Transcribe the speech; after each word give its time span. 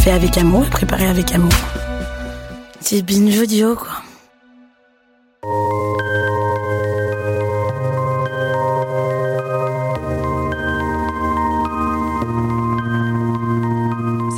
Fait 0.00 0.12
avec 0.12 0.38
amour 0.38 0.64
et 0.64 0.70
préparé 0.70 1.06
avec 1.06 1.34
amour. 1.34 1.52
C'est 2.80 3.02
binge 3.02 3.38
audio, 3.38 3.76
quoi. 3.76 3.88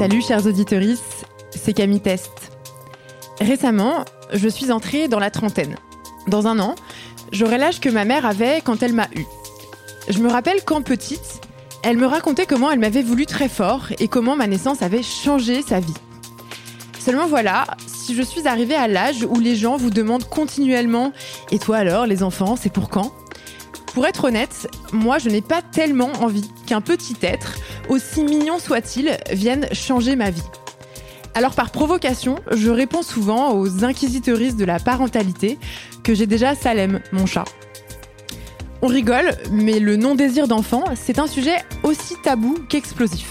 Salut 0.01 0.21
chers 0.21 0.45
auditeurs, 0.48 0.83
c'est 1.52 1.73
Camille 1.73 2.01
Test. 2.01 2.33
Récemment, 3.41 4.05
je 4.33 4.49
suis 4.49 4.73
entrée 4.73 5.07
dans 5.07 5.21
la 5.21 5.30
trentaine. 5.30 5.77
Dans 6.27 6.49
un 6.49 6.59
an, 6.59 6.74
j'aurai 7.30 7.59
l'âge 7.59 7.79
que 7.79 7.88
ma 7.88 8.05
mère 8.05 8.27
avait 8.27 8.63
quand 8.63 8.83
elle 8.83 8.95
m'a 8.95 9.07
eue. 9.15 9.27
Je 10.09 10.19
me 10.19 10.29
rappelle 10.29 10.65
qu'en 10.65 10.83
petite, 10.83 11.41
elle 11.83 11.97
me 11.97 12.07
racontait 12.07 12.47
comment 12.47 12.71
elle 12.71 12.79
m'avait 12.79 13.03
voulu 13.03 13.27
très 13.27 13.49
fort 13.49 13.89
et 13.99 14.09
comment 14.09 14.37
ma 14.37 14.47
naissance 14.47 14.83
avait 14.83 15.03
changé 15.03 15.63
sa 15.63 15.80
vie. 15.80 15.95
Seulement 16.99 17.27
voilà, 17.27 17.66
si 17.87 18.15
je 18.15 18.23
suis 18.23 18.47
arrivée 18.47 18.77
à 18.77 18.87
l'âge 18.87 19.27
où 19.29 19.41
les 19.41 19.57
gens 19.57 19.77
vous 19.77 19.91
demandent 19.91 20.29
continuellement 20.29 21.13
Et 21.51 21.59
toi 21.59 21.79
alors, 21.79 22.07
les 22.07 22.23
enfants, 22.23 22.55
c'est 22.57 22.73
pour 22.73 22.89
quand? 22.89 23.13
Pour 23.95 24.07
être 24.07 24.24
honnête, 24.24 24.69
moi 24.93 25.19
je 25.19 25.29
n'ai 25.29 25.43
pas 25.43 25.61
tellement 25.61 26.13
envie 26.21 26.49
qu'un 26.66 26.80
petit 26.80 27.16
être, 27.23 27.57
aussi 27.89 28.23
mignon 28.23 28.59
soit-il, 28.59 29.19
vienne 29.33 29.67
changer 29.73 30.17
ma 30.17 30.30
vie. 30.30 30.43
Alors 31.35 31.55
par 31.55 31.71
provocation, 31.71 32.37
je 32.52 32.71
réponds 32.71 33.02
souvent 33.02 33.55
aux 33.55 33.85
inquisiteuristes 33.85 34.57
de 34.57 34.65
la 34.65 34.79
parentalité 34.79 35.59
que 36.05 36.15
j'ai 36.15 36.27
déjà 36.27 36.55
Salem, 36.55 37.01
mon 37.11 37.27
chat. 37.27 37.45
On 38.85 38.88
rigole, 38.88 39.37
mais 39.52 39.79
le 39.79 39.97
non-désir 39.97 40.49
d'enfant, 40.49 40.83
c'est 40.97 41.21
un 41.21 41.29
sujet 41.29 41.55
aussi 41.85 42.16
tabou 42.21 42.57
qu'explosif. 42.69 43.30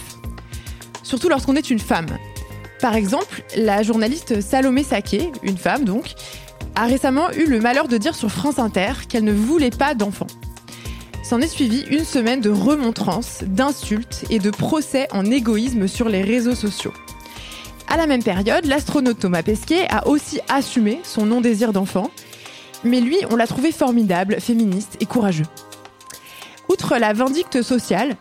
Surtout 1.04 1.28
lorsqu'on 1.28 1.58
est 1.58 1.70
une 1.70 1.80
femme. 1.80 2.08
Par 2.80 2.96
exemple, 2.96 3.44
la 3.58 3.84
journaliste 3.84 4.40
Salomé 4.40 4.84
Saké, 4.84 5.30
une 5.44 5.58
femme 5.58 5.84
donc, 5.84 6.14
a 6.76 6.86
récemment 6.86 7.30
eu 7.34 7.48
le 7.48 7.60
malheur 7.60 7.90
de 7.90 7.98
dire 7.98 8.16
sur 8.16 8.32
France 8.32 8.60
Inter 8.60 8.94
qu'elle 9.10 9.26
ne 9.26 9.34
voulait 9.34 9.72
pas 9.72 9.94
d'enfants. 9.94 10.28
S'en 11.22 11.42
est 11.42 11.48
suivi 11.48 11.84
une 11.92 12.06
semaine 12.06 12.40
de 12.40 12.50
remontrances, 12.50 13.44
d'insultes 13.46 14.24
et 14.30 14.40
de 14.40 14.52
procès 14.52 15.10
en 15.12 15.26
égoïsme 15.26 15.90
sur 15.90 16.08
les 16.08 16.22
réseaux 16.22 16.56
sociaux. 16.56 16.94
À 17.90 17.98
la 17.98 18.08
même 18.08 18.24
période, 18.24 18.66
l'astronaute 18.68 19.20
Thomas 19.20 19.44
Pesquet 19.44 19.86
a 19.90 20.08
aussi 20.08 20.40
assumé 20.48 21.02
son 21.04 21.26
non-désir 21.26 21.74
d'enfant, 21.74 22.10
mais 22.84 23.00
lui, 23.00 23.18
on 23.30 23.36
l'a 23.36 23.48
trouvé 23.48 23.72
formidable, 23.72 24.40
féministe 24.40 24.98
et 25.00 25.06
courageux. 25.06 25.46
Outre 26.70 26.98
la 26.98 27.14
vindicte 27.14 27.62
sociale, 27.62 28.16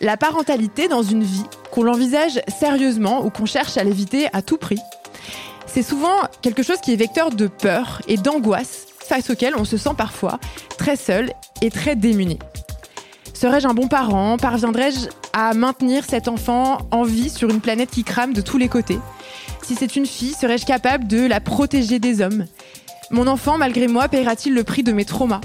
la 0.00 0.16
parentalité 0.16 0.88
dans 0.88 1.02
une 1.02 1.24
vie, 1.24 1.44
qu'on 1.72 1.82
l'envisage 1.82 2.40
sérieusement 2.48 3.24
ou 3.24 3.30
qu'on 3.30 3.46
cherche 3.46 3.76
à 3.76 3.84
l'éviter 3.84 4.28
à 4.32 4.42
tout 4.42 4.56
prix, 4.56 4.78
c'est 5.66 5.82
souvent 5.82 6.16
quelque 6.42 6.62
chose 6.62 6.80
qui 6.80 6.92
est 6.92 6.96
vecteur 6.96 7.30
de 7.30 7.46
peur 7.46 8.00
et 8.08 8.16
d'angoisse 8.16 8.86
face 9.00 9.30
auquel 9.30 9.54
on 9.56 9.64
se 9.64 9.76
sent 9.76 9.94
parfois 9.96 10.38
très 10.78 10.96
seul 10.96 11.32
et 11.62 11.70
très 11.70 11.96
démuni. 11.96 12.38
Serais-je 13.34 13.68
un 13.68 13.74
bon 13.74 13.88
parent? 13.88 14.36
Parviendrais-je 14.36 15.08
à 15.32 15.54
maintenir 15.54 16.04
cet 16.08 16.26
enfant 16.26 16.78
en 16.90 17.04
vie 17.04 17.30
sur 17.30 17.50
une 17.50 17.60
planète 17.60 17.90
qui 17.90 18.02
crame 18.02 18.32
de 18.32 18.40
tous 18.40 18.58
les 18.58 18.68
côtés? 18.68 18.98
Si 19.62 19.74
c'est 19.74 19.96
une 19.96 20.06
fille, 20.06 20.34
serais-je 20.34 20.66
capable 20.66 21.06
de 21.06 21.26
la 21.26 21.40
protéger 21.40 21.98
des 21.98 22.20
hommes? 22.20 22.46
Mon 23.10 23.26
enfant, 23.26 23.58
malgré 23.58 23.88
moi, 23.88 24.08
paiera-t-il 24.08 24.54
le 24.54 24.64
prix 24.64 24.82
de 24.82 24.92
mes 24.92 25.04
traumas 25.04 25.40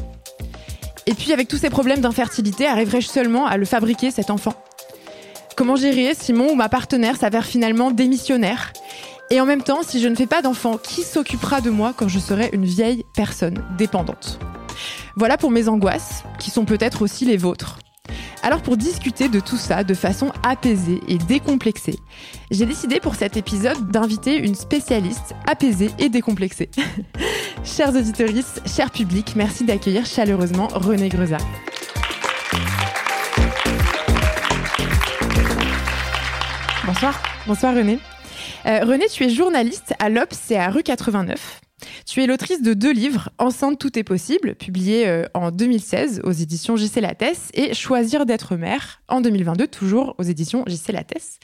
Et 1.06 1.13
puis, 1.13 1.31
avec 1.31 1.47
tous 1.47 1.57
ces 1.57 1.69
problèmes 1.69 2.01
d'infertilité, 2.01 2.68
arriverai-je 2.68 3.07
seulement 3.07 3.46
à 3.46 3.57
le 3.57 3.66
fabriquer, 3.66 4.12
cet 4.12 4.29
enfant 4.29 4.53
Comment 5.56 5.75
gérer 5.75 6.13
si 6.13 6.34
mon 6.34 6.51
ou 6.51 6.56
ma 6.56 6.68
partenaire 6.68 7.16
s'avère 7.16 7.46
finalement 7.46 7.91
démissionnaire 7.91 8.74
et 9.29 9.40
en 9.40 9.46
même 9.46 9.63
temps, 9.63 9.81
si 9.81 10.00
je 10.00 10.07
ne 10.07 10.16
fais 10.16 10.28
pas 10.28 10.41
d'enfant, 10.41 10.78
qui 10.78 11.01
s'occupera 11.01 11.62
de 11.62 11.69
moi 11.69 11.94
quand 11.96 12.07
je 12.07 12.19
serai 12.19 12.50
une 12.53 12.66
vieille 12.66 13.03
personne 13.16 13.63
dépendante? 13.78 14.38
Voilà 15.16 15.38
pour 15.38 15.50
mes 15.50 15.69
angoisses, 15.69 16.24
qui 16.40 16.51
sont 16.51 16.66
peut-être 16.66 17.01
aussi 17.01 17.25
les 17.25 17.38
vôtres. 17.38 17.80
Alors 18.46 18.62
pour 18.62 18.76
discuter 18.76 19.30
de 19.30 19.40
tout 19.40 19.56
ça 19.56 19.86
de 19.86 19.94
façon 19.94 20.34
apaisée 20.44 21.00
et 21.08 21.18
décomplexée, 21.18 21.98
j'ai 22.52 22.66
décidé 22.66 23.00
pour 23.00 23.16
cet 23.16 23.38
épisode 23.38 23.90
d'inviter 23.90 24.36
une 24.36 24.54
spécialiste 24.54 25.34
apaisée 25.48 25.92
et 25.98 26.09
décomplexée. 26.09 26.70
Chers 27.64 27.96
auditeurs, 27.96 28.28
chers 28.66 28.92
publics, 28.92 29.38
merci 29.38 29.64
d'accueillir 29.64 30.06
chaleureusement 30.06 30.68
René 30.74 31.08
Greza. 31.08 31.38
Bonsoir. 36.86 37.24
Bonsoir 37.48 37.74
René. 37.74 37.98
Euh, 38.66 38.81
René, 38.84 39.08
tu 39.08 39.24
es 39.24 39.30
journaliste 39.30 39.94
à 40.00 40.10
l'Obs 40.10 40.52
et 40.52 40.58
à 40.58 40.70
Rue 40.70 40.84
89. 40.84 41.62
Tu 42.05 42.21
es 42.21 42.27
l'autrice 42.27 42.61
de 42.61 42.73
deux 42.73 42.91
livres, 42.91 43.29
Enceinte, 43.38 43.79
tout 43.79 43.97
est 43.97 44.03
possible, 44.03 44.55
publié 44.55 45.07
euh, 45.07 45.25
en 45.33 45.51
2016 45.51 46.21
aux 46.23 46.31
éditions 46.31 46.75
JC 46.75 47.01
Lattès, 47.01 47.49
et 47.53 47.73
Choisir 47.73 48.25
d'être 48.25 48.55
mère, 48.55 49.01
en 49.07 49.21
2022, 49.21 49.67
toujours 49.67 50.16
aux 50.17 50.23
éditions 50.23 50.63
JC 50.67 50.91
Lattès. 50.91 51.39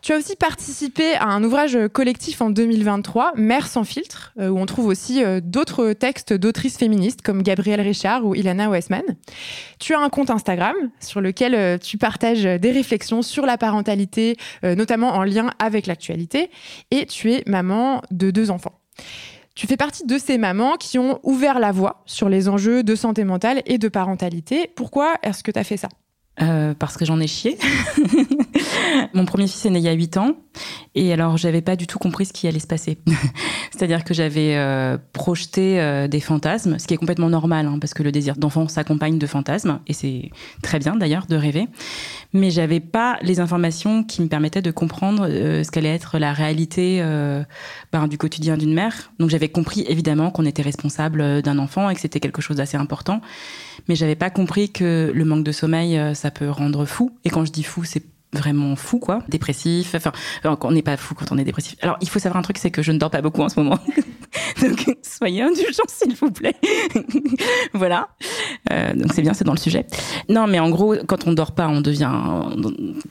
Tu 0.00 0.12
as 0.12 0.16
aussi 0.16 0.36
participé 0.36 1.14
à 1.14 1.26
un 1.26 1.42
ouvrage 1.42 1.76
collectif 1.92 2.40
en 2.40 2.50
2023, 2.50 3.32
Mère 3.36 3.66
sans 3.66 3.84
filtre, 3.84 4.32
euh, 4.38 4.48
où 4.48 4.58
on 4.58 4.66
trouve 4.66 4.86
aussi 4.86 5.24
euh, 5.24 5.40
d'autres 5.42 5.92
textes 5.92 6.32
d'autrices 6.32 6.78
féministes 6.78 7.22
comme 7.22 7.42
Gabrielle 7.42 7.80
Richard 7.80 8.24
ou 8.24 8.34
Ilana 8.34 8.70
Westman. 8.70 9.02
Tu 9.78 9.94
as 9.94 9.98
un 9.98 10.08
compte 10.08 10.30
Instagram 10.30 10.74
sur 11.00 11.20
lequel 11.20 11.78
tu 11.80 11.98
partages 11.98 12.44
des 12.44 12.70
réflexions 12.70 13.22
sur 13.22 13.46
la 13.46 13.58
parentalité, 13.58 14.36
notamment 14.62 15.10
en 15.10 15.24
lien 15.24 15.50
avec 15.58 15.86
l'actualité, 15.86 16.50
et 16.90 17.06
tu 17.06 17.32
es 17.32 17.42
maman 17.46 18.02
de 18.10 18.30
deux 18.30 18.50
enfants. 18.50 18.80
Tu 19.58 19.66
fais 19.66 19.76
partie 19.76 20.06
de 20.06 20.18
ces 20.18 20.38
mamans 20.38 20.76
qui 20.76 21.00
ont 21.00 21.18
ouvert 21.24 21.58
la 21.58 21.72
voie 21.72 22.04
sur 22.06 22.28
les 22.28 22.48
enjeux 22.48 22.84
de 22.84 22.94
santé 22.94 23.24
mentale 23.24 23.60
et 23.66 23.76
de 23.76 23.88
parentalité. 23.88 24.70
Pourquoi 24.76 25.16
est-ce 25.24 25.42
que 25.42 25.50
tu 25.50 25.58
as 25.58 25.64
fait 25.64 25.76
ça? 25.76 25.88
Euh, 26.40 26.74
parce 26.78 26.96
que 26.96 27.04
j'en 27.04 27.20
ai 27.20 27.26
chié. 27.26 27.58
Mon 29.14 29.24
premier 29.24 29.46
fils 29.46 29.64
est 29.66 29.70
né 29.70 29.78
il 29.78 29.84
y 29.84 29.88
a 29.88 29.92
8 29.92 30.16
ans 30.18 30.36
et 30.94 31.12
alors 31.12 31.36
j'avais 31.36 31.62
pas 31.62 31.76
du 31.76 31.86
tout 31.86 31.98
compris 31.98 32.26
ce 32.26 32.32
qui 32.32 32.46
allait 32.46 32.58
se 32.58 32.66
passer. 32.66 32.98
C'est-à-dire 33.70 34.04
que 34.04 34.14
j'avais 34.14 34.56
euh, 34.56 34.98
projeté 35.12 35.80
euh, 35.80 36.08
des 36.08 36.20
fantasmes, 36.20 36.78
ce 36.78 36.86
qui 36.86 36.94
est 36.94 36.96
complètement 36.96 37.28
normal 37.28 37.66
hein, 37.66 37.78
parce 37.80 37.94
que 37.94 38.02
le 38.02 38.12
désir 38.12 38.36
d'enfant 38.36 38.68
s'accompagne 38.68 39.18
de 39.18 39.26
fantasmes 39.26 39.80
et 39.86 39.92
c'est 39.92 40.30
très 40.62 40.78
bien 40.78 40.96
d'ailleurs 40.96 41.26
de 41.26 41.36
rêver. 41.36 41.66
Mais 42.32 42.50
j'avais 42.50 42.80
pas 42.80 43.18
les 43.22 43.40
informations 43.40 44.04
qui 44.04 44.22
me 44.22 44.28
permettaient 44.28 44.62
de 44.62 44.70
comprendre 44.70 45.26
ce 45.28 45.70
qu'allait 45.70 45.94
être 45.94 46.18
la 46.18 46.32
réalité 46.32 47.02
ben, 47.92 48.06
du 48.06 48.18
quotidien 48.18 48.56
d'une 48.56 48.74
mère. 48.74 49.12
Donc 49.18 49.30
j'avais 49.30 49.48
compris 49.48 49.84
évidemment 49.88 50.30
qu'on 50.30 50.44
était 50.44 50.62
responsable 50.62 51.42
d'un 51.42 51.58
enfant 51.58 51.88
et 51.88 51.94
que 51.94 52.00
c'était 52.00 52.20
quelque 52.20 52.42
chose 52.42 52.58
d'assez 52.58 52.76
important 52.76 53.22
mais 53.88 53.94
j'avais 53.94 54.16
pas 54.16 54.30
compris 54.30 54.70
que 54.70 55.12
le 55.14 55.24
manque 55.24 55.44
de 55.44 55.52
sommeil, 55.52 55.98
euh, 55.98 56.14
ça 56.14 56.30
peut 56.30 56.50
rendre 56.50 56.84
fou. 56.84 57.16
Et 57.24 57.30
quand 57.30 57.44
je 57.44 57.52
dis 57.52 57.62
fou, 57.62 57.84
c'est 57.84 58.02
vraiment 58.32 58.76
fou, 58.76 58.98
quoi. 58.98 59.20
Dépressif. 59.28 59.94
Enfin, 59.94 60.12
on 60.44 60.72
n'est 60.72 60.82
pas 60.82 60.96
fou 60.96 61.14
quand 61.14 61.32
on 61.32 61.38
est 61.38 61.44
dépressif. 61.44 61.76
Alors, 61.80 61.96
il 62.00 62.08
faut 62.08 62.18
savoir 62.18 62.38
un 62.38 62.42
truc, 62.42 62.58
c'est 62.58 62.70
que 62.70 62.82
je 62.82 62.92
ne 62.92 62.98
dors 62.98 63.10
pas 63.10 63.22
beaucoup 63.22 63.42
en 63.42 63.48
ce 63.48 63.58
moment. 63.58 63.78
donc, 64.62 64.96
soyez 65.02 65.42
indulgents, 65.42 65.82
s'il 65.88 66.14
vous 66.14 66.30
plaît. 66.30 66.54
voilà. 67.72 68.08
Euh, 68.72 68.94
donc, 68.94 69.12
c'est 69.14 69.22
bien, 69.22 69.32
c'est 69.32 69.44
dans 69.44 69.54
le 69.54 69.58
sujet. 69.58 69.86
Non, 70.28 70.46
mais 70.46 70.58
en 70.58 70.68
gros, 70.68 70.94
quand 71.06 71.26
on 71.26 71.32
dort 71.32 71.52
pas, 71.52 71.68
on 71.68 71.80
devient, 71.80 72.12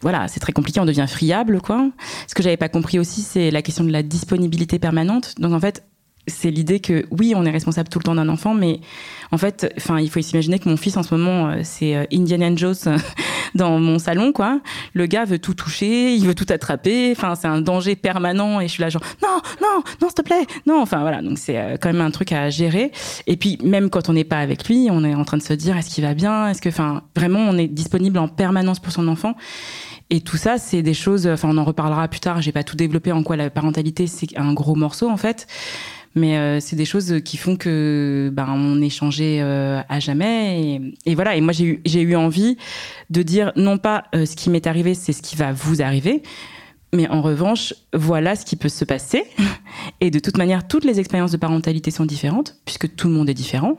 voilà, 0.01 0.27
c'est 0.27 0.39
très 0.39 0.53
compliqué, 0.53 0.79
on 0.79 0.85
devient 0.85 1.07
friable, 1.07 1.61
quoi. 1.61 1.89
Ce 2.27 2.35
que 2.35 2.43
j'avais 2.43 2.57
pas 2.57 2.69
compris 2.69 2.99
aussi, 2.99 3.21
c'est 3.21 3.49
la 3.49 3.61
question 3.61 3.83
de 3.83 3.91
la 3.91 4.03
disponibilité 4.03 4.77
permanente. 4.77 5.33
Donc, 5.39 5.53
en 5.53 5.59
fait, 5.59 5.83
c'est 6.27 6.51
l'idée 6.51 6.79
que 6.79 7.05
oui, 7.11 7.33
on 7.35 7.45
est 7.45 7.51
responsable 7.51 7.89
tout 7.89 7.99
le 7.99 8.03
temps 8.03 8.15
d'un 8.15 8.29
enfant, 8.29 8.53
mais 8.53 8.79
en 9.31 9.37
fait, 9.37 9.73
enfin, 9.77 9.99
il 9.99 10.09
faut 10.09 10.21
s'imaginer 10.21 10.59
que 10.59 10.69
mon 10.69 10.77
fils 10.77 10.97
en 10.97 11.03
ce 11.03 11.15
moment, 11.15 11.49
euh, 11.49 11.61
c'est 11.63 11.95
euh, 11.95 12.05
Indiana 12.13 12.53
Jones 12.55 12.75
dans 13.55 13.79
mon 13.79 13.97
salon, 13.99 14.31
quoi. 14.31 14.59
Le 14.93 15.05
gars 15.05 15.25
veut 15.25 15.39
tout 15.39 15.53
toucher, 15.53 16.13
il 16.13 16.25
veut 16.25 16.35
tout 16.35 16.45
attraper. 16.49 17.11
Enfin, 17.11 17.35
c'est 17.35 17.47
un 17.47 17.61
danger 17.61 17.95
permanent 17.95 18.59
et 18.59 18.67
je 18.67 18.73
suis 18.73 18.81
là 18.81 18.89
genre 18.89 19.03
non, 19.21 19.41
non, 19.61 19.83
non, 20.01 20.07
s'il 20.07 20.15
te 20.15 20.21
plaît, 20.21 20.45
non. 20.65 20.81
Enfin 20.81 21.01
voilà, 21.01 21.21
donc 21.21 21.37
c'est 21.37 21.57
euh, 21.57 21.77
quand 21.79 21.91
même 21.91 22.01
un 22.01 22.11
truc 22.11 22.31
à 22.31 22.49
gérer. 22.49 22.91
Et 23.25 23.37
puis 23.37 23.57
même 23.63 23.89
quand 23.89 24.09
on 24.09 24.13
n'est 24.13 24.23
pas 24.23 24.39
avec 24.39 24.67
lui, 24.67 24.89
on 24.91 25.03
est 25.03 25.15
en 25.15 25.23
train 25.23 25.37
de 25.37 25.43
se 25.43 25.53
dire 25.53 25.77
est-ce 25.77 25.89
qu'il 25.93 26.03
va 26.03 26.13
bien, 26.13 26.49
est-ce 26.49 26.61
que, 26.61 26.69
enfin, 26.69 27.03
vraiment, 27.15 27.39
on 27.39 27.57
est 27.57 27.67
disponible 27.67 28.17
en 28.19 28.27
permanence 28.27 28.79
pour 28.79 28.91
son 28.91 29.07
enfant? 29.07 29.35
Et 30.09 30.21
tout 30.21 30.37
ça, 30.37 30.57
c'est 30.57 30.81
des 30.81 30.93
choses. 30.93 31.27
Enfin, 31.27 31.49
on 31.51 31.57
en 31.57 31.65
reparlera 31.65 32.07
plus 32.07 32.21
tard. 32.21 32.41
J'ai 32.41 32.53
pas 32.53 32.63
tout 32.63 32.77
développé 32.77 33.11
en 33.11 33.23
quoi 33.23 33.35
la 33.35 33.49
parentalité 33.49 34.07
c'est 34.07 34.37
un 34.37 34.53
gros 34.53 34.75
morceau 34.75 35.09
en 35.09 35.17
fait. 35.17 35.47
Mais 36.17 36.37
euh, 36.37 36.59
c'est 36.59 36.75
des 36.75 36.85
choses 36.85 37.21
qui 37.23 37.37
font 37.37 37.55
que 37.55 38.31
ben, 38.33 38.47
on 38.49 38.81
est 38.81 38.89
changé 38.89 39.39
euh, 39.39 39.81
à 39.87 39.99
jamais. 39.99 40.81
Et, 41.05 41.13
voilà. 41.13 41.35
Et 41.35 41.41
moi, 41.41 41.53
j'ai 41.53 41.65
eu, 41.65 41.81
j'ai 41.85 42.01
eu 42.01 42.15
envie 42.15 42.57
de 43.11 43.21
dire 43.21 43.51
non 43.55 43.77
pas 43.77 44.05
euh, 44.15 44.25
ce 44.25 44.35
qui 44.35 44.49
m'est 44.49 44.65
arrivé, 44.65 44.95
c'est 44.95 45.13
ce 45.13 45.21
qui 45.21 45.35
va 45.35 45.53
vous 45.53 45.83
arriver. 45.83 46.23
Mais 46.91 47.07
en 47.09 47.21
revanche, 47.21 47.75
voilà 47.93 48.35
ce 48.35 48.45
qui 48.45 48.55
peut 48.55 48.69
se 48.69 48.83
passer. 48.83 49.25
Et 50.01 50.09
de 50.09 50.17
toute 50.17 50.37
manière, 50.37 50.67
toutes 50.67 50.85
les 50.85 50.99
expériences 50.99 51.31
de 51.31 51.37
parentalité 51.37 51.91
sont 51.91 52.05
différentes, 52.05 52.55
puisque 52.65 52.95
tout 52.95 53.09
le 53.09 53.13
monde 53.13 53.29
est 53.29 53.35
différent. 53.35 53.77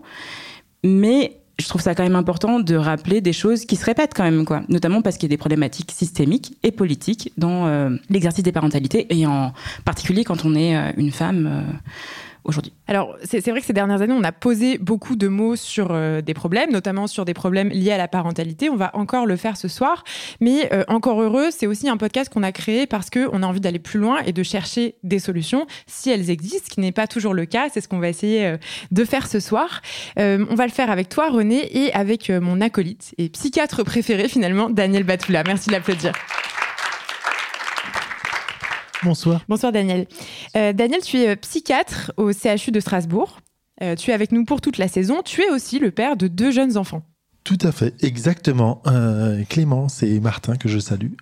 Mais 0.84 1.40
je 1.58 1.66
trouve 1.66 1.80
ça 1.80 1.96
quand 1.96 2.04
même 2.04 2.14
important 2.14 2.60
de 2.60 2.76
rappeler 2.76 3.20
des 3.20 3.32
choses 3.32 3.64
qui 3.64 3.74
se 3.74 3.84
répètent 3.84 4.12
quand 4.14 4.22
même, 4.22 4.44
quoi. 4.44 4.62
Notamment 4.68 5.02
parce 5.02 5.16
qu'il 5.16 5.28
y 5.28 5.30
a 5.30 5.34
des 5.34 5.38
problématiques 5.38 5.90
systémiques 5.90 6.56
et 6.62 6.70
politiques 6.70 7.32
dans 7.36 7.90
l'exercice 8.10 8.44
des 8.44 8.52
parentalités, 8.52 9.12
et 9.12 9.26
en 9.26 9.52
particulier 9.84 10.22
quand 10.22 10.44
on 10.44 10.54
est 10.54 10.76
une 10.96 11.10
femme 11.10 11.64
aujourd'hui. 12.44 12.72
Alors, 12.86 13.16
c'est 13.22 13.46
vrai 13.50 13.60
que 13.60 13.66
ces 13.66 13.72
dernières 13.72 14.02
années, 14.02 14.14
on 14.16 14.24
a 14.24 14.32
posé 14.32 14.78
beaucoup 14.78 15.16
de 15.16 15.28
mots 15.28 15.56
sur 15.56 15.88
euh, 15.90 16.20
des 16.20 16.34
problèmes, 16.34 16.70
notamment 16.70 17.06
sur 17.06 17.24
des 17.24 17.34
problèmes 17.34 17.68
liés 17.68 17.92
à 17.92 17.98
la 17.98 18.08
parentalité. 18.08 18.70
On 18.70 18.76
va 18.76 18.90
encore 18.94 19.26
le 19.26 19.36
faire 19.36 19.56
ce 19.56 19.68
soir. 19.68 20.04
Mais 20.40 20.72
euh, 20.72 20.84
encore 20.88 21.20
heureux, 21.20 21.48
c'est 21.50 21.66
aussi 21.66 21.88
un 21.88 21.96
podcast 21.96 22.32
qu'on 22.32 22.42
a 22.42 22.52
créé 22.52 22.86
parce 22.86 23.10
qu'on 23.10 23.42
a 23.42 23.46
envie 23.46 23.60
d'aller 23.60 23.78
plus 23.78 24.00
loin 24.00 24.20
et 24.26 24.32
de 24.32 24.42
chercher 24.42 24.96
des 25.02 25.18
solutions, 25.18 25.66
si 25.86 26.10
elles 26.10 26.30
existent, 26.30 26.66
ce 26.68 26.74
qui 26.74 26.80
n'est 26.80 26.92
pas 26.92 27.06
toujours 27.06 27.34
le 27.34 27.44
cas. 27.44 27.68
C'est 27.72 27.80
ce 27.80 27.88
qu'on 27.88 27.98
va 27.98 28.08
essayer 28.08 28.46
euh, 28.46 28.56
de 28.90 29.04
faire 29.04 29.26
ce 29.26 29.40
soir. 29.40 29.82
on 30.16 30.54
va 30.54 30.66
le 30.66 30.72
faire 30.72 30.90
avec 30.90 31.08
toi, 31.08 31.30
René, 31.30 31.84
et 31.84 31.92
avec 31.92 32.30
mon 32.30 32.60
acolyte 32.60 33.14
et 33.18 33.28
psychiatre 33.28 33.84
préféré, 33.84 34.28
finalement, 34.28 34.70
Daniel 34.70 35.04
Batula. 35.04 35.42
Merci 35.44 35.68
de 35.68 35.72
l'applaudir. 35.72 36.12
Bonsoir. 39.04 39.44
Bonsoir 39.48 39.72
Daniel. 39.72 40.06
Euh, 40.56 40.72
Daniel, 40.72 41.00
tu 41.02 41.18
es 41.18 41.30
euh, 41.30 41.36
psychiatre 41.36 42.12
au 42.16 42.32
CHU 42.32 42.70
de 42.70 42.80
Strasbourg. 42.80 43.40
Euh, 43.80 43.94
tu 43.94 44.10
es 44.10 44.14
avec 44.14 44.32
nous 44.32 44.44
pour 44.44 44.60
toute 44.60 44.78
la 44.78 44.88
saison. 44.88 45.22
Tu 45.24 45.42
es 45.42 45.50
aussi 45.50 45.78
le 45.78 45.90
père 45.90 46.16
de 46.16 46.26
deux 46.26 46.50
jeunes 46.50 46.76
enfants. 46.76 47.02
Tout 47.44 47.58
à 47.62 47.72
fait, 47.72 47.94
exactement. 48.04 48.82
Clémence 49.48 50.02
et 50.02 50.20
Martin, 50.20 50.56
que 50.56 50.68
je 50.68 50.78
salue, 50.78 51.12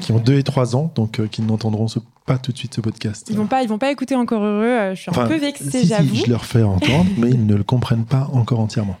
qui 0.00 0.10
ont 0.10 0.18
deux 0.18 0.36
et 0.36 0.42
trois 0.42 0.74
ans, 0.74 0.90
donc 0.96 1.24
qui 1.28 1.42
n'entendront 1.42 1.86
pas 2.26 2.38
tout 2.38 2.50
de 2.50 2.58
suite 2.58 2.74
ce 2.74 2.80
podcast. 2.80 3.28
Ils 3.30 3.36
vont 3.36 3.46
pas, 3.46 3.62
ils 3.62 3.68
vont 3.68 3.78
pas 3.78 3.92
écouter 3.92 4.16
encore 4.16 4.42
heureux. 4.42 4.94
je 4.96 5.00
suis 5.02 5.12
un 5.14 5.26
peu 5.28 5.36
vexée, 5.36 5.86
j'avoue. 5.86 6.16
Si, 6.16 6.24
je 6.24 6.30
leur 6.30 6.44
fais 6.44 6.64
entendre, 6.64 7.08
mais 7.18 7.30
ils 7.30 7.46
ne 7.46 7.54
le 7.54 7.62
comprennent 7.62 8.06
pas 8.06 8.28
encore 8.32 8.58
entièrement. 8.58 8.96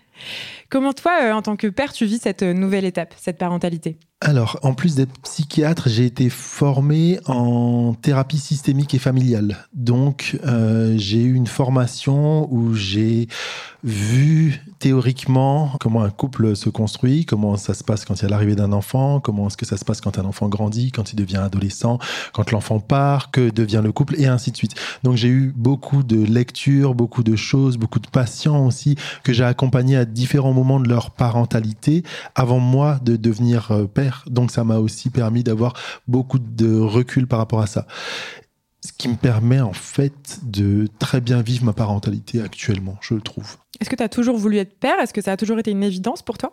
Comment 0.70 0.92
toi, 0.92 1.34
en 1.34 1.42
tant 1.42 1.56
que 1.56 1.66
père, 1.66 1.92
tu 1.92 2.06
vis 2.06 2.20
cette 2.20 2.44
nouvelle 2.44 2.84
étape, 2.84 3.12
cette 3.18 3.38
parentalité? 3.38 3.98
Alors, 4.22 4.58
en 4.62 4.74
plus 4.74 4.96
d'être 4.96 5.18
psychiatre, 5.22 5.88
j'ai 5.88 6.04
été 6.04 6.28
formé 6.28 7.18
en 7.24 7.94
thérapie 7.94 8.36
systémique 8.36 8.94
et 8.94 8.98
familiale. 8.98 9.56
Donc, 9.72 10.38
euh, 10.44 10.94
j'ai 10.98 11.22
eu 11.22 11.32
une 11.32 11.46
formation 11.46 12.46
où 12.52 12.74
j'ai 12.74 13.28
vu 13.82 14.62
théoriquement 14.78 15.72
comment 15.80 16.02
un 16.02 16.10
couple 16.10 16.54
se 16.54 16.68
construit, 16.68 17.24
comment 17.24 17.56
ça 17.56 17.72
se 17.72 17.82
passe 17.82 18.04
quand 18.04 18.14
il 18.16 18.24
y 18.24 18.26
a 18.26 18.28
l'arrivée 18.28 18.56
d'un 18.56 18.72
enfant, 18.72 19.20
comment 19.20 19.46
est-ce 19.46 19.56
que 19.56 19.64
ça 19.64 19.78
se 19.78 19.86
passe 19.86 20.02
quand 20.02 20.18
un 20.18 20.26
enfant 20.26 20.50
grandit, 20.50 20.92
quand 20.92 21.14
il 21.14 21.16
devient 21.16 21.38
adolescent, 21.38 21.98
quand 22.34 22.50
l'enfant 22.50 22.78
part, 22.78 23.30
que 23.30 23.48
devient 23.48 23.80
le 23.82 23.90
couple, 23.90 24.20
et 24.20 24.26
ainsi 24.26 24.52
de 24.52 24.56
suite. 24.58 24.74
Donc, 25.02 25.16
j'ai 25.16 25.28
eu 25.28 25.54
beaucoup 25.56 26.02
de 26.02 26.22
lectures, 26.22 26.94
beaucoup 26.94 27.22
de 27.22 27.36
choses, 27.36 27.78
beaucoup 27.78 28.00
de 28.00 28.08
patients 28.08 28.66
aussi 28.66 28.96
que 29.22 29.32
j'ai 29.32 29.44
accompagnés 29.44 29.96
à 29.96 30.04
différents 30.04 30.52
moments 30.52 30.59
de 30.60 30.88
leur 30.88 31.10
parentalité 31.10 32.02
avant 32.34 32.58
moi 32.58 33.00
de 33.02 33.16
devenir 33.16 33.72
euh, 33.72 33.86
père 33.86 34.24
donc 34.28 34.50
ça 34.50 34.64
m'a 34.64 34.78
aussi 34.78 35.10
permis 35.10 35.42
d'avoir 35.42 35.74
beaucoup 36.06 36.38
de 36.38 36.78
recul 36.78 37.26
par 37.26 37.38
rapport 37.38 37.60
à 37.60 37.66
ça. 37.66 37.86
Ce 38.82 38.92
qui 38.96 39.08
me 39.08 39.16
permet 39.16 39.60
en 39.60 39.72
fait 39.72 40.40
de 40.42 40.88
très 40.98 41.20
bien 41.20 41.42
vivre 41.42 41.64
ma 41.64 41.72
parentalité 41.72 42.40
actuellement, 42.40 42.96
je 43.00 43.14
le 43.14 43.20
trouve. 43.20 43.56
Est-ce 43.80 43.90
que 43.90 43.96
tu 43.96 44.02
as 44.02 44.08
toujours 44.08 44.36
voulu 44.36 44.56
être 44.56 44.78
père? 44.78 44.98
Est-ce 45.00 45.12
que 45.12 45.20
ça 45.20 45.32
a 45.32 45.36
toujours 45.36 45.58
été 45.58 45.70
une 45.70 45.82
évidence 45.82 46.22
pour 46.22 46.38
toi? 46.38 46.52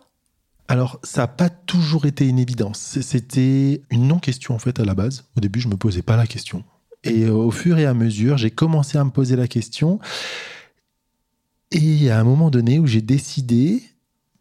Alors, 0.68 1.00
ça 1.04 1.22
n'a 1.22 1.28
pas 1.28 1.50
toujours 1.50 2.06
été 2.06 2.28
une 2.28 2.40
évidence. 2.40 3.00
C'était 3.02 3.82
une 3.90 4.08
non-question 4.08 4.56
en 4.56 4.60
fait 4.60 4.80
à 4.82 4.86
la 4.86 4.94
base. 4.94 5.24
Au 5.38 5.40
début, 5.40 5.62
je 5.62 5.70
me 5.70 5.78
posais 5.78 6.02
pas 6.02 6.18
la 6.18 6.28
question. 6.28 6.66
Et 7.06 7.24
euh, 7.24 7.32
au 7.32 7.52
fur 7.52 7.78
et 7.78 7.86
à 7.86 7.94
mesure, 7.94 8.38
j'ai 8.38 8.52
commencé 8.52 8.98
à 8.98 9.04
me 9.06 9.12
poser 9.12 9.38
la 9.38 9.48
question. 9.48 10.00
Et 11.72 12.12
a 12.12 12.20
un 12.20 12.24
moment 12.26 12.50
donné 12.50 12.80
où 12.80 12.88
j'ai 12.88 13.02
décidé, 13.02 13.84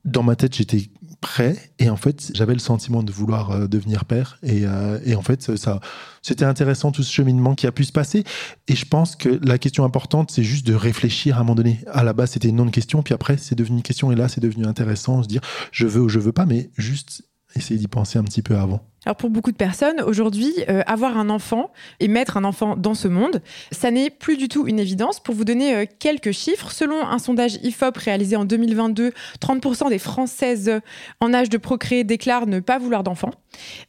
dans 0.06 0.22
ma 0.22 0.36
tête, 0.36 0.54
j'étais 0.54 0.88
prêt. 1.20 1.56
Et 1.78 1.90
en 1.90 1.96
fait 1.96 2.30
j'avais 2.34 2.52
le 2.52 2.60
sentiment 2.60 3.02
de 3.02 3.10
vouloir 3.10 3.50
euh, 3.50 3.66
devenir 3.66 4.04
père. 4.04 4.38
Et, 4.42 4.62
euh, 4.64 4.98
et, 5.04 5.14
en 5.14 5.22
fait 5.22 5.56
ça 5.56 5.80
c'était 6.22 6.44
intéressant 6.44 6.92
tout 6.92 7.02
ce 7.02 7.12
cheminement 7.12 7.54
qui 7.54 7.66
a 7.66 7.72
pu 7.72 7.84
se 7.84 7.92
passer. 7.92 8.24
Et 8.68 8.76
je 8.76 8.84
pense 8.84 9.16
que 9.16 9.40
la 9.42 9.58
question 9.58 9.84
importante 9.84 10.30
c'est 10.30 10.42
juste 10.42 10.66
de 10.66 10.74
réfléchir 10.74 11.36
à 11.36 11.40
un 11.40 11.42
moment 11.42 11.54
donné. 11.54 11.80
À 11.88 12.04
la 12.04 12.12
base 12.12 12.30
c'était 12.32 12.48
une 12.48 12.56
non 12.56 12.68
question. 12.70 13.02
Puis 13.02 13.14
après 13.14 13.36
c'est 13.36 13.54
devenu 13.54 13.78
une 13.78 13.82
question. 13.82 14.12
Et 14.12 14.14
là 14.14 14.28
c'est 14.28 14.40
devenu 14.40 14.66
intéressant. 14.66 15.18
De 15.18 15.22
se 15.24 15.28
dire 15.28 15.40
je 15.72 15.86
veux 15.86 16.02
ou 16.02 16.08
je 16.08 16.18
veux 16.18 16.32
pas 16.32 16.46
mais 16.46 16.70
juste 16.76 17.22
essayer 17.54 17.78
d'y 17.78 17.88
penser 17.88 18.18
un 18.18 18.24
petit 18.24 18.42
peu 18.42 18.56
avant 18.56 18.86
alors 19.06 19.14
pour 19.16 19.30
beaucoup 19.30 19.52
de 19.52 19.56
personnes, 19.56 20.00
aujourd'hui, 20.00 20.52
euh, 20.68 20.82
avoir 20.86 21.16
un 21.16 21.30
enfant 21.30 21.72
et 22.00 22.08
mettre 22.08 22.36
un 22.36 22.42
enfant 22.42 22.76
dans 22.76 22.94
ce 22.94 23.06
monde, 23.06 23.40
ça 23.70 23.92
n'est 23.92 24.10
plus 24.10 24.36
du 24.36 24.48
tout 24.48 24.66
une 24.66 24.80
évidence. 24.80 25.20
Pour 25.20 25.36
vous 25.36 25.44
donner 25.44 25.76
euh, 25.76 25.84
quelques 26.00 26.32
chiffres, 26.32 26.72
selon 26.72 27.06
un 27.06 27.20
sondage 27.20 27.60
IFOP 27.62 27.96
réalisé 27.96 28.34
en 28.34 28.44
2022, 28.44 29.12
30% 29.40 29.90
des 29.90 30.00
Françaises 30.00 30.80
en 31.20 31.32
âge 31.32 31.48
de 31.48 31.56
procréer 31.56 32.02
déclarent 32.02 32.48
ne 32.48 32.58
pas 32.58 32.78
vouloir 32.78 33.04
d'enfant. 33.04 33.30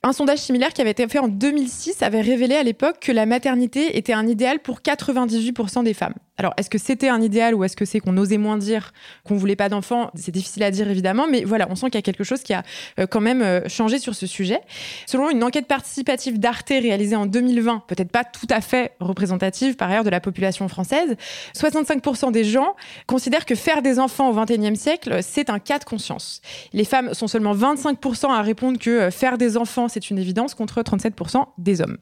Un 0.03 0.13
sondage 0.13 0.37
similaire 0.37 0.71
qui 0.71 0.81
avait 0.81 0.91
été 0.91 1.07
fait 1.07 1.19
en 1.19 1.29
2006 1.29 2.03
avait 2.03 2.21
révélé 2.21 2.55
à 2.55 2.61
l'époque 2.61 2.97
que 3.01 3.11
la 3.11 3.25
maternité 3.25 3.97
était 3.97 4.13
un 4.13 4.27
idéal 4.27 4.59
pour 4.59 4.81
98% 4.81 5.83
des 5.83 5.95
femmes. 5.95 6.13
Alors, 6.37 6.53
est-ce 6.57 6.69
que 6.69 6.77
c'était 6.77 7.09
un 7.09 7.21
idéal 7.21 7.55
ou 7.55 7.63
est-ce 7.63 7.75
que 7.75 7.85
c'est 7.85 7.99
qu'on 7.99 8.17
osait 8.17 8.37
moins 8.37 8.57
dire 8.57 8.93
qu'on 9.23 9.35
voulait 9.35 9.55
pas 9.55 9.69
d'enfants? 9.69 10.11
C'est 10.15 10.31
difficile 10.31 10.63
à 10.63 10.71
dire 10.71 10.89
évidemment, 10.89 11.27
mais 11.29 11.43
voilà, 11.43 11.67
on 11.69 11.75
sent 11.75 11.87
qu'il 11.87 11.95
y 11.95 11.97
a 11.97 12.03
quelque 12.03 12.23
chose 12.23 12.43
qui 12.43 12.53
a 12.53 12.63
euh, 12.99 13.07
quand 13.07 13.21
même 13.21 13.67
changé 13.67 13.99
sur 13.99 14.15
ce 14.15 14.27
sujet. 14.27 14.59
Selon 15.05 15.29
une 15.29 15.43
enquête 15.43 15.67
participative 15.67 16.39
d'Arte 16.39 16.69
réalisée 16.69 17.15
en 17.15 17.25
2020, 17.25 17.83
peut-être 17.87 18.11
pas 18.11 18.23
tout 18.23 18.47
à 18.49 18.61
fait 18.61 18.93
représentative 18.99 19.75
par 19.75 19.89
ailleurs 19.89 20.03
de 20.03 20.09
la 20.09 20.19
population 20.19 20.67
française, 20.67 21.15
65% 21.55 22.31
des 22.31 22.43
gens 22.43 22.75
considèrent 23.05 23.45
que 23.45 23.55
faire 23.55 23.81
des 23.81 23.99
enfants 23.99 24.29
au 24.29 24.33
XXIe 24.33 24.75
siècle, 24.75 25.19
c'est 25.21 25.49
un 25.49 25.59
cas 25.59 25.79
de 25.79 25.83
conscience. 25.83 26.41
Les 26.73 26.85
femmes 26.85 27.13
sont 27.13 27.27
seulement 27.27 27.55
25% 27.55 28.31
à 28.31 28.41
répondre 28.41 28.79
que 28.79 28.89
euh, 28.89 29.11
faire 29.11 29.37
des 29.37 29.57
enfants, 29.57 29.87
c'est 29.87 30.09
une 30.09 30.17
évidence, 30.17 30.53
contre 30.53 30.81
37% 30.81 31.45
des 31.57 31.81
hommes. 31.81 31.97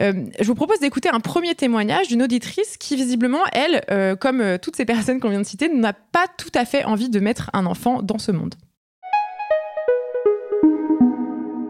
Euh, 0.00 0.12
je 0.40 0.46
vous 0.46 0.54
propose 0.54 0.80
d'écouter 0.80 1.08
un 1.08 1.20
premier 1.20 1.54
témoignage 1.54 2.08
d'une 2.08 2.22
auditrice 2.22 2.76
qui, 2.76 2.96
visiblement, 2.96 3.42
elle, 3.52 3.65
euh, 3.90 4.16
comme 4.16 4.58
toutes 4.60 4.76
ces 4.76 4.84
personnes 4.84 5.20
qu'on 5.20 5.30
vient 5.30 5.40
de 5.40 5.46
citer, 5.46 5.68
n'a 5.68 5.92
pas 5.92 6.26
tout 6.38 6.52
à 6.54 6.64
fait 6.64 6.84
envie 6.84 7.08
de 7.08 7.20
mettre 7.20 7.50
un 7.52 7.66
enfant 7.66 8.02
dans 8.02 8.18
ce 8.18 8.32
monde. 8.32 8.54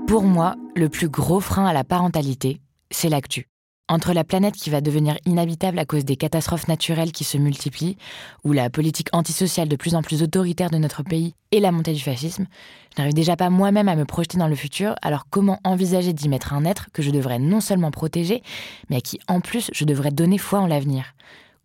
Pour 0.06 0.22
moi, 0.22 0.54
le 0.76 0.88
plus 0.88 1.08
gros 1.08 1.40
frein 1.40 1.66
à 1.66 1.72
la 1.72 1.84
parentalité, 1.84 2.60
c'est 2.90 3.08
l'actu. 3.08 3.48
Entre 3.88 4.12
la 4.12 4.24
planète 4.24 4.54
qui 4.54 4.70
va 4.70 4.80
devenir 4.80 5.16
inhabitable 5.26 5.78
à 5.78 5.84
cause 5.84 6.04
des 6.04 6.16
catastrophes 6.16 6.66
naturelles 6.66 7.12
qui 7.12 7.22
se 7.22 7.38
multiplient, 7.38 7.96
ou 8.42 8.52
la 8.52 8.68
politique 8.70 9.08
antisociale 9.12 9.68
de 9.68 9.76
plus 9.76 9.94
en 9.94 10.02
plus 10.02 10.22
autoritaire 10.22 10.70
de 10.70 10.78
notre 10.78 11.02
pays 11.02 11.34
et 11.52 11.60
la 11.60 11.70
montée 11.70 11.92
du 11.92 12.02
fascisme, 12.02 12.46
je 12.92 13.00
n'arrive 13.00 13.14
déjà 13.14 13.36
pas 13.36 13.50
moi-même 13.50 13.88
à 13.88 13.94
me 13.94 14.04
projeter 14.04 14.38
dans 14.38 14.48
le 14.48 14.56
futur, 14.56 14.96
alors 15.02 15.26
comment 15.30 15.60
envisager 15.62 16.12
d'y 16.12 16.28
mettre 16.28 16.52
un 16.52 16.64
être 16.64 16.86
que 16.92 17.02
je 17.02 17.10
devrais 17.10 17.38
non 17.38 17.60
seulement 17.60 17.92
protéger, 17.92 18.42
mais 18.90 18.96
à 18.96 19.00
qui 19.00 19.20
en 19.28 19.40
plus 19.40 19.70
je 19.72 19.84
devrais 19.84 20.10
donner 20.10 20.38
foi 20.38 20.60
en 20.60 20.66
l'avenir? 20.66 21.14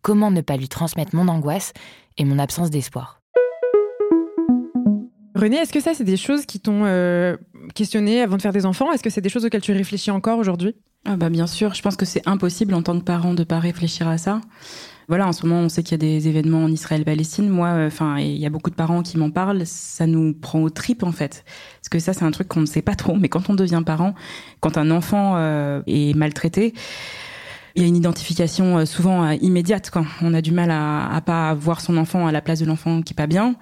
Comment 0.02 0.32
ne 0.32 0.40
pas 0.40 0.56
lui 0.56 0.68
transmettre 0.68 1.14
mon 1.14 1.28
angoisse 1.28 1.72
et 2.18 2.24
mon 2.24 2.40
absence 2.40 2.70
d'espoir 2.70 3.20
René, 5.36 5.58
est-ce 5.58 5.72
que 5.72 5.78
ça, 5.80 5.94
c'est 5.94 6.02
des 6.02 6.16
choses 6.16 6.44
qui 6.44 6.58
t'ont 6.58 6.82
euh, 6.84 7.36
questionné 7.76 8.20
avant 8.20 8.36
de 8.36 8.42
faire 8.42 8.52
des 8.52 8.66
enfants? 8.66 8.92
Est-ce 8.92 9.02
que 9.04 9.10
c'est 9.10 9.20
des 9.20 9.28
choses 9.28 9.44
auxquelles 9.44 9.62
tu 9.62 9.72
réfléchis 9.72 10.10
encore 10.10 10.38
aujourd'hui? 10.38 10.74
Ah 11.04 11.16
bah 11.16 11.30
Bien 11.30 11.46
sûr, 11.46 11.74
je 11.74 11.82
pense 11.82 11.94
que 11.94 12.04
c'est 12.04 12.26
impossible 12.26 12.74
en 12.74 12.82
tant 12.82 12.98
que 12.98 13.04
parent 13.04 13.32
de 13.32 13.40
ne 13.40 13.44
pas 13.44 13.60
réfléchir 13.60 14.08
à 14.08 14.18
ça. 14.18 14.40
Voilà, 15.06 15.28
en 15.28 15.32
ce 15.32 15.46
moment, 15.46 15.60
on 15.60 15.68
sait 15.68 15.84
qu'il 15.84 15.92
y 15.92 15.94
a 15.94 15.98
des 15.98 16.26
événements 16.26 16.64
en 16.64 16.72
Israël-Palestine. 16.72 17.48
Moi, 17.48 17.68
euh, 17.68 17.86
enfin, 17.86 18.18
il 18.18 18.38
y 18.38 18.46
a 18.46 18.50
beaucoup 18.50 18.70
de 18.70 18.74
parents 18.74 19.02
qui 19.02 19.18
m'en 19.18 19.30
parlent. 19.30 19.64
Ça 19.66 20.08
nous 20.08 20.34
prend 20.34 20.60
aux 20.62 20.70
tripes, 20.70 21.04
en 21.04 21.12
fait. 21.12 21.44
Parce 21.80 21.88
que 21.90 22.00
ça, 22.00 22.12
c'est 22.12 22.24
un 22.24 22.32
truc 22.32 22.48
qu'on 22.48 22.60
ne 22.60 22.66
sait 22.66 22.82
pas 22.82 22.96
trop. 22.96 23.14
Mais 23.14 23.28
quand 23.28 23.50
on 23.50 23.54
devient 23.54 23.82
parent, 23.86 24.14
quand 24.60 24.76
un 24.78 24.90
enfant 24.90 25.34
euh, 25.36 25.80
est 25.86 26.16
maltraité, 26.16 26.74
il 27.74 27.82
y 27.82 27.84
a 27.84 27.88
une 27.88 27.96
identification 27.96 28.78
euh, 28.78 28.84
souvent 28.84 29.24
euh, 29.24 29.34
immédiate. 29.40 29.90
Quoi. 29.90 30.04
On 30.20 30.34
a 30.34 30.40
du 30.40 30.52
mal 30.52 30.70
à, 30.70 31.12
à 31.12 31.20
pas 31.20 31.54
voir 31.54 31.80
son 31.80 31.96
enfant 31.96 32.26
à 32.26 32.32
la 32.32 32.40
place 32.40 32.60
de 32.60 32.66
l'enfant 32.66 33.02
qui 33.02 33.12
est 33.12 33.16
pas 33.16 33.26
bien. 33.26 33.54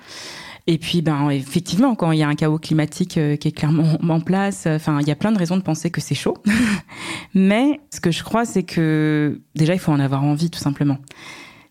Et 0.67 0.79
puis, 0.79 1.03
ben, 1.03 1.31
effectivement, 1.31 1.95
quand 1.95 2.13
il 2.13 2.19
y 2.19 2.23
a 2.23 2.29
un 2.29 2.35
chaos 2.35 2.59
climatique 2.59 3.19
euh, 3.19 3.37
qui 3.37 3.49
est 3.49 3.53
clairement 3.53 3.99
en 4.09 4.21
place, 4.21 4.67
enfin, 4.67 5.01
il 5.01 5.09
y 5.09 5.11
a 5.11 5.17
plein 5.17 5.33
de 5.33 5.39
raisons 5.39 5.57
de 5.57 5.63
penser 5.63 5.91
que 5.91 6.01
c'est 6.01 6.15
chaud. 6.15 6.37
Mais 7.35 7.81
ce 7.93 8.01
que 8.01 8.11
je 8.11 8.23
crois, 8.23 8.45
c'est 8.45 8.63
que 8.63 9.41
déjà, 9.55 9.75
il 9.75 9.81
faut 9.81 9.93
en 9.93 10.01
avoir 10.01 10.23
envie, 10.25 10.51
tout 10.51 10.61
simplement. 10.61 10.99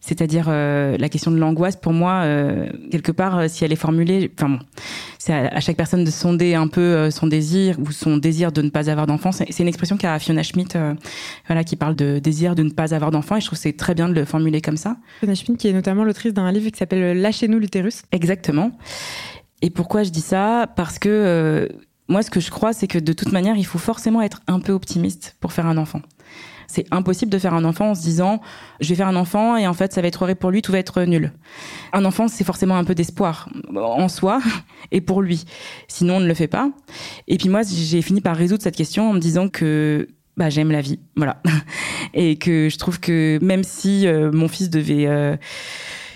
C'est-à-dire 0.02 0.46
euh, 0.48 0.98
la 0.98 1.10
question 1.10 1.30
de 1.30 1.38
l'angoisse, 1.38 1.76
pour 1.76 1.92
moi, 1.92 2.22
euh, 2.24 2.70
quelque 2.90 3.12
part, 3.12 3.38
euh, 3.38 3.46
si 3.50 3.66
elle 3.66 3.74
est 3.74 3.78
formulée, 3.78 4.32
enfin 4.38 4.50
bon, 4.50 4.60
c'est 5.18 5.34
à, 5.34 5.60
chaque 5.60 5.76
personne 5.76 6.06
de 6.06 6.10
sonder 6.10 6.56
un 6.56 6.68
peu 6.68 7.12
son 7.12 7.28
désir 7.28 7.78
ou 7.80 7.92
son 7.92 8.18
désir 8.18 8.52
de 8.52 8.62
ne 8.62 8.70
pas 8.70 8.90
avoir 8.90 9.08
d'enfant. 9.08 9.32
C'est 9.32 9.60
une 9.60 9.68
expression 9.68 9.98
qu'a 9.98 10.18
Fiona 10.20 10.44
Schmidt, 10.44 10.78
voilà, 11.48 11.64
qui 11.64 11.76
parle 11.76 11.96
de 11.96 12.20
désir 12.20 12.56
de 12.56 12.64
ne 12.64 12.70
pas 12.70 12.94
avoir 12.94 13.12
d'enfant, 13.12 13.36
et 13.36 13.42
je 13.42 13.46
trouve 13.46 13.58
que 13.58 13.62
c'est 13.62 13.76
très 13.76 13.94
bien 13.94 14.08
de 14.08 14.14
le 14.14 14.26
formuler 14.26 14.62
comme 14.62 14.78
ça. 14.78 14.98
Fiona 15.20 15.36
Schmidt, 15.36 15.58
qui 15.58 15.68
est 15.68 15.74
notamment 15.74 16.04
l'autrice 16.06 16.34
d'un 16.34 16.52
livre 16.52 16.72
qui 16.72 16.78
s'appelle 16.78 17.22
Lâchez-nous 17.22 17.60
l'utérus. 17.60 18.04
Exactement. 18.12 18.72
Et 19.62 19.70
pourquoi 19.70 20.04
je 20.04 20.10
dis 20.10 20.22
ça? 20.22 20.68
Parce 20.76 20.98
que 21.00 21.70
moi, 22.08 22.24
ce 22.24 22.32
que 22.32 22.40
je 22.40 22.50
crois, 22.50 22.74
c'est 22.74 22.88
que 22.88 22.98
de 22.98 23.14
toute 23.14 23.32
manière, 23.32 23.58
il 23.58 23.66
faut 23.66 23.78
forcément 23.78 24.22
être 24.22 24.42
un 24.48 24.60
peu 24.60 24.72
optimiste 24.72 25.36
pour 25.40 25.52
faire 25.52 25.68
un 25.68 25.78
enfant. 25.78 26.02
C'est 26.70 26.86
impossible 26.92 27.32
de 27.32 27.40
faire 27.40 27.56
un 27.56 27.66
enfant 27.66 27.90
en 27.90 27.96
se 27.96 28.02
disant 28.02 28.42
je 28.80 28.88
vais 28.90 28.96
faire 28.96 29.08
un 29.08 29.16
enfant 29.16 29.58
et 29.58 29.68
en 29.68 29.74
fait 29.74 29.92
ça 29.92 30.02
va 30.02 30.08
être 30.08 30.22
horrible 30.22 30.40
pour 30.40 30.52
lui, 30.52 30.62
tout 30.62 30.72
va 30.72 30.78
être 30.78 31.02
nul. 31.02 31.34
Un 31.94 32.06
enfant, 32.06 32.28
c'est 32.28 32.44
forcément 32.44 32.78
un 32.78 32.84
peu 32.84 32.94
d'espoir 32.96 33.50
en 33.76 34.08
soi 34.08 34.40
et 34.92 35.02
pour 35.02 35.22
lui. 35.22 35.46
Sinon, 35.88 36.18
on 36.18 36.20
ne 36.20 36.28
le 36.28 36.34
fait 36.36 36.48
pas. 36.48 36.70
Et 37.28 37.38
puis 37.38 37.50
moi, 37.50 37.62
j'ai 37.64 38.02
fini 38.02 38.22
par 38.22 38.38
résoudre 38.38 38.62
cette 38.62 38.76
question 38.76 39.10
en 39.10 39.14
me 39.14 39.20
disant 39.20 39.50
que 39.50 40.08
bah, 40.38 40.50
j'aime 40.50 40.72
la 40.72 40.80
vie, 40.80 41.00
voilà. 41.18 41.42
Et 42.14 42.38
que 42.38 42.70
je 42.72 42.78
trouve 42.78 43.00
que 43.02 43.40
même 43.42 43.64
si 43.64 44.08
euh, 44.08 44.32
mon 44.32 44.48
fils 44.48 44.70
devait 44.70 45.06
euh, 45.06 45.36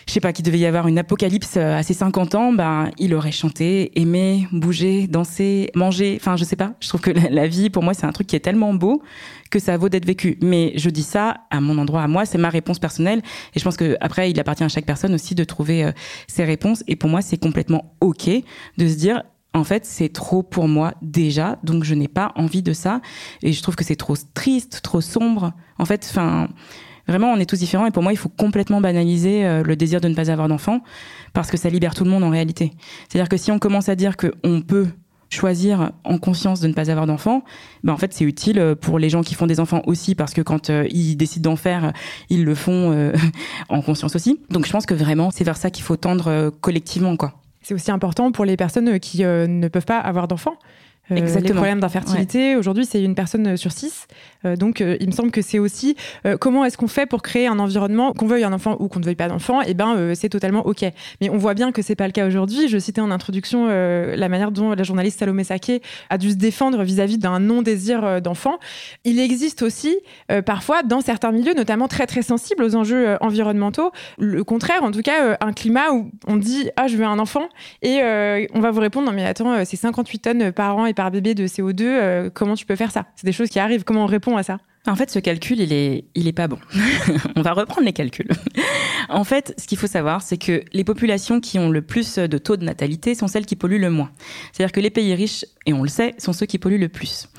je 0.08 0.14
sais 0.14 0.20
pas, 0.20 0.34
qu'il 0.34 0.44
devait 0.44 0.60
y 0.60 0.66
avoir 0.66 0.88
une 0.88 0.98
apocalypse 0.98 1.58
euh, 1.58 1.78
à 1.78 1.84
ses 1.84 1.94
50 1.94 2.36
ans, 2.36 2.54
ben, 2.54 2.90
il 2.98 3.14
aurait 3.14 3.32
chanté, 3.32 3.98
aimé, 4.00 4.48
bougé, 4.52 5.08
dansé, 5.08 5.70
mangé. 5.76 6.18
Enfin, 6.20 6.36
je 6.36 6.44
sais 6.44 6.56
pas. 6.56 6.74
Je 6.80 6.90
trouve 6.90 7.02
que 7.02 7.12
la, 7.12 7.48
vie, 7.48 7.70
pour 7.70 7.84
moi, 7.84 7.94
c'est 7.94 8.06
un 8.06 8.12
truc 8.12 8.28
qui 8.28 8.36
est 8.36 8.42
tellement 8.42 8.74
beau 8.74 9.02
que 9.50 9.60
ça 9.60 9.78
vaut 9.78 9.90
d'être 9.90 10.06
vécu. 10.06 10.38
Mais 10.42 10.74
je 10.76 10.90
dis 10.90 11.04
ça 11.04 11.42
à 11.50 11.62
mon 11.62 11.78
endroit, 11.78 12.04
à 12.04 12.08
moi, 12.08 12.26
c'est 12.26 12.38
ma 12.38 12.50
réponse 12.50 12.80
personnelle. 12.80 13.22
Et 13.56 13.60
je 13.60 13.64
pense 13.64 13.78
que 13.78 13.98
après, 14.02 14.30
il 14.32 14.40
appartient 14.40 14.64
à 14.64 14.70
chaque 14.70 14.86
personne 14.86 15.14
aussi 15.14 15.36
de 15.36 15.44
trouver 15.44 15.86
euh, 15.86 15.92
ses 16.28 16.44
réponses. 16.44 16.84
Et 16.88 16.96
pour 16.96 17.10
moi, 17.10 17.22
c'est 17.22 17.38
complètement 17.38 17.96
OK 18.02 18.30
de 18.78 18.88
se 18.88 18.96
dire, 18.96 19.24
en 19.54 19.64
fait, 19.64 19.86
c'est 19.86 20.10
trop 20.10 20.42
pour 20.42 20.68
moi 20.68 20.96
déjà, 21.02 21.60
donc 21.64 21.84
je 21.84 21.94
n'ai 21.94 22.08
pas 22.08 22.32
envie 22.36 22.64
de 22.64 22.74
ça. 22.74 23.02
Et 23.44 23.54
je 23.54 23.62
trouve 23.62 23.76
que 23.76 23.84
c'est 23.84 23.96
trop 23.96 24.16
triste, 24.34 24.82
trop 24.82 25.02
sombre. 25.02 25.54
En 25.78 25.86
fait, 25.86 26.06
enfin, 26.10 26.50
Vraiment, 27.08 27.32
on 27.32 27.38
est 27.38 27.46
tous 27.46 27.60
différents 27.60 27.86
et 27.86 27.92
pour 27.92 28.04
moi, 28.04 28.14
il 28.14 28.18
faut 28.18 28.30
complètement 28.30 28.80
banaliser 28.80 29.46
euh, 29.46 29.64
le 29.64 29.76
désir 29.76 30.00
de 30.00 30.08
ne 30.08 30.16
pas 30.16 30.32
avoir 30.32 30.48
d'enfant 30.48 30.82
parce 31.34 31.52
que 31.52 31.58
ça 31.58 31.70
libère 31.70 31.96
tout 31.96 32.04
le 32.04 32.10
monde 32.10 32.24
en 32.24 32.30
réalité. 32.30 32.72
C'est-à-dire 33.10 33.30
que 33.30 33.38
si 33.38 33.52
on 33.52 33.60
commence 33.60 33.90
à 33.90 33.96
dire 33.96 34.16
qu'on 34.16 34.62
peut 34.62 34.88
choisir 35.30 35.92
en 36.04 36.20
conscience 36.20 36.60
de 36.60 36.68
ne 36.68 36.74
pas 36.74 36.92
avoir 36.92 37.08
d'enfant, 37.08 37.44
ben 37.84 37.92
en 37.92 37.98
fait 37.98 38.14
c'est 38.14 38.24
utile 38.24 38.60
euh, 38.60 38.76
pour 38.76 39.00
les 39.00 39.10
gens 39.10 39.24
qui 39.24 39.34
font 39.34 39.48
des 39.48 39.60
enfants 39.60 39.82
aussi 39.88 40.14
parce 40.14 40.32
que 40.34 40.42
quand 40.42 40.70
euh, 40.70 40.86
ils 40.92 41.16
décident 41.16 41.50
d'en 41.50 41.56
faire, 41.56 41.92
ils 42.30 42.46
le 42.46 42.56
font 42.56 43.12
en 43.70 43.82
conscience 43.82 44.16
aussi. 44.16 44.40
Donc 44.50 44.66
je 44.66 44.72
pense 44.72 44.86
que 44.86 44.94
vraiment 44.94 45.32
c'est 45.32 45.44
vers 45.44 45.58
ça 45.58 45.72
qu'il 45.72 45.84
faut 45.84 45.98
tendre 45.98 46.52
collectivement 46.62 47.18
quoi. 47.18 47.34
C'est 47.62 47.74
aussi 47.74 47.92
important 47.92 48.32
pour 48.32 48.46
les 48.46 48.58
personnes 48.58 49.00
qui 49.00 49.24
ne 49.24 49.68
peuvent 49.70 49.86
pas 49.86 49.98
avoir 50.00 50.28
d'enfants. 50.28 50.58
Euh, 51.12 51.16
les 51.16 51.54
problèmes 51.54 51.82
d'infertilité. 51.82 52.56
Aujourd'hui, 52.56 52.86
c'est 52.86 53.04
une 53.04 53.16
personne 53.16 53.58
sur 53.58 53.72
six. 53.72 54.08
Euh, 54.46 54.56
donc, 54.56 54.82
euh, 54.82 54.98
il 55.00 55.08
me 55.08 55.12
semble 55.12 55.32
que 55.32 55.42
c'est 55.42 55.60
aussi 55.60 55.96
comment 56.40 56.66
est-ce 56.66 56.78
qu'on 56.78 56.88
fait 56.88 57.06
pour 57.06 57.22
créer 57.22 57.48
un 57.48 57.60
environnement, 57.60 58.14
qu'on 58.14 58.28
veuille 58.28 58.44
un 58.44 58.54
enfant 58.54 58.78
ou 58.80 58.88
qu'on 58.88 59.00
ne 59.00 59.06
veuille 59.06 59.16
pas 59.16 59.28
d'enfant, 59.28 59.62
et 59.62 59.68
eh 59.70 59.74
ben 59.74 60.14
c'est 60.16 60.30
totalement 60.30 60.66
ok. 60.66 60.86
Mais 61.22 61.30
on 61.30 61.38
voit 61.38 61.54
bien 61.54 61.72
que 61.72 61.82
c'est 61.82 61.96
pas 61.96 62.08
le 62.08 62.12
cas 62.12 62.26
aujourd'hui. 62.26 62.68
Je 62.68 62.78
citais 62.78 63.02
en 63.02 63.12
introduction 63.12 63.68
la 63.68 64.30
manière 64.30 64.52
dont 64.52 64.72
la 64.72 64.84
journaliste 64.84 65.20
Salomé 65.20 65.44
Saké 65.44 65.82
a 66.10 66.18
dû 66.18 66.32
se 66.32 66.36
défendre 66.36 66.84
vis-à-vis 66.84 67.18
d'un 67.18 67.40
non-désir 67.40 68.22
d'enfant. 68.22 68.58
Il 69.04 69.20
existe 69.20 69.62
aussi 69.62 69.98
parfois 70.46 70.84
dans 70.84 71.02
certains 71.02 71.32
milieux, 71.32 71.54
notamment 71.54 71.88
très 71.88 72.08
très 72.08 72.22
sensibles 72.22 72.64
aux 72.64 72.76
enjeux 72.76 73.18
environnementaux, 73.22 73.92
le 74.18 74.44
contraire, 74.44 74.84
en 74.84 74.92
tout 74.92 75.02
cas, 75.02 75.38
un 75.42 75.54
climat 75.54 75.92
où 75.92 76.10
on 76.28 76.38
dit 76.38 76.70
ah 76.78 76.88
je 76.88 76.98
veux 76.98 77.06
un 77.06 77.20
enfant 77.20 77.48
et 77.82 78.02
on 78.54 78.60
va 78.60 78.72
vous 78.72 78.82
répondre 78.82 79.08
non 79.08 79.14
mais 79.14 79.26
attends 79.26 79.66
c'est 79.66 79.78
58 79.78 80.20
tonnes 80.20 80.52
par 80.52 80.78
an 80.78 80.88
par 80.94 81.12
bébé 81.12 81.36
de 81.36 81.48
CO2, 81.48 81.82
euh, 81.84 82.30
comment 82.34 82.56
tu 82.56 82.66
peux 82.66 82.76
faire 82.76 82.92
ça? 82.92 83.06
C'est 83.16 83.26
des 83.26 83.32
choses 83.32 83.50
qui 83.50 83.60
arrivent. 83.60 83.84
Comment 83.84 84.04
on 84.04 84.08
répond 84.08 84.33
à 84.38 84.44
ça? 84.44 84.60
En 84.86 84.96
fait, 84.96 85.10
ce 85.10 85.20
calcul, 85.20 85.62
il 85.62 85.72
est, 85.72 86.06
il 86.14 86.28
est 86.28 86.34
pas 86.34 86.50
bon. 86.50 86.60
on 87.38 87.42
va 87.42 87.54
reprendre 87.54 87.86
les 87.86 87.94
calculs. 87.94 88.30
en 89.10 89.24
fait, 89.24 89.54
ce 89.58 89.66
qu'il 89.66 89.78
faut 89.78 89.88
savoir, 89.88 90.22
c'est 90.22 90.38
que 90.38 90.64
les 90.74 90.84
populations 90.84 91.40
qui 91.40 91.58
ont 91.58 91.70
le 91.70 91.82
plus 91.82 92.18
de 92.18 92.38
taux 92.38 92.58
de 92.58 92.66
natalité 92.66 93.16
sont 93.16 93.28
celles 93.28 93.46
qui 93.46 93.56
polluent 93.56 93.80
le 93.80 93.90
moins. 93.90 94.12
C'est-à-dire 94.52 94.74
que 94.74 94.82
les 94.82 94.90
pays 94.90 95.14
riches, 95.16 95.46
et 95.66 95.72
on 95.72 95.84
le 95.84 95.90
sait, 95.90 96.16
sont 96.18 96.34
ceux 96.34 96.46
qui 96.46 96.58
polluent 96.58 96.80
le 96.80 96.90
plus. 96.90 97.30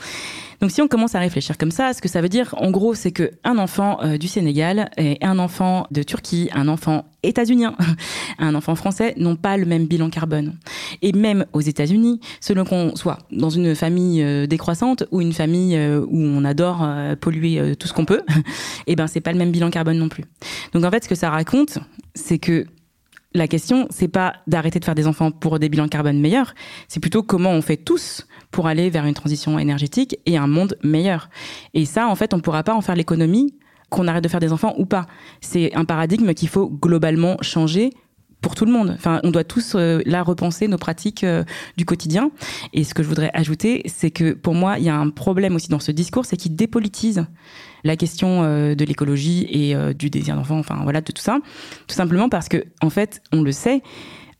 Donc 0.60 0.70
si 0.70 0.82
on 0.82 0.88
commence 0.88 1.14
à 1.14 1.18
réfléchir 1.18 1.58
comme 1.58 1.70
ça, 1.70 1.92
ce 1.92 2.00
que 2.00 2.08
ça 2.08 2.20
veut 2.20 2.28
dire, 2.28 2.54
en 2.58 2.70
gros, 2.70 2.94
c'est 2.94 3.12
que 3.12 3.32
un 3.44 3.58
enfant 3.58 3.98
euh, 4.02 4.18
du 4.18 4.28
Sénégal 4.28 4.90
et 4.96 5.18
un 5.22 5.38
enfant 5.38 5.86
de 5.90 6.02
Turquie, 6.02 6.50
un 6.54 6.68
enfant 6.68 7.04
états-unien, 7.22 7.74
un 8.38 8.54
enfant 8.54 8.74
français 8.74 9.14
n'ont 9.16 9.36
pas 9.36 9.56
le 9.56 9.66
même 9.66 9.86
bilan 9.86 10.10
carbone. 10.10 10.54
Et 11.02 11.12
même 11.12 11.46
aux 11.52 11.60
États-Unis, 11.60 12.20
selon 12.40 12.64
qu'on 12.64 12.96
soit 12.96 13.18
dans 13.30 13.50
une 13.50 13.74
famille 13.74 14.22
euh, 14.22 14.46
décroissante 14.46 15.04
ou 15.10 15.20
une 15.20 15.32
famille 15.32 15.76
euh, 15.76 16.00
où 16.00 16.18
on 16.18 16.44
adore 16.44 16.86
polluer 17.20 17.76
tout 17.76 17.88
ce 17.88 17.92
qu'on 17.92 18.04
peut, 18.04 18.22
et 18.28 18.42
eh 18.92 18.96
ben 18.96 19.06
c'est 19.06 19.20
pas 19.20 19.32
le 19.32 19.38
même 19.38 19.50
bilan 19.50 19.70
carbone 19.70 19.98
non 19.98 20.08
plus. 20.08 20.24
Donc 20.72 20.84
en 20.84 20.90
fait, 20.90 21.04
ce 21.04 21.08
que 21.08 21.14
ça 21.14 21.30
raconte, 21.30 21.78
c'est 22.14 22.38
que 22.38 22.66
la 23.34 23.48
question, 23.48 23.86
c'est 23.90 24.08
pas 24.08 24.34
d'arrêter 24.46 24.78
de 24.78 24.84
faire 24.84 24.94
des 24.94 25.08
enfants 25.08 25.32
pour 25.32 25.58
des 25.58 25.68
bilans 25.68 25.88
carbone 25.88 26.20
meilleurs, 26.20 26.54
c'est 26.86 27.00
plutôt 27.00 27.22
comment 27.22 27.50
on 27.50 27.62
fait 27.62 27.76
tous 27.76 28.26
pour 28.50 28.68
aller 28.68 28.90
vers 28.90 29.06
une 29.06 29.14
transition 29.14 29.58
énergétique 29.58 30.16
et 30.24 30.36
un 30.36 30.46
monde 30.46 30.78
meilleur. 30.84 31.28
Et 31.74 31.84
ça, 31.84 32.06
en 32.06 32.14
fait, 32.14 32.32
on 32.32 32.36
ne 32.36 32.42
pourra 32.42 32.62
pas 32.62 32.74
en 32.74 32.80
faire 32.80 32.94
l'économie 32.94 33.54
qu'on 33.90 34.06
arrête 34.06 34.24
de 34.24 34.28
faire 34.28 34.40
des 34.40 34.52
enfants 34.52 34.74
ou 34.78 34.86
pas. 34.86 35.06
C'est 35.40 35.74
un 35.74 35.84
paradigme 35.84 36.32
qu'il 36.34 36.48
faut 36.48 36.68
globalement 36.68 37.36
changer 37.40 37.90
pour 38.44 38.54
tout 38.54 38.66
le 38.66 38.72
monde. 38.72 38.92
Enfin, 38.94 39.20
on 39.24 39.30
doit 39.30 39.42
tous 39.42 39.72
euh, 39.74 40.02
là 40.04 40.22
repenser 40.22 40.68
nos 40.68 40.76
pratiques 40.76 41.24
euh, 41.24 41.44
du 41.78 41.86
quotidien. 41.86 42.30
Et 42.74 42.84
ce 42.84 42.92
que 42.92 43.02
je 43.02 43.08
voudrais 43.08 43.30
ajouter, 43.32 43.82
c'est 43.86 44.10
que 44.10 44.34
pour 44.34 44.54
moi, 44.54 44.78
il 44.78 44.84
y 44.84 44.90
a 44.90 44.96
un 44.96 45.08
problème 45.08 45.56
aussi 45.56 45.68
dans 45.70 45.80
ce 45.80 45.90
discours, 45.90 46.26
c'est 46.26 46.36
qu'il 46.36 46.54
dépolitise 46.54 47.24
la 47.84 47.96
question 47.96 48.42
euh, 48.42 48.74
de 48.74 48.84
l'écologie 48.84 49.46
et 49.50 49.74
du 49.94 50.10
désir 50.10 50.36
d'enfant, 50.36 50.58
enfin 50.58 50.80
voilà, 50.82 51.00
de 51.00 51.10
tout 51.10 51.22
ça, 51.22 51.38
tout 51.86 51.94
simplement 51.94 52.28
parce 52.28 52.50
que 52.50 52.66
en 52.82 52.90
fait, 52.90 53.22
on 53.32 53.40
le 53.40 53.50
sait. 53.50 53.82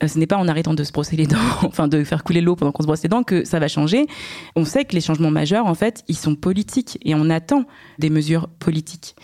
Ce 0.07 0.19
n'est 0.19 0.27
pas 0.27 0.37
en 0.37 0.49
arrêtant 0.49 0.75
de 0.75 0.85
se 0.85 0.93
brosser 0.93 1.17
les 1.17 1.27
dents, 1.27 1.39
enfin 1.63 1.89
de 1.89 2.05
faire 2.05 2.25
couler 2.25 2.43
l'eau 2.43 2.57
pendant 2.57 2.73
qu'on 2.73 2.83
se 2.83 2.87
brosse 2.87 3.03
les 3.05 3.09
dents 3.09 3.23
que 3.23 3.45
ça 3.45 3.59
va 3.59 3.69
changer. 3.69 4.07
On 4.55 4.67
sait 4.67 4.85
que 4.85 4.93
les 4.93 5.01
changements 5.01 5.31
majeurs, 5.31 5.65
en 5.65 5.75
fait, 5.75 6.05
ils 6.09 6.17
sont 6.17 6.35
politiques 6.35 6.99
et 7.03 7.15
on 7.15 7.31
attend 7.31 7.65
des 7.99 8.11
mesures 8.11 8.49
politiques. 8.59 9.17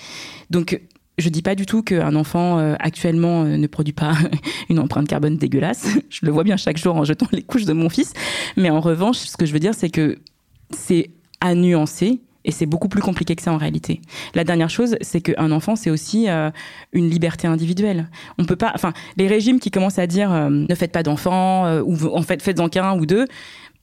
Donc 0.49 0.81
je 1.21 1.29
dis 1.29 1.43
pas 1.43 1.55
du 1.55 1.67
tout 1.67 1.83
qu'un 1.83 2.15
enfant 2.17 2.59
euh, 2.59 2.75
actuellement 2.79 3.45
euh, 3.45 3.57
ne 3.57 3.67
produit 3.67 3.93
pas 3.93 4.15
une 4.69 4.79
empreinte 4.79 5.09
carbone 5.09 5.37
dégueulasse. 5.37 5.89
Je 6.11 6.27
le 6.27 6.33
vois 6.33 6.45
bien 6.45 6.57
chaque 6.57 6.77
jour 6.77 6.97
en 6.97 7.05
jetant 7.05 7.27
les 7.33 7.43
couches 7.43 7.65
de 7.65 7.73
mon 7.73 7.89
fils. 7.89 8.13
Mais 8.57 8.71
en 8.71 8.81
revanche, 8.81 9.19
ce 9.19 9.37
que 9.37 9.47
je 9.47 9.53
veux 9.53 9.59
dire, 9.59 9.75
c'est 9.75 9.91
que 9.91 10.19
c'est 10.71 11.11
à 11.41 11.55
nuancer. 11.55 12.21
Et 12.47 12.53
c'est 12.53 12.65
beaucoup 12.65 12.89
plus 12.89 13.03
compliqué 13.03 13.37
que 13.37 13.43
ça 13.43 13.53
en 13.53 13.59
réalité. 13.59 14.01
La 14.35 14.45
dernière 14.45 14.71
chose, 14.71 14.97
c'est 15.03 15.21
qu'un 15.21 15.53
enfant, 15.53 15.77
c'est 15.77 15.91
aussi 15.91 16.31
euh, 16.31 16.51
une 16.95 17.11
liberté 17.11 17.47
individuelle. 17.47 18.09
On 18.39 18.47
peut 18.47 18.57
pas, 18.57 18.73
enfin, 18.75 18.95
les 19.19 19.29
régimes 19.29 19.61
qui 19.61 19.71
commencent 19.71 19.99
à 19.99 20.07
dire 20.07 20.31
ne 20.49 20.75
faites 20.75 20.91
pas 20.91 21.03
d'enfants 21.03 21.71
ou 21.83 21.99
en 22.07 22.23
fait 22.23 22.41
faites-en 22.41 22.71
qu'un 22.71 22.99
ou 22.99 23.05
deux, 23.05 23.27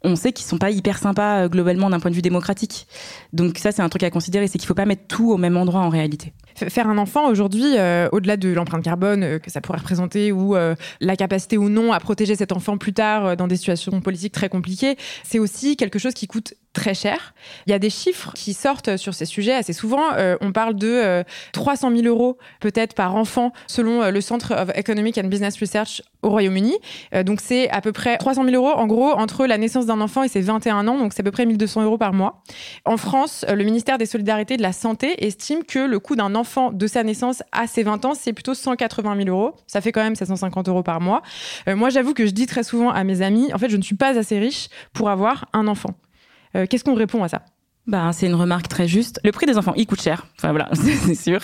on 0.04 0.16
sait 0.16 0.32
qu'ils 0.32 0.48
sont 0.48 0.58
pas 0.58 0.72
hyper 0.72 0.98
sympas 0.98 1.48
globalement 1.50 1.92
d'un 1.92 2.00
point 2.00 2.10
de 2.10 2.16
vue 2.16 2.24
démocratique. 2.24 2.88
Donc 3.32 3.60
ça, 3.60 3.72
c'est 3.72 3.84
un 3.84 3.90
truc 3.90 4.02
à 4.02 4.10
considérer, 4.10 4.48
c'est 4.48 4.58
qu'il 4.58 4.68
faut 4.68 4.74
pas 4.74 4.86
mettre 4.86 5.06
tout 5.08 5.32
au 5.32 5.38
même 5.38 5.56
endroit 5.56 5.82
en 5.82 5.90
réalité 5.90 6.34
faire 6.70 6.90
un 6.90 6.98
enfant 6.98 7.28
aujourd'hui, 7.30 7.78
euh, 7.78 8.10
au-delà 8.12 8.38
de 8.38 8.50
l'empreinte 8.50 8.84
carbone 8.84 9.24
euh, 9.24 9.40
que 9.40 9.52
ça 9.52 9.62
pourrait 9.62 9.80
représenter 9.80 10.32
ou 10.32 10.56
euh, 10.56 10.76
la 11.00 11.16
capacité 11.16 11.58
ou 11.58 11.70
non 11.70 11.94
à 11.94 12.00
protéger 12.00 12.36
cet 12.36 12.52
enfant 12.52 12.78
plus 12.78 12.94
tard 12.94 13.38
dans 13.38 13.48
des 13.48 13.58
situations 13.58 14.00
politiques 14.02 14.34
très 14.34 14.50
compliquées, 14.50 14.98
c'est 15.24 15.40
aussi 15.40 15.78
quelque 15.78 16.00
chose 16.00 16.14
qui 16.14 16.28
coûte 16.28 16.54
très 16.74 16.94
cher. 16.94 17.34
Il 17.66 17.72
y 17.72 17.74
a 17.74 17.80
des 17.80 17.90
chiffres 17.90 18.32
qui 18.36 18.54
sortent 18.54 18.98
sur 18.98 19.16
ces 19.16 19.26
sujets 19.26 19.54
assez 19.54 19.74
souvent. 19.74 20.04
on 20.42 20.52
parle 20.52 20.76
de 20.76 21.24
300 21.52 21.90
000 21.90 22.04
euros 22.04 22.38
peut-être 22.60 22.94
par 22.94 23.16
enfant 23.16 23.52
selon 23.66 24.12
le 24.12 24.22
Centre 24.22 24.54
of 24.54 24.70
Economic 24.76 25.18
and 25.18 25.28
Business 25.28 25.60
Research 25.60 26.04
au 26.22 26.30
Royaume-Uni. 26.30 26.76
donc 27.24 27.42
c'est 27.42 27.68
à 27.72 27.82
peu 27.82 27.92
près 27.94 28.18
300 28.18 28.44
000 28.44 28.56
euros 28.56 28.78
en 28.78 28.86
gros 28.86 29.10
entre 29.10 29.48
la 29.48 29.58
naissance 29.58 29.88
d'un 29.88 30.02
enfant 30.02 30.22
et 30.22 30.28
ses 30.28 30.42
21 30.42 30.88
ans. 30.88 31.00
Donc 31.00 31.14
c'est 31.14 31.22
à 31.22 31.24
peu 31.24 31.32
près 31.32 31.48
1200 31.48 31.84
euros 31.84 31.98
par 31.98 32.14
mois. 32.14 32.44
En 32.86 32.98
France, 32.98 33.44
le 33.50 33.64
ministère 33.64 33.98
des 33.98 34.06
Solidarités 34.06 34.54
et 34.54 34.58
de 34.58 34.62
la 34.62 34.74
Santé 34.74 35.26
estime 35.26 35.64
que 35.64 35.80
le 35.80 35.98
coût 35.98 36.16
d'un 36.16 36.36
enfant 36.36 36.47
de 36.74 36.88
sa 36.88 37.04
naissance 37.04 37.44
à 37.52 37.68
ses 37.68 37.84
20 37.84 38.06
ans, 38.06 38.14
c'est 38.14 38.34
plutôt 38.34 38.54
180 38.54 39.24
000 39.24 39.30
euros. 39.30 39.56
Ça 39.68 39.82
fait 39.82 39.92
quand 39.92 40.04
même 40.04 40.16
750 40.16 40.68
euros 40.70 40.84
par 40.84 41.02
mois. 41.02 41.22
Euh, 41.68 41.76
moi, 41.76 41.90
j'avoue 41.90 42.14
que 42.14 42.26
je 42.26 42.32
dis 42.32 42.46
très 42.46 42.64
souvent 42.64 42.90
à 42.90 43.04
mes 43.04 43.22
amis, 43.22 43.54
en 43.54 43.58
fait, 43.58 43.70
je 43.70 43.78
ne 43.78 43.82
suis 43.82 43.96
pas 43.96 44.18
assez 44.18 44.40
riche 44.40 44.70
pour 44.94 45.10
avoir 45.10 45.46
un 45.54 45.68
enfant. 45.68 45.92
Euh, 46.56 46.66
qu'est-ce 46.70 46.84
qu'on 46.84 46.96
répond 46.96 47.24
à 47.24 47.28
ça? 47.28 47.44
Bah, 47.88 48.12
c'est 48.12 48.28
une 48.28 48.36
remarque 48.36 48.68
très 48.68 48.86
juste. 48.86 49.22
Le 49.24 49.32
prix 49.32 49.46
des 49.46 49.58
enfants, 49.58 49.74
il 49.78 49.88
coûte 49.88 50.02
cher. 50.02 50.28
Enfin 50.38 50.50
voilà, 50.52 50.70
c'est 50.74 51.16
sûr. 51.16 51.40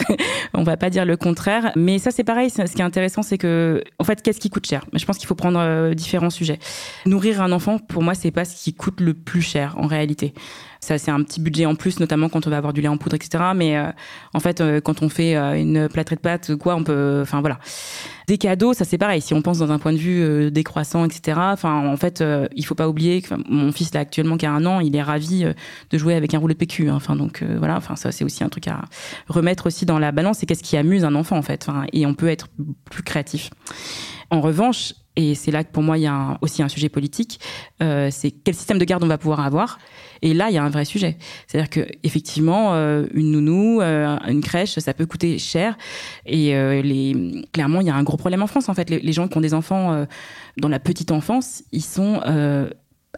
On 0.54 0.64
va 0.64 0.76
pas 0.76 0.90
dire 0.90 1.06
le 1.06 1.16
contraire. 1.16 1.72
Mais 1.78 2.00
ça, 2.00 2.12
c'est 2.12 2.26
pareil. 2.26 2.50
Ce 2.50 2.64
qui 2.64 2.82
est 2.82 2.86
intéressant, 2.86 3.22
c'est 3.22 3.38
que, 3.38 3.82
en 3.98 4.04
fait, 4.04 4.22
qu'est-ce 4.22 4.42
qui 4.42 4.50
coûte 4.50 4.68
cher? 4.68 4.86
Je 4.92 5.06
pense 5.06 5.18
qu'il 5.18 5.28
faut 5.28 5.36
prendre 5.36 5.60
euh, 5.60 5.94
différents 5.94 6.30
sujets. 6.30 6.60
Nourrir 7.06 7.42
un 7.42 7.54
enfant, 7.54 7.80
pour 7.80 8.04
moi, 8.04 8.14
c'est 8.14 8.32
pas 8.32 8.44
ce 8.44 8.62
qui 8.62 8.74
coûte 8.74 9.00
le 9.00 9.14
plus 9.14 9.42
cher 9.42 9.76
en 9.78 9.88
réalité. 9.88 10.34
Ça, 10.84 10.98
c'est 10.98 11.12
un 11.12 11.24
petit 11.24 11.40
budget 11.40 11.66
en 11.66 11.76
plus, 11.76 12.00
notamment 12.00 12.30
quand 12.30 12.46
on 12.46 12.50
va 12.50 12.58
avoir 12.58 12.74
du 12.74 12.82
lait 12.82 12.88
en 12.88 12.98
poudre, 12.98 13.16
etc. 13.16 13.44
Mais 13.56 13.78
euh, 13.78 13.90
en 14.34 14.40
fait, 14.40 14.60
euh, 14.60 14.82
quand 14.82 15.02
on 15.02 15.10
fait 15.10 15.36
une 15.36 15.88
plâtrée 15.88 16.16
de 16.16 16.22
pâtes, 16.22 16.56
quoi, 16.56 16.76
on 16.76 16.84
peut. 16.84 17.20
Enfin 17.22 17.40
voilà. 17.40 17.60
Des 18.28 18.38
cadeaux, 18.38 18.74
ça 18.74 18.86
c'est 18.86 18.98
pareil. 18.98 19.22
Si 19.22 19.34
on 19.34 19.42
pense 19.42 19.60
dans 19.60 19.72
un 19.72 19.80
point 19.80 19.92
de 19.92 19.98
vue 19.98 20.52
décroissant, 20.52 21.06
etc. 21.06 21.38
Enfin, 21.52 21.88
en 21.88 21.98
fait, 21.98 22.24
il 22.56 22.66
faut 22.66 22.76
pas 22.76 22.88
oublier 22.88 23.22
que 23.22 23.34
mon 23.50 23.72
fils 23.74 23.94
là 23.94 24.00
actuellement 24.00 24.38
qui 24.38 24.46
a 24.46 24.52
un 24.52 24.66
an, 24.66 24.80
il 24.80 24.96
est 24.96 25.02
ravi 25.02 25.46
de 25.90 25.98
jouer 25.98 26.16
avec 26.16 26.34
un 26.34 26.40
rouleau 26.40 26.54
de 26.54 26.58
PQ. 26.58 26.90
Hein. 26.90 26.96
Enfin 26.96 27.18
donc 27.18 27.44
voilà. 27.44 27.76
Enfin 27.76 27.98
ça 27.98 28.14
c'est 28.14 28.24
aussi 28.24 28.44
un 28.44 28.50
truc 28.50 28.70
à 28.70 28.84
remettre 29.28 29.68
aussi 29.68 29.86
dans 29.86 30.00
la 30.00 30.14
balance. 30.14 30.38
C'est 30.38 30.46
qu'est-ce 30.46 30.64
qui 30.64 30.78
amuse 30.78 31.04
un 31.04 31.16
enfant 31.16 31.38
en 31.38 31.42
fait. 31.42 31.68
Et 31.92 32.06
on 32.06 32.14
peut 32.14 32.30
être 32.30 32.48
plus 32.90 33.04
créatif. 33.04 33.50
En 34.30 34.40
revanche, 34.40 34.94
et 35.16 35.36
c'est 35.36 35.52
là 35.52 35.64
que 35.64 35.72
pour 35.72 35.84
moi 35.84 35.98
il 35.98 36.02
y 36.02 36.08
a 36.08 36.38
aussi 36.42 36.64
un 36.64 36.70
sujet 36.70 36.90
politique, 36.90 37.40
euh, 37.82 38.10
c'est 38.12 38.32
quel 38.32 38.56
système 38.56 38.80
de 38.80 38.86
garde 38.86 39.04
on 39.04 39.08
va 39.08 39.18
pouvoir 39.18 39.42
avoir. 39.42 39.80
Et 40.22 40.34
là, 40.34 40.50
il 40.50 40.54
y 40.54 40.58
a 40.58 40.64
un 40.64 40.70
vrai 40.70 40.86
sujet. 40.86 41.18
C'est-à-dire 41.48 41.70
que 41.70 41.86
effectivement, 42.04 42.74
euh, 42.74 43.06
une 43.14 43.32
nounou, 43.32 43.82
euh, 43.82 44.18
une 44.28 44.42
crèche, 44.42 44.80
ça 44.80 44.94
peut 44.94 45.06
coûter 45.06 45.38
cher. 45.38 45.78
Et 46.26 46.54
les, 46.82 47.46
clairement, 47.52 47.82
il 47.82 47.88
y 47.88 47.90
a 47.90 47.96
un 47.96 48.04
gros 48.04 48.18
problème 48.18 48.42
en 48.42 48.48
France. 48.48 48.70
En 48.70 48.74
fait, 48.74 48.90
les, 48.90 49.12
gens 49.12 49.28
qui 49.28 49.38
ont 49.38 49.42
des 49.42 49.54
enfants 49.54 50.06
dans 50.58 50.70
la 50.70 50.80
petite 50.80 51.12
enfance, 51.12 51.64
ils 51.72 51.84
sont 51.84 52.22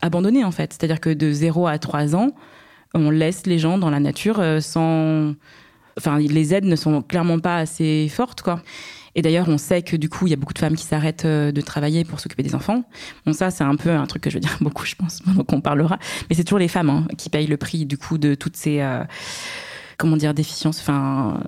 abandonnés 0.02 0.44
en 0.44 0.52
fait. 0.52 0.74
C'est-à-dire 0.74 1.00
que 1.00 1.12
de 1.12 1.32
0 1.32 1.68
à 1.68 1.78
3 1.78 2.16
ans, 2.16 2.32
on 2.94 3.12
laisse 3.12 3.46
les 3.46 3.60
gens 3.60 3.78
dans 3.78 3.92
la 3.92 4.00
nature 4.00 4.44
sans. 4.60 5.36
Enfin, 5.98 6.18
les 6.20 6.54
aides 6.54 6.66
ne 6.66 6.76
sont 6.76 7.02
clairement 7.02 7.40
pas 7.40 7.58
assez 7.58 8.10
fortes, 8.10 8.42
quoi. 8.42 8.62
Et 9.16 9.22
d'ailleurs, 9.22 9.48
on 9.48 9.58
sait 9.58 9.82
que 9.82 9.96
du 9.96 10.10
coup, 10.10 10.28
il 10.28 10.32
y 10.32 10.34
a 10.34 10.36
beaucoup 10.36 10.54
de 10.54 10.60
femmes 10.60 10.76
qui 10.76 10.84
s'arrêtent 10.84 11.26
euh, 11.26 11.52
de 11.52 11.62
travailler 11.62 12.04
pour 12.04 12.20
s'occuper 12.20 12.44
des 12.44 12.54
enfants. 12.54 12.84
Bon, 13.26 13.34
ça, 13.34 13.50
c'est 13.50 13.64
un 13.64 13.76
peu 13.76 13.90
un 13.90 14.06
truc 14.06 14.24
que 14.24 14.30
je 14.30 14.36
veux 14.36 14.42
dire 14.42 14.58
beaucoup, 14.62 14.86
je 14.86 14.96
pense, 14.96 15.22
donc 15.24 15.52
on 15.54 15.62
parlera. 15.62 15.98
Mais 16.30 16.36
c'est 16.36 16.44
toujours 16.44 16.60
les 16.60 16.68
femmes 16.68 16.90
hein, 16.90 17.08
qui 17.18 17.30
payent 17.30 17.48
le 17.48 17.58
prix 17.58 17.86
du 17.86 17.98
coup 17.98 18.18
de 18.18 18.36
toutes 18.36 18.58
ces 18.58 18.82
euh, 18.82 19.04
comment 19.98 20.18
dire, 20.18 20.34
déficience, 20.34 20.80
enfin, 20.80 21.40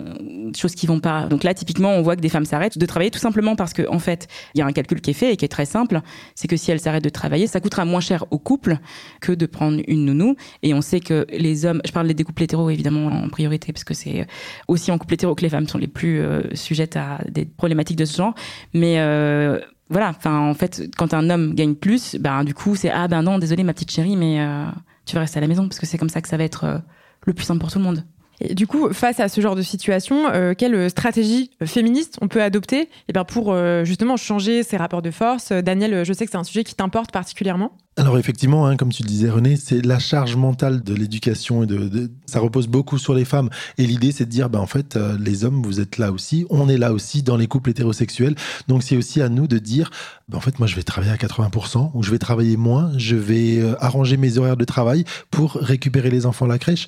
choses 0.56 0.76
qui 0.76 0.88
vont 0.88 1.00
pas. 1.00 1.28
Donc 1.28 1.44
là, 1.44 1.54
typiquement, 1.54 1.92
on 1.92 2.02
voit 2.02 2.16
que 2.16 2.22
des 2.22 2.30
femmes 2.30 2.46
s'arrêtent 2.46 2.78
de 2.78 2.86
travailler 2.86 3.12
tout 3.12 3.20
simplement 3.20 3.56
parce 3.56 3.74
que, 3.74 3.88
en 3.90 4.00
fait, 4.00 4.28
il 4.54 4.60
y 4.60 4.62
a 4.62 4.66
un 4.66 4.72
calcul 4.72 5.02
qui 5.02 5.12
est 5.12 5.14
fait 5.14 5.34
et 5.34 5.38
qui 5.38 5.46
est 5.46 5.50
très 5.50 5.66
simple. 5.66 6.02
C'est 6.36 6.48
que 6.48 6.58
si 6.58 6.72
elles 6.72 6.80
s'arrêtent 6.80 7.04
de 7.04 7.10
travailler, 7.10 7.48
ça 7.48 7.60
coûtera 7.60 7.86
moins 7.86 8.00
cher 8.00 8.26
au 8.32 8.40
couple 8.40 8.78
que 9.22 9.32
de 9.32 9.46
prendre 9.46 9.82
une 9.88 10.06
nounou. 10.06 10.36
Et 10.64 10.74
on 10.74 10.82
sait 10.82 11.00
que 11.00 11.26
les 11.30 11.66
hommes, 11.66 11.82
je 11.86 11.92
parle 11.92 12.08
des 12.14 12.24
couples 12.24 12.44
hétéros 12.44 12.70
évidemment 12.70 13.08
en 13.08 13.30
priorité 13.30 13.74
parce 13.74 13.84
que 13.84 13.94
c'est 13.94 14.28
aussi 14.68 14.92
en 14.92 14.98
couple 14.98 15.16
hétéro 15.16 15.36
que 15.36 15.42
les 15.42 15.50
femmes 15.50 15.68
sont 15.68 15.78
les 15.78 15.88
plus 15.88 16.20
euh, 16.20 16.42
sujettes 16.54 16.96
à 16.96 17.20
des 17.30 17.46
problématiques 17.46 17.98
de 17.98 18.06
ce 18.06 18.18
genre. 18.18 18.34
Mais 18.74 19.00
euh, 19.00 19.60
voilà, 19.90 20.10
enfin, 20.10 20.40
en 20.40 20.54
fait, 20.54 20.84
quand 20.98 21.14
un 21.14 21.30
homme 21.30 21.54
gagne 21.54 21.76
plus, 21.76 22.16
ben, 22.16 22.44
du 22.44 22.54
coup, 22.54 22.76
c'est 22.76 22.90
ah 22.90 23.08
ben 23.08 23.22
non, 23.22 23.40
désolé 23.40 23.64
ma 23.64 23.74
petite 23.74 23.92
chérie, 23.92 24.16
mais 24.16 24.42
euh, 24.42 24.66
tu 25.06 25.16
vas 25.16 25.22
rester 25.22 25.38
à 25.38 25.42
la 25.42 25.48
maison 25.48 25.68
parce 25.68 25.80
que 25.80 25.86
c'est 25.86 25.98
comme 25.98 26.10
ça 26.10 26.22
que 26.22 26.28
ça 26.28 26.38
va 26.38 26.44
être 26.44 26.82
le 27.26 27.34
plus 27.34 27.46
simple 27.46 27.60
pour 27.60 27.72
tout 27.72 27.80
le 27.80 27.86
monde. 27.86 28.04
Et 28.40 28.54
du 28.54 28.68
coup, 28.68 28.94
face 28.94 29.20
à 29.20 29.30
ce 29.30 29.42
genre 29.42 29.56
de 29.56 29.62
situation, 29.62 30.30
euh, 30.32 30.54
quelle 30.56 30.90
stratégie 30.90 31.52
féministe 31.66 32.18
on 32.22 32.28
peut 32.28 32.42
adopter 32.42 32.90
eh 33.08 33.14
bien 33.14 33.24
pour 33.24 33.52
euh, 33.52 33.84
justement 33.84 34.18
changer 34.18 34.64
ces 34.64 34.78
rapports 34.78 35.02
de 35.02 35.12
force? 35.12 35.52
Daniel, 35.52 36.06
je 36.06 36.14
sais 36.14 36.26
que 36.26 36.32
c'est 36.32 36.38
un 36.38 36.44
sujet 36.44 36.64
qui 36.64 36.76
t'importe 36.76 37.12
particulièrement. 37.12 37.72
Alors 38.00 38.20
effectivement, 38.20 38.68
hein, 38.68 38.78
comme 38.78 38.92
tu 38.92 39.02
le 39.02 39.08
disais 39.08 39.28
René, 39.28 39.56
c'est 39.56 39.84
la 39.84 39.98
charge 39.98 40.36
mentale 40.36 40.84
de 40.84 40.94
l'éducation 40.94 41.64
et 41.64 41.66
de, 41.66 42.12
ça 42.28 42.40
repose 42.40 42.68
beaucoup 42.68 43.00
sur 43.00 43.16
les 43.16 43.26
femmes. 43.26 43.50
Et 43.80 43.88
l'idée, 43.88 44.12
c'est 44.12 44.26
de 44.26 44.30
dire, 44.30 44.52
ben 44.52 44.60
en 44.60 44.68
fait, 44.68 44.96
euh, 44.96 45.18
les 45.20 45.46
hommes, 45.46 45.64
vous 45.64 45.80
êtes 45.80 45.98
là 45.98 46.12
aussi, 46.12 46.46
on 46.52 46.70
est 46.70 46.78
là 46.78 46.94
aussi 46.94 47.24
dans 47.24 47.38
les 47.38 47.48
couples 47.48 47.72
hétérosexuels. 47.72 48.36
Donc 48.68 48.84
c'est 48.84 48.98
aussi 48.98 49.20
à 49.20 49.30
nous 49.30 49.48
de 49.48 49.58
dire, 49.58 49.90
ben, 50.30 50.38
en 50.38 50.42
fait, 50.42 50.60
moi 50.60 50.68
je 50.68 50.76
vais 50.76 50.84
travailler 50.84 51.12
à 51.12 51.18
80% 51.18 51.90
ou 51.96 52.04
je 52.04 52.12
vais 52.12 52.20
travailler 52.20 52.56
moins, 52.56 52.92
je 52.98 53.16
vais 53.16 53.64
arranger 53.80 54.18
mes 54.18 54.38
horaires 54.38 54.58
de 54.58 54.66
travail 54.66 55.04
pour 55.32 55.54
récupérer 55.54 56.12
les 56.12 56.28
enfants 56.28 56.46
à 56.46 56.50
la 56.50 56.60
crèche. 56.60 56.88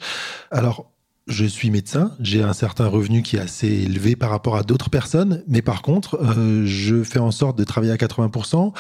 Alors 0.51 0.91
je 1.29 1.45
suis 1.45 1.69
médecin, 1.69 2.11
j'ai 2.19 2.41
un 2.41 2.53
certain 2.53 2.87
revenu 2.87 3.21
qui 3.21 3.37
est 3.37 3.39
assez 3.39 3.67
élevé 3.67 4.15
par 4.15 4.31
rapport 4.31 4.55
à 4.55 4.63
d'autres 4.63 4.89
personnes, 4.89 5.43
mais 5.47 5.61
par 5.61 5.83
contre, 5.83 6.19
euh, 6.21 6.65
je 6.65 7.03
fais 7.03 7.19
en 7.19 7.29
sorte 7.31 7.57
de 7.57 7.63
travailler 7.63 7.93
à 7.93 7.97
80%, 7.97 8.73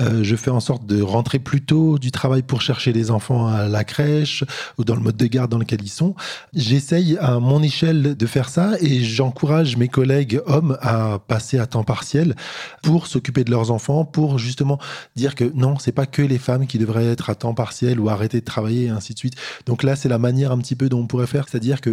euh, 0.00 0.24
je 0.24 0.36
fais 0.36 0.50
en 0.50 0.58
sorte 0.58 0.84
de 0.84 1.00
rentrer 1.00 1.38
plus 1.38 1.62
tôt 1.62 1.98
du 1.98 2.10
travail 2.10 2.42
pour 2.42 2.60
chercher 2.60 2.92
les 2.92 3.10
enfants 3.12 3.46
à 3.46 3.68
la 3.68 3.84
crèche 3.84 4.44
ou 4.78 4.84
dans 4.84 4.96
le 4.96 5.00
mode 5.00 5.16
de 5.16 5.26
garde 5.26 5.50
dans 5.50 5.58
lequel 5.58 5.80
ils 5.82 5.88
sont. 5.88 6.14
J'essaye 6.52 7.16
à 7.18 7.38
mon 7.38 7.62
échelle 7.62 8.16
de 8.16 8.26
faire 8.26 8.48
ça 8.48 8.72
et 8.80 9.04
j'encourage 9.04 9.76
mes 9.76 9.88
collègues 9.88 10.40
hommes 10.46 10.76
à 10.80 11.20
passer 11.28 11.58
à 11.58 11.66
temps 11.66 11.84
partiel 11.84 12.34
pour 12.82 13.06
s'occuper 13.06 13.44
de 13.44 13.50
leurs 13.50 13.70
enfants, 13.70 14.04
pour 14.04 14.38
justement 14.38 14.78
dire 15.14 15.36
que 15.36 15.44
non, 15.54 15.78
c'est 15.78 15.92
pas 15.92 16.06
que 16.06 16.22
les 16.22 16.38
femmes 16.38 16.66
qui 16.66 16.78
devraient 16.78 17.06
être 17.06 17.30
à 17.30 17.36
temps 17.36 17.54
partiel 17.54 18.00
ou 18.00 18.08
arrêter 18.08 18.40
de 18.40 18.44
travailler 18.44 18.86
et 18.86 18.90
ainsi 18.90 19.14
de 19.14 19.18
suite. 19.18 19.34
Donc 19.66 19.84
là, 19.84 19.94
c'est 19.94 20.08
la 20.08 20.18
manière 20.18 20.50
un 20.50 20.58
petit 20.58 20.74
peu 20.74 20.88
dont 20.88 21.00
on 21.00 21.06
pourrait 21.06 21.28
faire, 21.28 21.46
c'est-à-dire 21.48 21.80
que 21.80 21.91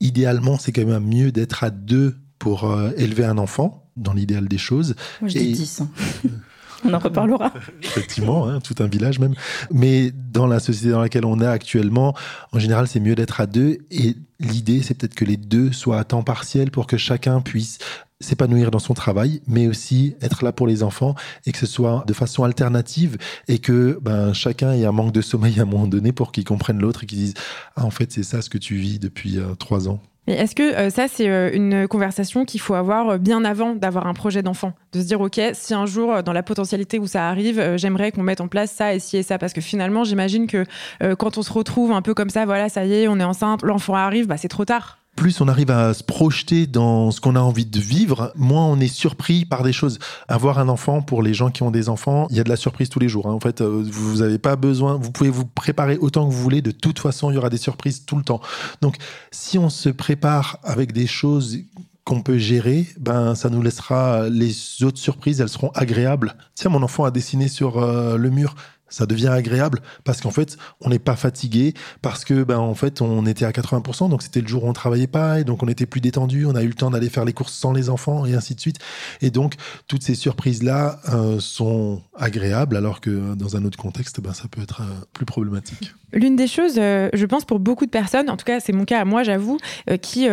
idéalement, 0.00 0.58
c'est 0.58 0.72
quand 0.72 0.84
même 0.84 1.04
mieux 1.04 1.32
d'être 1.32 1.64
à 1.64 1.70
deux 1.70 2.16
pour 2.38 2.64
euh, 2.64 2.90
élever 2.96 3.24
un 3.24 3.38
enfant, 3.38 3.84
dans 3.96 4.12
l'idéal 4.12 4.48
des 4.48 4.58
choses. 4.58 4.94
Moi, 5.20 5.28
je 5.28 5.38
dis 5.38 5.52
10. 5.52 5.80
Hein. 5.80 5.88
on 6.84 6.94
en 6.94 6.98
reparlera. 6.98 7.52
Effectivement, 7.82 8.48
hein, 8.48 8.60
tout 8.60 8.76
un 8.78 8.86
village 8.86 9.18
même. 9.18 9.34
Mais 9.72 10.12
dans 10.12 10.46
la 10.46 10.60
société 10.60 10.90
dans 10.90 11.00
laquelle 11.00 11.24
on 11.24 11.40
est 11.40 11.46
actuellement, 11.46 12.14
en 12.52 12.58
général, 12.58 12.86
c'est 12.86 13.00
mieux 13.00 13.14
d'être 13.14 13.40
à 13.40 13.46
deux. 13.46 13.78
Et 13.90 14.16
l'idée, 14.38 14.82
c'est 14.82 14.94
peut-être 14.94 15.14
que 15.14 15.24
les 15.24 15.36
deux 15.36 15.72
soient 15.72 15.98
à 15.98 16.04
temps 16.04 16.22
partiel 16.22 16.70
pour 16.70 16.86
que 16.86 16.96
chacun 16.96 17.40
puisse 17.40 17.78
s'épanouir 18.20 18.70
dans 18.70 18.78
son 18.78 18.94
travail, 18.94 19.40
mais 19.46 19.68
aussi 19.68 20.16
être 20.20 20.44
là 20.44 20.52
pour 20.52 20.66
les 20.66 20.82
enfants 20.82 21.14
et 21.46 21.52
que 21.52 21.58
ce 21.58 21.66
soit 21.66 22.04
de 22.06 22.12
façon 22.12 22.44
alternative 22.44 23.16
et 23.46 23.58
que 23.58 23.98
ben, 24.02 24.32
chacun 24.32 24.72
ait 24.72 24.84
un 24.84 24.92
manque 24.92 25.12
de 25.12 25.20
sommeil 25.20 25.58
à 25.60 25.62
un 25.62 25.66
moment 25.66 25.86
donné 25.86 26.12
pour 26.12 26.32
qu'ils 26.32 26.44
comprennent 26.44 26.80
l'autre 26.80 27.04
et 27.04 27.06
qu'ils 27.06 27.18
disent 27.18 27.34
Ah, 27.76 27.84
en 27.84 27.90
fait, 27.90 28.10
c'est 28.10 28.24
ça 28.24 28.42
ce 28.42 28.50
que 28.50 28.58
tu 28.58 28.74
vis 28.74 28.98
depuis 28.98 29.38
euh, 29.38 29.54
trois 29.54 29.88
ans. 29.88 30.00
Est-ce 30.26 30.54
que 30.54 30.62
euh, 30.62 30.90
ça, 30.90 31.08
c'est 31.08 31.30
euh, 31.30 31.50
une 31.54 31.88
conversation 31.88 32.44
qu'il 32.44 32.60
faut 32.60 32.74
avoir 32.74 33.18
bien 33.18 33.44
avant 33.44 33.74
d'avoir 33.74 34.06
un 34.06 34.14
projet 34.14 34.42
d'enfant? 34.42 34.74
De 34.92 35.00
se 35.00 35.06
dire, 35.06 35.20
OK, 35.20 35.40
si 35.54 35.72
un 35.72 35.86
jour, 35.86 36.22
dans 36.22 36.34
la 36.34 36.42
potentialité 36.42 36.98
où 36.98 37.06
ça 37.06 37.28
arrive, 37.28 37.76
j'aimerais 37.76 38.12
qu'on 38.12 38.22
mette 38.22 38.42
en 38.42 38.48
place 38.48 38.72
ça 38.72 38.94
et 38.94 38.98
ci 38.98 39.16
et 39.16 39.22
ça. 39.22 39.38
Parce 39.38 39.52
que 39.52 39.62
finalement, 39.62 40.04
j'imagine 40.04 40.46
que 40.46 40.66
quand 41.14 41.38
on 41.38 41.42
se 41.42 41.52
retrouve 41.52 41.92
un 41.92 42.02
peu 42.02 42.12
comme 42.12 42.30
ça, 42.30 42.44
voilà, 42.44 42.68
ça 42.68 42.84
y 42.84 42.92
est, 42.94 43.08
on 43.08 43.18
est 43.20 43.24
enceinte, 43.24 43.62
l'enfant 43.62 43.94
arrive, 43.94 44.26
bah, 44.26 44.36
c'est 44.36 44.48
trop 44.48 44.66
tard 44.66 44.98
plus 45.18 45.40
on 45.40 45.48
arrive 45.48 45.72
à 45.72 45.94
se 45.94 46.04
projeter 46.04 46.68
dans 46.68 47.10
ce 47.10 47.20
qu'on 47.20 47.34
a 47.34 47.40
envie 47.40 47.66
de 47.66 47.80
vivre, 47.80 48.32
moins 48.36 48.64
on 48.66 48.78
est 48.78 48.86
surpris 48.86 49.44
par 49.44 49.64
des 49.64 49.72
choses. 49.72 49.98
Avoir 50.28 50.60
un 50.60 50.68
enfant, 50.68 51.02
pour 51.02 51.24
les 51.24 51.34
gens 51.34 51.50
qui 51.50 51.64
ont 51.64 51.72
des 51.72 51.88
enfants, 51.88 52.28
il 52.30 52.36
y 52.36 52.40
a 52.40 52.44
de 52.44 52.48
la 52.48 52.54
surprise 52.54 52.88
tous 52.88 53.00
les 53.00 53.08
jours. 53.08 53.26
Hein. 53.26 53.32
En 53.32 53.40
fait, 53.40 53.60
euh, 53.60 53.84
vous 53.90 54.18
n'avez 54.18 54.38
pas 54.38 54.54
besoin, 54.54 54.94
vous 54.94 55.10
pouvez 55.10 55.28
vous 55.28 55.44
préparer 55.44 55.98
autant 56.00 56.28
que 56.28 56.32
vous 56.32 56.40
voulez. 56.40 56.62
De 56.62 56.70
toute 56.70 57.00
façon, 57.00 57.32
il 57.32 57.34
y 57.34 57.36
aura 57.36 57.50
des 57.50 57.56
surprises 57.56 58.04
tout 58.04 58.14
le 58.14 58.22
temps. 58.22 58.40
Donc, 58.80 58.94
si 59.32 59.58
on 59.58 59.70
se 59.70 59.88
prépare 59.88 60.60
avec 60.62 60.92
des 60.92 61.08
choses 61.08 61.58
qu'on 62.04 62.22
peut 62.22 62.38
gérer, 62.38 62.86
ben 63.00 63.34
ça 63.34 63.50
nous 63.50 63.60
laissera 63.60 64.28
les 64.28 64.84
autres 64.84 64.98
surprises, 64.98 65.40
elles 65.40 65.48
seront 65.48 65.72
agréables. 65.74 66.36
Tiens, 66.54 66.70
mon 66.70 66.84
enfant 66.84 67.02
a 67.04 67.10
dessiné 67.10 67.48
sur 67.48 67.82
euh, 67.82 68.16
le 68.16 68.30
mur 68.30 68.54
ça 68.88 69.06
devient 69.06 69.28
agréable 69.28 69.80
parce 70.04 70.20
qu'en 70.20 70.30
fait, 70.30 70.56
on 70.80 70.88
n'est 70.88 70.98
pas 70.98 71.16
fatigué, 71.16 71.74
parce 72.02 72.24
que 72.24 72.42
ben 72.42 72.58
en 72.58 72.74
fait, 72.74 73.00
on 73.00 73.26
était 73.26 73.44
à 73.44 73.50
80%, 73.50 74.08
donc 74.08 74.22
c'était 74.22 74.40
le 74.40 74.46
jour 74.46 74.64
où 74.64 74.68
on 74.68 74.72
travaillait 74.72 75.06
pas, 75.06 75.40
et 75.40 75.44
donc 75.44 75.62
on 75.62 75.68
était 75.68 75.86
plus 75.86 76.00
détendu, 76.00 76.46
on 76.46 76.54
a 76.54 76.62
eu 76.62 76.68
le 76.68 76.74
temps 76.74 76.90
d'aller 76.90 77.08
faire 77.08 77.24
les 77.24 77.32
courses 77.32 77.54
sans 77.54 77.72
les 77.72 77.90
enfants, 77.90 78.26
et 78.26 78.34
ainsi 78.34 78.54
de 78.54 78.60
suite. 78.60 78.78
Et 79.20 79.30
donc, 79.30 79.54
toutes 79.86 80.02
ces 80.02 80.14
surprises-là 80.14 81.00
euh, 81.12 81.40
sont 81.40 82.02
agréables, 82.16 82.76
alors 82.76 83.00
que 83.00 83.34
dans 83.34 83.56
un 83.56 83.64
autre 83.64 83.78
contexte, 83.78 84.20
ben, 84.20 84.32
ça 84.32 84.48
peut 84.48 84.62
être 84.62 84.82
euh, 84.82 85.04
plus 85.12 85.26
problématique. 85.26 85.94
L'une 86.12 86.36
des 86.36 86.46
choses, 86.46 86.76
euh, 86.78 87.10
je 87.12 87.26
pense 87.26 87.44
pour 87.44 87.60
beaucoup 87.60 87.84
de 87.84 87.90
personnes, 87.90 88.30
en 88.30 88.36
tout 88.38 88.46
cas 88.46 88.60
c'est 88.60 88.72
mon 88.72 88.86
cas 88.86 89.00
à 89.00 89.04
moi, 89.04 89.22
j'avoue, 89.22 89.58
qui 90.00 90.26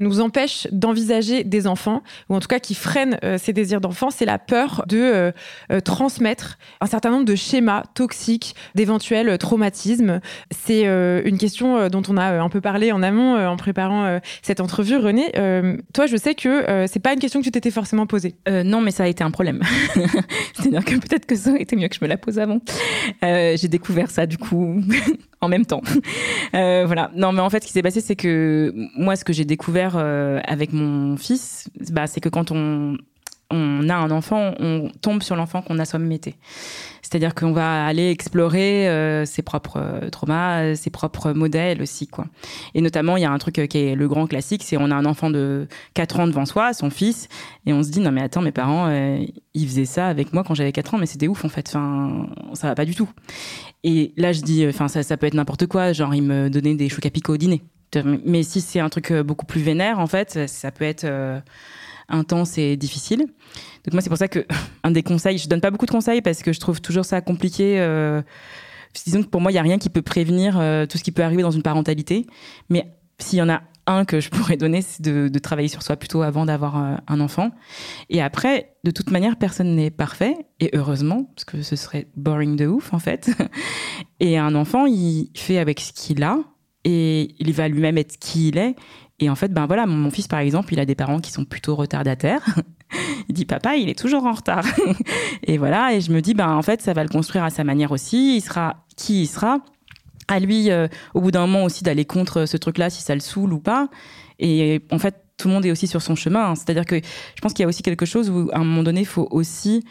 nous 0.00 0.20
empêche 0.20 0.66
d'envisager 0.72 1.44
des 1.44 1.66
enfants, 1.66 2.02
ou 2.28 2.36
en 2.36 2.40
tout 2.40 2.48
cas 2.48 2.58
qui 2.58 2.74
freine 2.74 3.18
ces 3.38 3.52
désirs 3.52 3.80
d'enfants, 3.80 4.10
c'est 4.10 4.24
la 4.24 4.38
peur 4.38 4.84
de 4.88 5.32
transmettre 5.84 6.58
un 6.80 6.86
certain 6.86 7.10
nombre 7.10 7.26
de 7.26 7.34
schémas 7.34 7.82
toxiques, 7.94 8.54
d'éventuels 8.74 9.38
traumatismes. 9.38 10.20
C'est 10.50 10.86
euh, 10.86 11.22
une 11.24 11.38
question 11.38 11.76
euh, 11.76 11.88
dont 11.88 12.02
on 12.08 12.16
a 12.16 12.32
euh, 12.32 12.40
un 12.40 12.48
peu 12.48 12.60
parlé 12.60 12.92
en 12.92 13.02
amont 13.02 13.36
en 13.36 13.56
préparant 13.56 14.20
cette 14.42 14.60
entrevue. 14.60 14.96
René, 14.96 15.32
toi, 15.92 16.06
je 16.06 16.16
sais 16.16 16.34
que 16.34 16.86
c'est 16.86 17.00
pas 17.00 17.12
une 17.12 17.18
question 17.18 17.40
que 17.40 17.44
tu 17.44 17.50
t'étais 17.50 17.70
forcément 17.70 18.06
posée. 18.06 18.36
non, 18.48 18.80
mais 18.80 18.90
ça 18.90 19.04
a 19.04 19.06
été 19.06 19.24
un 19.24 19.30
problème. 19.30 19.60
C'est-à-dire 20.54 20.84
que 20.84 20.94
peut-être 20.94 21.26
que 21.26 21.34
ça 21.34 21.50
aurait 21.50 21.62
été 21.62 21.76
mieux 21.76 21.88
que 21.88 21.94
je 21.94 22.00
me 22.02 22.08
la 22.08 22.16
pose 22.16 22.38
avant. 22.38 22.60
J'ai 23.22 23.68
découvert 23.68 24.10
ça 24.10 24.26
du 24.26 24.38
coup 24.38 24.82
en 25.40 25.48
même 25.48 25.66
temps. 25.66 25.82
voilà. 26.52 27.10
Non, 27.14 27.32
mais 27.32 27.40
en 27.40 27.50
fait, 27.50 27.62
ce 27.62 27.66
qui 27.66 27.72
s'est 27.72 27.82
passé, 27.82 28.00
c'est 28.00 28.16
que 28.16 28.72
moi, 28.96 29.16
ce 29.16 29.24
que 29.24 29.32
j'ai 29.32 29.44
découvert 29.44 29.96
avec 29.96 30.72
mon 30.72 31.16
fils, 31.16 31.68
bah, 31.90 32.06
c'est 32.06 32.20
que 32.20 32.28
quand 32.28 32.50
on 32.50 32.96
on 33.50 33.88
a 33.88 33.94
un 33.94 34.10
enfant, 34.10 34.54
on 34.58 34.90
tombe 35.00 35.22
sur 35.22 35.36
l'enfant 35.36 35.62
qu'on 35.62 35.78
a 35.78 35.84
soi-même 35.84 36.12
été. 36.12 36.36
C'est-à-dire 37.02 37.34
qu'on 37.34 37.50
va 37.50 37.86
aller 37.86 38.08
explorer 38.10 38.88
euh, 38.88 39.24
ses 39.24 39.42
propres 39.42 39.78
euh, 39.78 40.10
traumas, 40.10 40.62
euh, 40.62 40.74
ses 40.76 40.90
propres 40.90 41.32
modèles 41.32 41.82
aussi, 41.82 42.06
quoi. 42.06 42.26
Et 42.74 42.80
notamment, 42.80 43.16
il 43.16 43.22
y 43.22 43.26
a 43.26 43.32
un 43.32 43.38
truc 43.38 43.66
qui 43.68 43.78
est 43.78 43.96
le 43.96 44.06
grand 44.06 44.28
classique, 44.28 44.62
c'est 44.62 44.76
on 44.76 44.92
a 44.92 44.94
un 44.94 45.04
enfant 45.04 45.28
de 45.28 45.66
4 45.94 46.20
ans 46.20 46.26
devant 46.28 46.46
soi, 46.46 46.72
son 46.72 46.88
fils, 46.88 47.28
et 47.66 47.72
on 47.72 47.82
se 47.82 47.90
dit 47.90 47.98
non 47.98 48.12
mais 48.12 48.22
attends, 48.22 48.42
mes 48.42 48.52
parents, 48.52 48.88
ils 49.54 49.66
faisaient 49.66 49.86
ça 49.86 50.06
avec 50.06 50.32
moi 50.32 50.44
quand 50.44 50.54
j'avais 50.54 50.70
4 50.70 50.94
ans, 50.94 50.98
mais 50.98 51.06
c'était 51.06 51.26
ouf 51.26 51.44
en 51.44 51.48
fait. 51.48 51.66
Enfin, 51.68 52.28
ça 52.54 52.68
va 52.68 52.76
pas 52.76 52.84
du 52.84 52.94
tout. 52.94 53.10
Et 53.82 54.12
là, 54.16 54.32
je 54.32 54.42
dis, 54.42 54.64
enfin, 54.68 54.86
ça, 54.86 55.16
peut 55.16 55.26
être 55.26 55.34
n'importe 55.34 55.66
quoi, 55.66 55.92
genre 55.92 56.14
ils 56.14 56.22
me 56.22 56.48
donnaient 56.48 56.74
des 56.74 56.88
chocs 56.88 57.06
à 57.06 57.10
au 57.28 57.36
dîner. 57.36 57.62
Mais 58.24 58.44
si 58.44 58.60
c'est 58.60 58.78
un 58.78 58.88
truc 58.88 59.12
beaucoup 59.12 59.46
plus 59.46 59.62
vénère, 59.62 59.98
en 59.98 60.06
fait, 60.06 60.46
ça 60.46 60.70
peut 60.70 60.84
être 60.84 61.06
intense 62.10 62.58
et 62.58 62.76
difficile. 62.76 63.26
Donc 63.84 63.92
moi, 63.92 64.02
c'est 64.02 64.10
pour 64.10 64.18
ça 64.18 64.28
que 64.28 64.46
un 64.84 64.90
des 64.90 65.02
conseils, 65.02 65.38
je 65.38 65.48
donne 65.48 65.60
pas 65.60 65.70
beaucoup 65.70 65.86
de 65.86 65.90
conseils 65.90 66.22
parce 66.22 66.42
que 66.42 66.52
je 66.52 66.60
trouve 66.60 66.80
toujours 66.80 67.04
ça 67.04 67.20
compliqué. 67.20 67.80
Euh, 67.80 68.22
disons 69.04 69.22
que 69.22 69.28
pour 69.28 69.40
moi, 69.40 69.52
il 69.52 69.54
y 69.54 69.58
a 69.58 69.62
rien 69.62 69.78
qui 69.78 69.88
peut 69.88 70.02
prévenir 70.02 70.58
euh, 70.58 70.86
tout 70.86 70.98
ce 70.98 71.04
qui 71.04 71.12
peut 71.12 71.22
arriver 71.22 71.42
dans 71.42 71.50
une 71.50 71.62
parentalité. 71.62 72.26
Mais 72.68 72.92
s'il 73.18 73.38
y 73.38 73.42
en 73.42 73.48
a 73.48 73.62
un 73.86 74.04
que 74.04 74.20
je 74.20 74.30
pourrais 74.30 74.56
donner, 74.56 74.82
c'est 74.82 75.02
de, 75.02 75.38
travailler 75.38 75.68
sur 75.68 75.82
soi 75.82 75.96
plutôt 75.96 76.22
avant 76.22 76.46
d'avoir 76.46 76.82
euh, 76.82 76.96
un 77.08 77.20
enfant. 77.20 77.50
Et 78.08 78.20
après, 78.20 78.74
de 78.84 78.90
toute 78.90 79.10
manière, 79.10 79.36
personne 79.36 79.74
n'est 79.74 79.90
parfait. 79.90 80.34
Et 80.60 80.70
heureusement, 80.74 81.24
parce 81.34 81.44
que 81.44 81.62
ce 81.62 81.76
serait 81.76 82.08
boring 82.16 82.56
de 82.56 82.66
ouf, 82.66 82.92
en 82.92 82.98
fait. 82.98 83.30
Et 84.20 84.36
un 84.36 84.54
enfant, 84.54 84.86
il 84.86 85.30
fait 85.34 85.58
avec 85.58 85.80
ce 85.80 85.92
qu'il 85.92 86.22
a. 86.22 86.38
Et 86.84 87.34
il 87.38 87.52
va 87.52 87.68
lui-même 87.68 87.98
être 87.98 88.18
qui 88.18 88.48
il 88.48 88.58
est. 88.58 88.74
Et 89.20 89.28
en 89.28 89.34
fait, 89.34 89.52
ben 89.52 89.66
voilà, 89.66 89.86
mon 89.86 90.10
fils, 90.10 90.26
par 90.26 90.40
exemple, 90.40 90.72
il 90.72 90.80
a 90.80 90.86
des 90.86 90.94
parents 90.94 91.20
qui 91.20 91.30
sont 91.30 91.44
plutôt 91.44 91.76
retardataires. 91.76 92.42
il 93.28 93.34
dit 93.34 93.44
papa, 93.44 93.76
il 93.76 93.90
est 93.90 93.98
toujours 93.98 94.24
en 94.24 94.32
retard. 94.32 94.64
et 95.44 95.58
voilà, 95.58 95.94
et 95.94 96.00
je 96.00 96.10
me 96.10 96.22
dis 96.22 96.32
ben 96.32 96.48
en 96.48 96.62
fait, 96.62 96.80
ça 96.80 96.94
va 96.94 97.02
le 97.02 97.10
construire 97.10 97.44
à 97.44 97.50
sa 97.50 97.62
manière 97.62 97.92
aussi. 97.92 98.36
Il 98.36 98.40
sera 98.40 98.86
qui 98.96 99.22
il 99.22 99.26
sera. 99.26 99.58
À 100.26 100.38
lui, 100.38 100.70
euh, 100.70 100.86
au 101.14 101.20
bout 101.20 101.32
d'un 101.32 101.40
moment 101.40 101.64
aussi, 101.64 101.82
d'aller 101.82 102.04
contre 102.04 102.46
ce 102.46 102.56
truc-là, 102.56 102.88
si 102.88 103.02
ça 103.02 103.14
le 103.14 103.20
saoule 103.20 103.52
ou 103.52 103.58
pas. 103.58 103.88
Et 104.38 104.80
en 104.90 104.98
fait, 104.98 105.16
tout 105.36 105.48
le 105.48 105.54
monde 105.54 105.66
est 105.66 105.72
aussi 105.72 105.86
sur 105.86 106.00
son 106.00 106.14
chemin. 106.14 106.54
C'est-à-dire 106.54 106.86
que 106.86 106.96
je 106.96 107.40
pense 107.42 107.52
qu'il 107.52 107.64
y 107.64 107.66
a 107.66 107.68
aussi 107.68 107.82
quelque 107.82 108.06
chose 108.06 108.30
où, 108.30 108.48
à 108.52 108.58
un 108.58 108.64
moment 108.64 108.84
donné, 108.84 109.00
il 109.00 109.06
faut 109.06 109.28
aussi 109.32 109.84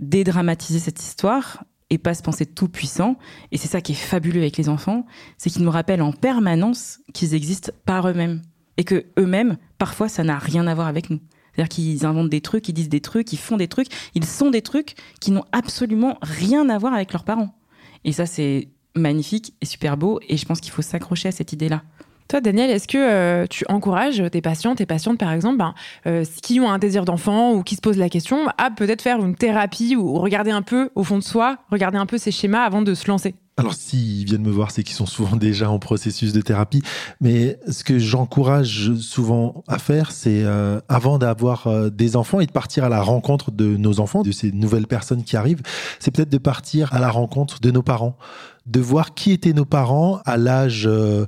dédramatiser 0.00 0.78
cette 0.78 1.00
histoire 1.00 1.64
et 1.90 1.98
pas 1.98 2.14
se 2.14 2.22
penser 2.22 2.46
tout 2.46 2.68
puissant. 2.68 3.16
Et 3.50 3.58
c'est 3.58 3.68
ça 3.68 3.80
qui 3.80 3.92
est 3.92 3.96
fabuleux 3.96 4.40
avec 4.40 4.56
les 4.56 4.68
enfants, 4.68 5.06
c'est 5.36 5.50
qu'ils 5.50 5.64
nous 5.64 5.70
rappellent 5.70 6.02
en 6.02 6.12
permanence 6.12 7.00
qu'ils 7.12 7.34
existent 7.34 7.72
par 7.84 8.08
eux-mêmes 8.08 8.42
et 8.80 8.84
que 8.84 9.04
eux-mêmes, 9.18 9.58
parfois, 9.76 10.08
ça 10.08 10.24
n'a 10.24 10.38
rien 10.38 10.66
à 10.66 10.74
voir 10.74 10.86
avec 10.86 11.10
nous. 11.10 11.20
C'est-à-dire 11.52 11.68
qu'ils 11.68 12.06
inventent 12.06 12.30
des 12.30 12.40
trucs, 12.40 12.66
ils 12.66 12.72
disent 12.72 12.88
des 12.88 13.02
trucs, 13.02 13.30
ils 13.30 13.38
font 13.38 13.58
des 13.58 13.68
trucs, 13.68 13.88
ils 14.14 14.24
sont 14.24 14.48
des 14.48 14.62
trucs 14.62 14.94
qui 15.20 15.32
n'ont 15.32 15.44
absolument 15.52 16.16
rien 16.22 16.66
à 16.70 16.78
voir 16.78 16.94
avec 16.94 17.12
leurs 17.12 17.24
parents. 17.24 17.54
Et 18.04 18.12
ça, 18.12 18.24
c'est 18.24 18.68
magnifique 18.96 19.52
et 19.60 19.66
super 19.66 19.98
beau, 19.98 20.18
et 20.26 20.38
je 20.38 20.46
pense 20.46 20.60
qu'il 20.60 20.72
faut 20.72 20.80
s'accrocher 20.80 21.28
à 21.28 21.32
cette 21.32 21.52
idée-là. 21.52 21.82
Toi, 22.28 22.40
Daniel, 22.40 22.70
est-ce 22.70 22.88
que 22.88 22.96
euh, 22.96 23.46
tu 23.50 23.66
encourages 23.68 24.22
tes 24.32 24.40
patients, 24.40 24.74
tes 24.74 24.86
patientes, 24.86 25.18
par 25.18 25.32
exemple, 25.32 25.58
ben, 25.58 25.74
euh, 26.06 26.24
qui 26.42 26.58
ont 26.58 26.70
un 26.70 26.78
désir 26.78 27.04
d'enfant 27.04 27.52
ou 27.52 27.62
qui 27.62 27.76
se 27.76 27.82
posent 27.82 27.98
la 27.98 28.08
question, 28.08 28.46
à 28.56 28.70
peut-être 28.70 29.02
faire 29.02 29.22
une 29.22 29.34
thérapie 29.34 29.94
ou 29.94 30.14
regarder 30.14 30.52
un 30.52 30.62
peu 30.62 30.88
au 30.94 31.04
fond 31.04 31.18
de 31.18 31.22
soi, 31.22 31.58
regarder 31.70 31.98
un 31.98 32.06
peu 32.06 32.16
ces 32.16 32.30
schémas 32.30 32.62
avant 32.62 32.80
de 32.80 32.94
se 32.94 33.08
lancer? 33.08 33.34
Alors, 33.60 33.74
s'ils 33.74 34.24
viennent 34.24 34.42
me 34.42 34.50
voir, 34.50 34.70
c'est 34.70 34.82
qu'ils 34.82 34.96
sont 34.96 35.04
souvent 35.04 35.36
déjà 35.36 35.70
en 35.70 35.78
processus 35.78 36.32
de 36.32 36.40
thérapie. 36.40 36.82
Mais 37.20 37.58
ce 37.68 37.84
que 37.84 37.98
j'encourage 37.98 38.94
souvent 38.96 39.62
à 39.68 39.78
faire, 39.78 40.12
c'est 40.12 40.44
euh, 40.44 40.80
avant 40.88 41.18
d'avoir 41.18 41.66
euh, 41.66 41.90
des 41.90 42.16
enfants 42.16 42.40
et 42.40 42.46
de 42.46 42.52
partir 42.52 42.84
à 42.84 42.88
la 42.88 43.02
rencontre 43.02 43.50
de 43.50 43.76
nos 43.76 44.00
enfants, 44.00 44.22
de 44.22 44.32
ces 44.32 44.50
nouvelles 44.50 44.86
personnes 44.86 45.24
qui 45.24 45.36
arrivent, 45.36 45.60
c'est 45.98 46.10
peut-être 46.10 46.30
de 46.30 46.38
partir 46.38 46.94
à 46.94 47.00
la 47.00 47.10
rencontre 47.10 47.60
de 47.60 47.70
nos 47.70 47.82
parents, 47.82 48.16
de 48.64 48.80
voir 48.80 49.12
qui 49.12 49.30
étaient 49.30 49.52
nos 49.52 49.66
parents 49.66 50.20
à 50.24 50.38
l'âge 50.38 50.84
euh, 50.86 51.26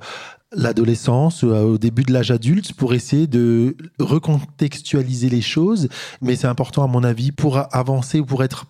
l'adolescence, 0.55 1.45
au 1.45 1.79
début 1.79 2.03
de 2.03 2.13
l'âge 2.13 2.31
adulte, 2.31 2.75
pour 2.75 2.93
essayer 2.93 3.27
de 3.27 3.75
recontextualiser 3.99 5.31
les 5.31 5.41
choses. 5.41 5.89
Mais 6.21 6.37
c'est 6.37 6.47
important, 6.47 6.85
à 6.85 6.87
mon 6.87 7.05
avis, 7.05 7.33
pour 7.33 7.59
avancer 7.75 8.21
ou 8.21 8.27
pour 8.27 8.45
être 8.45 8.67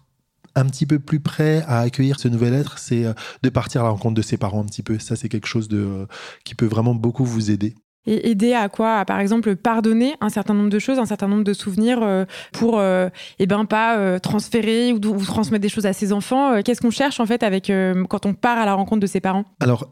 un 0.54 0.66
petit 0.66 0.86
peu 0.86 0.98
plus 0.98 1.20
prêt 1.20 1.64
à 1.66 1.80
accueillir 1.80 2.18
ce 2.18 2.28
nouvel 2.28 2.54
être, 2.54 2.78
c'est 2.78 3.04
euh, 3.04 3.12
de 3.42 3.48
partir 3.48 3.82
à 3.82 3.84
la 3.84 3.90
rencontre 3.90 4.14
de 4.14 4.22
ses 4.22 4.36
parents 4.36 4.60
un 4.60 4.66
petit 4.66 4.82
peu. 4.82 4.98
Ça, 4.98 5.16
c'est 5.16 5.28
quelque 5.28 5.46
chose 5.46 5.68
de, 5.68 5.78
euh, 5.78 6.06
qui 6.44 6.54
peut 6.54 6.66
vraiment 6.66 6.94
beaucoup 6.94 7.24
vous 7.24 7.50
aider. 7.50 7.74
Et 8.04 8.30
aider 8.30 8.52
à 8.52 8.68
quoi? 8.68 9.04
Par 9.04 9.20
exemple, 9.20 9.54
pardonner 9.54 10.16
un 10.20 10.28
certain 10.28 10.54
nombre 10.54 10.70
de 10.70 10.78
choses, 10.80 10.98
un 10.98 11.06
certain 11.06 11.28
nombre 11.28 11.44
de 11.44 11.52
souvenirs 11.52 12.00
euh, 12.02 12.24
pour, 12.52 12.80
euh, 12.80 13.08
eh 13.38 13.46
ben, 13.46 13.64
pas 13.64 14.18
transférer 14.18 14.92
ou, 14.92 14.96
ou, 14.96 15.24
transmettre 15.24 15.62
des 15.62 15.68
choses 15.68 15.86
à 15.86 15.92
ses 15.92 16.12
enfants. 16.12 16.60
Qu'est-ce 16.62 16.80
qu'on 16.80 16.90
cherche 16.90 17.20
en 17.20 17.26
fait 17.26 17.44
avec 17.44 17.70
quand 18.08 18.26
on 18.26 18.34
part 18.34 18.58
à 18.58 18.66
la 18.66 18.74
rencontre 18.74 19.00
de 19.00 19.06
ses 19.06 19.20
parents? 19.20 19.44
Alors, 19.60 19.88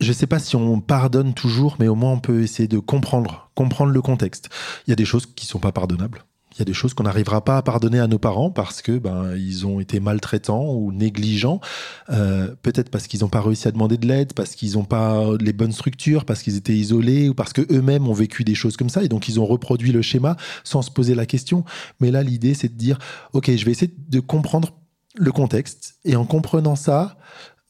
je 0.00 0.08
ne 0.08 0.12
sais 0.14 0.26
pas 0.26 0.38
si 0.38 0.56
on 0.56 0.80
pardonne 0.80 1.34
toujours, 1.34 1.76
mais 1.78 1.88
au 1.88 1.94
moins 1.94 2.12
on 2.12 2.20
peut 2.20 2.40
essayer 2.42 2.68
de 2.68 2.78
comprendre, 2.78 3.50
comprendre 3.54 3.92
le 3.92 4.00
contexte. 4.00 4.48
Il 4.86 4.90
y 4.90 4.92
a 4.92 4.96
des 4.96 5.04
choses 5.04 5.26
qui 5.26 5.46
sont 5.46 5.58
pas 5.58 5.72
pardonnables. 5.72 6.24
Il 6.54 6.58
y 6.58 6.62
a 6.62 6.64
des 6.64 6.74
choses 6.74 6.94
qu'on 6.94 7.04
n'arrivera 7.04 7.44
pas 7.44 7.56
à 7.56 7.62
pardonner 7.62 7.98
à 7.98 8.06
nos 8.06 8.18
parents 8.18 8.50
parce 8.50 8.82
que 8.82 8.98
ben 8.98 9.34
ils 9.36 9.66
ont 9.66 9.80
été 9.80 10.00
maltraitants 10.00 10.74
ou 10.74 10.92
négligents, 10.92 11.60
euh, 12.10 12.54
peut-être 12.62 12.90
parce 12.90 13.06
qu'ils 13.06 13.20
n'ont 13.20 13.28
pas 13.28 13.40
réussi 13.40 13.68
à 13.68 13.70
demander 13.70 13.96
de 13.96 14.06
l'aide, 14.06 14.34
parce 14.34 14.54
qu'ils 14.54 14.74
n'ont 14.74 14.84
pas 14.84 15.24
les 15.40 15.52
bonnes 15.52 15.72
structures, 15.72 16.24
parce 16.24 16.42
qu'ils 16.42 16.56
étaient 16.56 16.76
isolés 16.76 17.28
ou 17.28 17.34
parce 17.34 17.52
que 17.52 17.62
eux-mêmes 17.72 18.06
ont 18.06 18.12
vécu 18.12 18.44
des 18.44 18.54
choses 18.54 18.76
comme 18.76 18.90
ça 18.90 19.02
et 19.02 19.08
donc 19.08 19.28
ils 19.28 19.40
ont 19.40 19.46
reproduit 19.46 19.92
le 19.92 20.02
schéma 20.02 20.36
sans 20.64 20.82
se 20.82 20.90
poser 20.90 21.14
la 21.14 21.26
question. 21.26 21.64
Mais 22.00 22.10
là, 22.10 22.22
l'idée 22.22 22.54
c'est 22.54 22.68
de 22.68 22.78
dire, 22.78 22.98
ok, 23.32 23.50
je 23.54 23.64
vais 23.64 23.72
essayer 23.72 23.92
de 24.08 24.20
comprendre 24.20 24.74
le 25.14 25.32
contexte 25.32 25.96
et 26.04 26.16
en 26.16 26.24
comprenant 26.24 26.76
ça, 26.76 27.16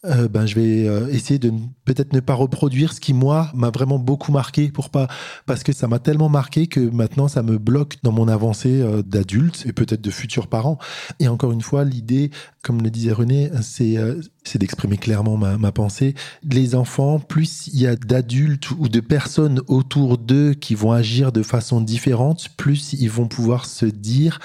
euh, 0.04 0.26
ben, 0.28 0.46
je 0.46 0.56
vais 0.56 0.88
euh, 0.88 1.08
essayer 1.10 1.38
de 1.38 1.52
peut-être 1.84 2.12
ne 2.12 2.18
pas 2.18 2.34
reproduire 2.34 2.92
ce 2.92 3.00
qui, 3.00 3.14
moi, 3.14 3.50
m'a 3.54 3.70
vraiment 3.70 4.00
beaucoup 4.00 4.32
marqué 4.32 4.68
pour 4.72 4.90
pas, 4.90 5.06
parce 5.46 5.62
que 5.62 5.72
ça 5.72 5.86
m'a 5.86 6.00
tellement 6.00 6.28
marqué 6.28 6.66
que 6.66 6.80
maintenant, 6.80 7.28
ça 7.28 7.42
me 7.42 7.56
bloque 7.56 7.98
dans 8.02 8.10
mon 8.10 8.26
avancée 8.26 8.80
euh, 8.80 9.02
d'adulte 9.02 9.64
et 9.64 9.72
peut-être 9.72 10.00
de 10.00 10.10
futurs 10.10 10.48
parents. 10.48 10.78
Et 11.20 11.28
encore 11.28 11.52
une 11.52 11.62
fois, 11.62 11.84
l'idée, 11.84 12.32
comme 12.62 12.82
le 12.82 12.90
disait 12.90 13.12
René, 13.12 13.50
c'est, 13.60 13.96
c'est 14.44 14.58
d'exprimer 14.58 14.96
clairement 14.96 15.36
ma, 15.36 15.56
ma, 15.58 15.72
pensée. 15.72 16.14
Les 16.48 16.74
enfants, 16.74 17.18
plus 17.18 17.68
il 17.68 17.80
y 17.80 17.86
a 17.86 17.96
d'adultes 17.96 18.70
ou 18.72 18.88
de 18.88 19.00
personnes 19.00 19.60
autour 19.66 20.18
d'eux 20.18 20.54
qui 20.54 20.74
vont 20.74 20.92
agir 20.92 21.32
de 21.32 21.42
façon 21.42 21.80
différente, 21.80 22.48
plus 22.56 22.92
ils 22.92 23.10
vont 23.10 23.26
pouvoir 23.26 23.66
se 23.66 23.86
dire 23.86 24.38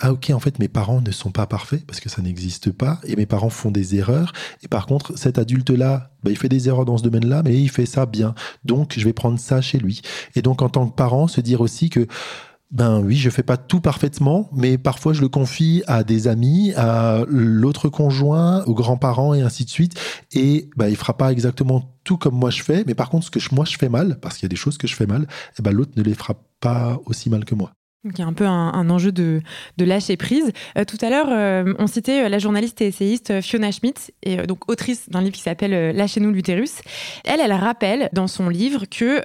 ah 0.00 0.12
ok 0.12 0.30
en 0.30 0.40
fait 0.40 0.58
mes 0.58 0.68
parents 0.68 1.00
ne 1.00 1.10
sont 1.10 1.30
pas 1.30 1.46
parfaits 1.46 1.84
parce 1.86 2.00
que 2.00 2.08
ça 2.08 2.22
n'existe 2.22 2.72
pas 2.72 3.00
et 3.04 3.16
mes 3.16 3.26
parents 3.26 3.50
font 3.50 3.70
des 3.70 3.96
erreurs 3.96 4.32
et 4.62 4.68
par 4.68 4.86
contre 4.86 4.99
cet 5.16 5.38
adulte 5.38 5.70
là 5.70 6.10
bah, 6.22 6.30
il 6.30 6.36
fait 6.36 6.48
des 6.48 6.68
erreurs 6.68 6.84
dans 6.84 6.98
ce 6.98 7.02
domaine-là 7.02 7.42
mais 7.44 7.60
il 7.60 7.68
fait 7.68 7.86
ça 7.86 8.06
bien 8.06 8.34
donc 8.64 8.94
je 8.96 9.04
vais 9.04 9.12
prendre 9.12 9.38
ça 9.38 9.60
chez 9.60 9.78
lui 9.78 10.02
et 10.34 10.42
donc 10.42 10.62
en 10.62 10.68
tant 10.68 10.86
que 10.86 10.94
parent 10.94 11.28
se 11.28 11.40
dire 11.40 11.60
aussi 11.60 11.90
que 11.90 12.06
ben 12.70 13.00
oui, 13.00 13.16
je 13.16 13.30
fais 13.30 13.42
pas 13.42 13.56
tout 13.56 13.80
parfaitement, 13.80 14.48
mais 14.52 14.78
parfois 14.78 15.12
je 15.12 15.20
le 15.20 15.28
confie 15.28 15.82
à 15.88 16.04
des 16.04 16.28
amis, 16.28 16.72
à 16.76 17.24
l'autre 17.26 17.88
conjoint, 17.88 18.62
aux 18.64 18.74
grands-parents 18.74 19.34
et 19.34 19.42
ainsi 19.42 19.64
de 19.64 19.70
suite. 19.70 19.98
Et 20.32 20.70
ben, 20.76 20.88
il 20.88 20.96
fera 20.96 21.16
pas 21.16 21.32
exactement 21.32 21.96
tout 22.04 22.16
comme 22.16 22.36
moi 22.36 22.50
je 22.50 22.62
fais, 22.62 22.84
mais 22.86 22.94
par 22.94 23.10
contre, 23.10 23.26
ce 23.26 23.30
que 23.30 23.54
moi 23.54 23.64
je 23.64 23.76
fais 23.76 23.88
mal, 23.88 24.18
parce 24.20 24.36
qu'il 24.36 24.44
y 24.44 24.46
a 24.46 24.50
des 24.50 24.56
choses 24.56 24.78
que 24.78 24.86
je 24.86 24.94
fais 24.94 25.06
mal, 25.06 25.22
et 25.22 25.26
eh 25.58 25.62
ben, 25.62 25.72
l'autre 25.72 25.92
ne 25.96 26.02
les 26.02 26.14
fera 26.14 26.34
pas 26.60 27.00
aussi 27.06 27.28
mal 27.28 27.44
que 27.44 27.56
moi. 27.56 27.72
Donc 28.02 28.14
il 28.16 28.22
y 28.22 28.24
a 28.24 28.26
un 28.26 28.32
peu 28.32 28.46
un, 28.46 28.88
enjeu 28.88 29.12
de, 29.12 29.42
lâcher 29.78 30.16
prise. 30.16 30.52
Euh, 30.78 30.86
tout 30.86 30.96
à 31.02 31.10
l'heure, 31.10 31.28
euh, 31.28 31.74
on 31.78 31.86
citait 31.86 32.24
euh, 32.24 32.28
la 32.30 32.38
journaliste 32.38 32.80
et 32.80 32.86
essayiste 32.86 33.42
Fiona 33.42 33.70
Schmidt, 33.70 34.10
et 34.22 34.38
donc 34.46 34.70
autrice 34.70 35.10
d'un 35.10 35.20
livre 35.20 35.34
qui 35.34 35.42
s'appelle 35.42 35.94
Lâchez-nous 35.94 36.30
l'utérus. 36.30 36.76
Elle, 37.26 37.40
elle 37.40 37.52
rappelle 37.52 38.08
dans 38.14 38.26
son 38.26 38.48
livre 38.48 38.84
que 38.90 39.20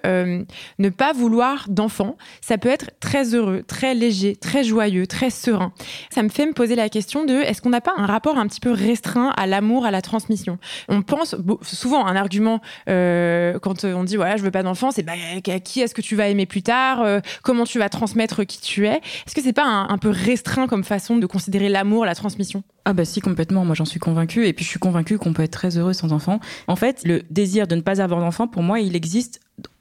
ne 0.78 0.90
pas 0.90 1.14
vouloir 1.14 1.68
d'enfant, 1.70 2.18
ça 2.42 2.58
peut 2.58 2.68
être 2.68 2.92
très 3.00 3.34
heureux, 3.34 3.64
très 3.66 3.94
léger, 3.94 4.36
très 4.36 4.66
joyeux, 4.66 5.08
très 5.08 5.30
serein. 5.30 5.72
Ça 6.10 6.22
me 6.22 6.30
fait 6.30 6.46
me 6.46 6.52
poser 6.52 6.76
la 6.76 6.90
question 6.90 7.24
de 7.24 7.34
est-ce 7.34 7.62
qu'on 7.62 7.70
n'a 7.70 7.82
pas 7.82 7.94
un 7.96 8.06
rapport 8.06 8.38
un 8.38 8.46
petit 8.48 8.60
peu 8.60 8.72
restreint 8.72 9.32
à 9.38 9.48
l'amour, 9.48 9.86
à 9.86 9.92
la 9.92 10.02
transmission? 10.02 10.58
On 10.90 11.02
pense 11.02 11.36
souvent 11.62 12.06
un 12.06 12.18
argument 12.18 12.60
quand 12.88 13.86
on 13.86 14.04
dit 14.04 14.18
voilà 14.18 14.36
je 14.36 14.44
veux 14.44 14.52
pas 14.52 14.64
d'enfant, 14.64 14.92
c'est 14.92 15.04
bah, 15.04 15.14
qui 15.64 15.80
est-ce 15.80 15.96
que 15.96 16.02
tu 16.02 16.18
vas 16.18 16.28
aimer 16.28 16.46
plus 16.46 16.62
tard? 16.62 17.22
Comment 17.42 17.64
tu 17.64 17.80
vas 17.80 17.88
transmettre 17.88 18.46
qui 18.46 18.64
Est-ce 18.65 19.36
que 19.36 19.41
c'est 19.41 19.54
pas 19.54 19.65
un, 19.65 19.97
peu 19.97 20.10
restreint 20.10 20.67
comme 20.67 20.84
façon 20.84 21.17
de 21.17 21.25
considérer 21.25 21.69
l'amour, 21.69 22.06
la 22.06 22.15
transmission? 22.15 22.63
Ah 22.86 22.93
bah 22.93 23.06
si 23.06 23.21
complètement, 23.21 23.65
moi 23.65 23.75
j'en 23.75 23.86
suis 23.86 23.99
convaincue 23.99 24.47
et 24.47 24.54
puis 24.54 24.65
je 24.65 24.69
suis 24.69 24.80
convaincue 24.80 25.17
qu'on 25.17 25.34
peut 25.34 25.43
être 25.43 25.51
très 25.51 25.78
heureux 25.78 25.93
sans 25.93 26.13
enfant. 26.13 26.39
En 26.67 26.75
fait, 26.75 27.04
le 27.06 27.23
désir 27.30 27.67
de 27.67 27.75
ne 27.75 27.82
pas 27.82 28.01
avoir 28.01 28.19
d'enfant 28.19 28.47
pour 28.47 28.63
moi, 28.63 28.80
il 28.80 28.95
existe 28.95 29.39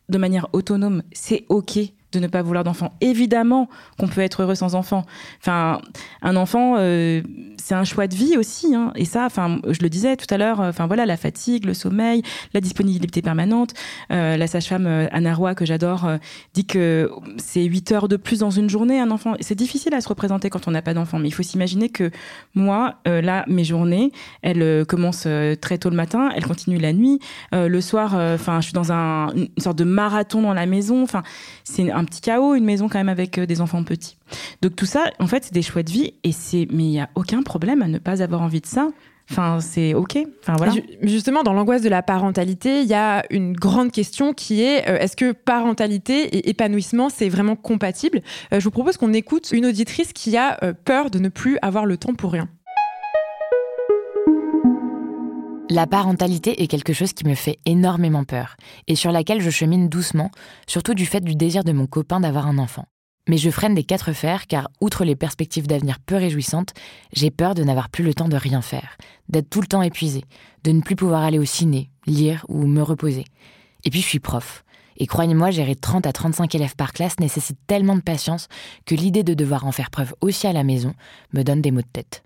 de 0.08 0.18
manière 0.18 0.48
autonome. 0.52 1.02
C'est 1.12 1.44
OK 1.48 1.78
de 2.14 2.20
ne 2.20 2.26
pas 2.26 2.42
vouloir 2.42 2.64
d'enfant. 2.64 2.92
Évidemment 3.00 3.68
qu'on 3.98 4.08
peut 4.08 4.20
être 4.20 4.42
heureux 4.42 4.54
sans 4.54 4.74
enfant. 4.74 5.04
Enfin, 5.40 5.80
un 6.22 6.36
enfant, 6.36 6.76
euh, 6.78 7.22
c'est 7.58 7.74
un 7.74 7.84
choix 7.84 8.06
de 8.06 8.14
vie 8.14 8.36
aussi. 8.36 8.74
Hein. 8.74 8.92
Et 8.96 9.04
ça, 9.04 9.26
enfin, 9.26 9.60
je 9.68 9.80
le 9.82 9.88
disais 9.88 10.16
tout 10.16 10.32
à 10.32 10.38
l'heure, 10.38 10.60
enfin 10.60 10.86
voilà, 10.86 11.06
la 11.06 11.16
fatigue, 11.16 11.64
le 11.64 11.74
sommeil, 11.74 12.22
la 12.54 12.60
disponibilité 12.60 13.22
permanente. 13.22 13.74
Euh, 14.12 14.36
la 14.36 14.46
sage-femme 14.46 14.86
euh, 14.86 15.06
Anna 15.12 15.34
Roy, 15.34 15.54
que 15.54 15.64
j'adore, 15.64 16.08
dit 16.54 16.66
que 16.66 17.10
c'est 17.36 17.64
8 17.64 17.92
heures 17.92 18.08
de 18.08 18.16
plus 18.16 18.40
dans 18.40 18.50
une 18.50 18.70
journée, 18.70 19.00
un 19.00 19.10
enfant. 19.10 19.34
C'est 19.40 19.54
difficile 19.54 19.94
à 19.94 20.00
se 20.00 20.08
représenter 20.08 20.50
quand 20.50 20.68
on 20.68 20.70
n'a 20.70 20.82
pas 20.82 20.94
d'enfant, 20.94 21.18
mais 21.18 21.28
il 21.28 21.32
faut 21.34 21.42
s'imaginer 21.42 21.88
que 21.88 22.10
moi, 22.54 22.96
là, 23.06 23.44
mes 23.48 23.64
journées, 23.64 24.12
elles 24.42 24.84
commencent 24.86 25.28
très 25.60 25.78
tôt 25.78 25.90
le 25.90 25.96
matin, 25.96 26.30
elles 26.34 26.46
continuent 26.46 26.80
la 26.80 26.92
nuit. 26.92 27.18
le 27.52 27.80
soir, 27.80 28.14
enfin, 28.14 28.60
je 28.60 28.66
suis 28.66 28.72
dans 28.72 28.92
un, 28.92 29.32
une 29.34 29.48
sorte 29.58 29.78
de 29.78 29.84
marathon 29.84 30.42
dans 30.42 30.54
la 30.54 30.66
maison. 30.66 31.02
Enfin, 31.02 31.22
c'est 31.64 31.90
un 31.90 32.03
petit 32.04 32.20
chaos, 32.20 32.54
une 32.54 32.64
maison 32.64 32.88
quand 32.88 32.98
même 32.98 33.08
avec 33.08 33.38
des 33.38 33.60
enfants 33.60 33.82
petits. 33.84 34.16
Donc 34.62 34.76
tout 34.76 34.86
ça, 34.86 35.10
en 35.18 35.26
fait, 35.26 35.44
c'est 35.44 35.54
des 35.54 35.62
choix 35.62 35.82
de 35.82 35.90
vie 35.90 36.14
et 36.24 36.32
c'est, 36.32 36.66
mais 36.70 36.84
il 36.84 36.92
y 36.92 37.00
a 37.00 37.08
aucun 37.14 37.42
problème 37.42 37.82
à 37.82 37.88
ne 37.88 37.98
pas 37.98 38.22
avoir 38.22 38.42
envie 38.42 38.60
de 38.60 38.66
ça. 38.66 38.88
Enfin, 39.30 39.58
c'est 39.60 39.94
ok. 39.94 40.18
Justement, 41.02 41.42
dans 41.42 41.54
l'angoisse 41.54 41.82
de 41.82 41.88
la 41.88 42.02
parentalité, 42.02 42.82
il 42.82 42.86
y 42.86 42.94
a 42.94 43.24
une 43.30 43.54
grande 43.54 43.90
question 43.90 44.34
qui 44.34 44.62
est 44.62 44.88
euh, 44.88 44.98
est-ce 44.98 45.16
que 45.16 45.32
parentalité 45.32 46.24
et 46.36 46.50
épanouissement 46.50 47.08
c'est 47.08 47.30
vraiment 47.30 47.56
compatible? 47.56 48.20
Euh, 48.52 48.60
Je 48.60 48.64
vous 48.64 48.70
propose 48.70 48.96
qu'on 48.98 49.12
écoute 49.14 49.50
une 49.52 49.66
auditrice 49.66 50.12
qui 50.12 50.36
a 50.36 50.58
euh, 50.62 50.74
peur 50.84 51.10
de 51.10 51.18
ne 51.18 51.30
plus 51.30 51.58
avoir 51.62 51.86
le 51.86 51.96
temps 51.96 52.14
pour 52.14 52.32
rien. 52.32 52.48
La 55.70 55.86
parentalité 55.86 56.62
est 56.62 56.66
quelque 56.66 56.92
chose 56.92 57.14
qui 57.14 57.26
me 57.26 57.34
fait 57.34 57.58
énormément 57.64 58.24
peur 58.24 58.56
et 58.86 58.94
sur 58.94 59.12
laquelle 59.12 59.40
je 59.40 59.48
chemine 59.48 59.88
doucement, 59.88 60.30
surtout 60.66 60.92
du 60.92 61.06
fait 61.06 61.22
du 61.22 61.34
désir 61.34 61.64
de 61.64 61.72
mon 61.72 61.86
copain 61.86 62.20
d'avoir 62.20 62.46
un 62.46 62.58
enfant. 62.58 62.86
Mais 63.28 63.38
je 63.38 63.48
freine 63.48 63.74
des 63.74 63.82
quatre 63.82 64.12
fers 64.12 64.46
car, 64.46 64.68
outre 64.82 65.06
les 65.06 65.16
perspectives 65.16 65.66
d'avenir 65.66 66.00
peu 66.00 66.16
réjouissantes, 66.16 66.74
j'ai 67.14 67.30
peur 67.30 67.54
de 67.54 67.64
n'avoir 67.64 67.88
plus 67.88 68.04
le 68.04 68.12
temps 68.12 68.28
de 68.28 68.36
rien 68.36 68.60
faire, 68.60 68.98
d'être 69.30 69.48
tout 69.48 69.62
le 69.62 69.66
temps 69.66 69.80
épuisé, 69.80 70.24
de 70.64 70.70
ne 70.70 70.82
plus 70.82 70.96
pouvoir 70.96 71.22
aller 71.22 71.38
au 71.38 71.46
ciné, 71.46 71.90
lire 72.06 72.44
ou 72.48 72.66
me 72.66 72.82
reposer. 72.82 73.24
Et 73.84 73.90
puis 73.90 74.02
je 74.02 74.06
suis 74.06 74.20
prof. 74.20 74.64
Et 74.98 75.06
croyez-moi, 75.06 75.50
gérer 75.50 75.76
30 75.76 76.06
à 76.06 76.12
35 76.12 76.54
élèves 76.54 76.76
par 76.76 76.92
classe 76.92 77.18
nécessite 77.20 77.58
tellement 77.66 77.96
de 77.96 78.02
patience 78.02 78.48
que 78.84 78.94
l'idée 78.94 79.22
de 79.22 79.32
devoir 79.32 79.64
en 79.64 79.72
faire 79.72 79.90
preuve 79.90 80.14
aussi 80.20 80.46
à 80.46 80.52
la 80.52 80.62
maison 80.62 80.92
me 81.32 81.42
donne 81.42 81.62
des 81.62 81.70
maux 81.70 81.80
de 81.80 81.88
tête. 81.90 82.22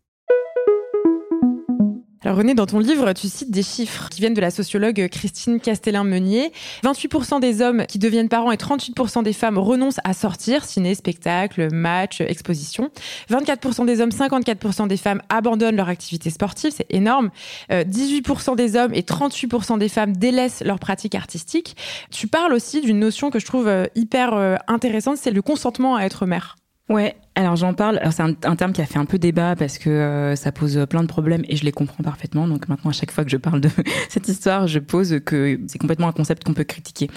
Alors 2.24 2.36
René, 2.36 2.54
dans 2.54 2.66
ton 2.66 2.80
livre, 2.80 3.12
tu 3.12 3.28
cites 3.28 3.52
des 3.52 3.62
chiffres 3.62 4.08
qui 4.08 4.20
viennent 4.20 4.34
de 4.34 4.40
la 4.40 4.50
sociologue 4.50 5.08
Christine 5.08 5.60
Castellin-Meunier. 5.60 6.52
28% 6.82 7.38
des 7.38 7.62
hommes 7.62 7.86
qui 7.86 8.00
deviennent 8.00 8.28
parents 8.28 8.50
et 8.50 8.56
38% 8.56 9.22
des 9.22 9.32
femmes 9.32 9.56
renoncent 9.56 10.00
à 10.02 10.14
sortir, 10.14 10.64
ciné, 10.64 10.96
spectacle, 10.96 11.72
match, 11.72 12.20
exposition. 12.20 12.90
24% 13.30 13.86
des 13.86 14.00
hommes, 14.00 14.10
54% 14.10 14.88
des 14.88 14.96
femmes 14.96 15.22
abandonnent 15.28 15.76
leur 15.76 15.88
activité 15.88 16.30
sportive, 16.30 16.72
c'est 16.74 16.92
énorme. 16.92 17.30
18% 17.70 18.50
euh, 18.50 18.54
des 18.56 18.74
hommes 18.74 18.94
et 18.94 19.02
38% 19.02 19.78
des 19.78 19.88
femmes 19.88 20.16
délaissent 20.16 20.64
leur 20.64 20.80
pratique 20.80 21.14
artistique. 21.14 21.76
Tu 22.10 22.26
parles 22.26 22.52
aussi 22.52 22.80
d'une 22.80 22.98
notion 22.98 23.30
que 23.30 23.38
je 23.38 23.46
trouve 23.46 23.68
euh, 23.68 23.86
hyper 23.94 24.34
euh, 24.34 24.56
intéressante, 24.66 25.18
c'est 25.18 25.30
le 25.30 25.42
consentement 25.42 25.94
à 25.94 26.02
être 26.02 26.26
mère. 26.26 26.56
Ouais, 26.88 27.16
alors 27.38 27.54
j'en 27.54 27.72
parle. 27.72 28.00
C'est 28.10 28.22
un, 28.22 28.56
terme 28.56 28.72
qui 28.72 28.82
a 28.82 28.86
fait 28.86 28.98
un 28.98 29.04
peu 29.04 29.18
débat 29.18 29.54
parce 29.54 29.78
que 29.78 29.90
euh, 29.90 30.34
ça 30.34 30.50
pose 30.50 30.84
plein 30.90 31.02
de 31.02 31.08
problèmes 31.08 31.44
et 31.48 31.54
je 31.54 31.64
les 31.64 31.70
comprends 31.70 32.02
parfaitement. 32.02 32.48
Donc 32.48 32.68
maintenant, 32.68 32.90
à 32.90 32.92
chaque 32.92 33.12
fois 33.12 33.24
que 33.24 33.30
je 33.30 33.36
parle 33.36 33.60
de 33.60 33.70
cette 34.08 34.26
histoire, 34.28 34.66
je 34.66 34.80
pose 34.80 35.20
que 35.24 35.60
c'est 35.68 35.78
complètement 35.78 36.08
un 36.08 36.12
concept 36.12 36.42
qu'on 36.42 36.54
peut 36.54 36.64
critiquer. 36.64 37.08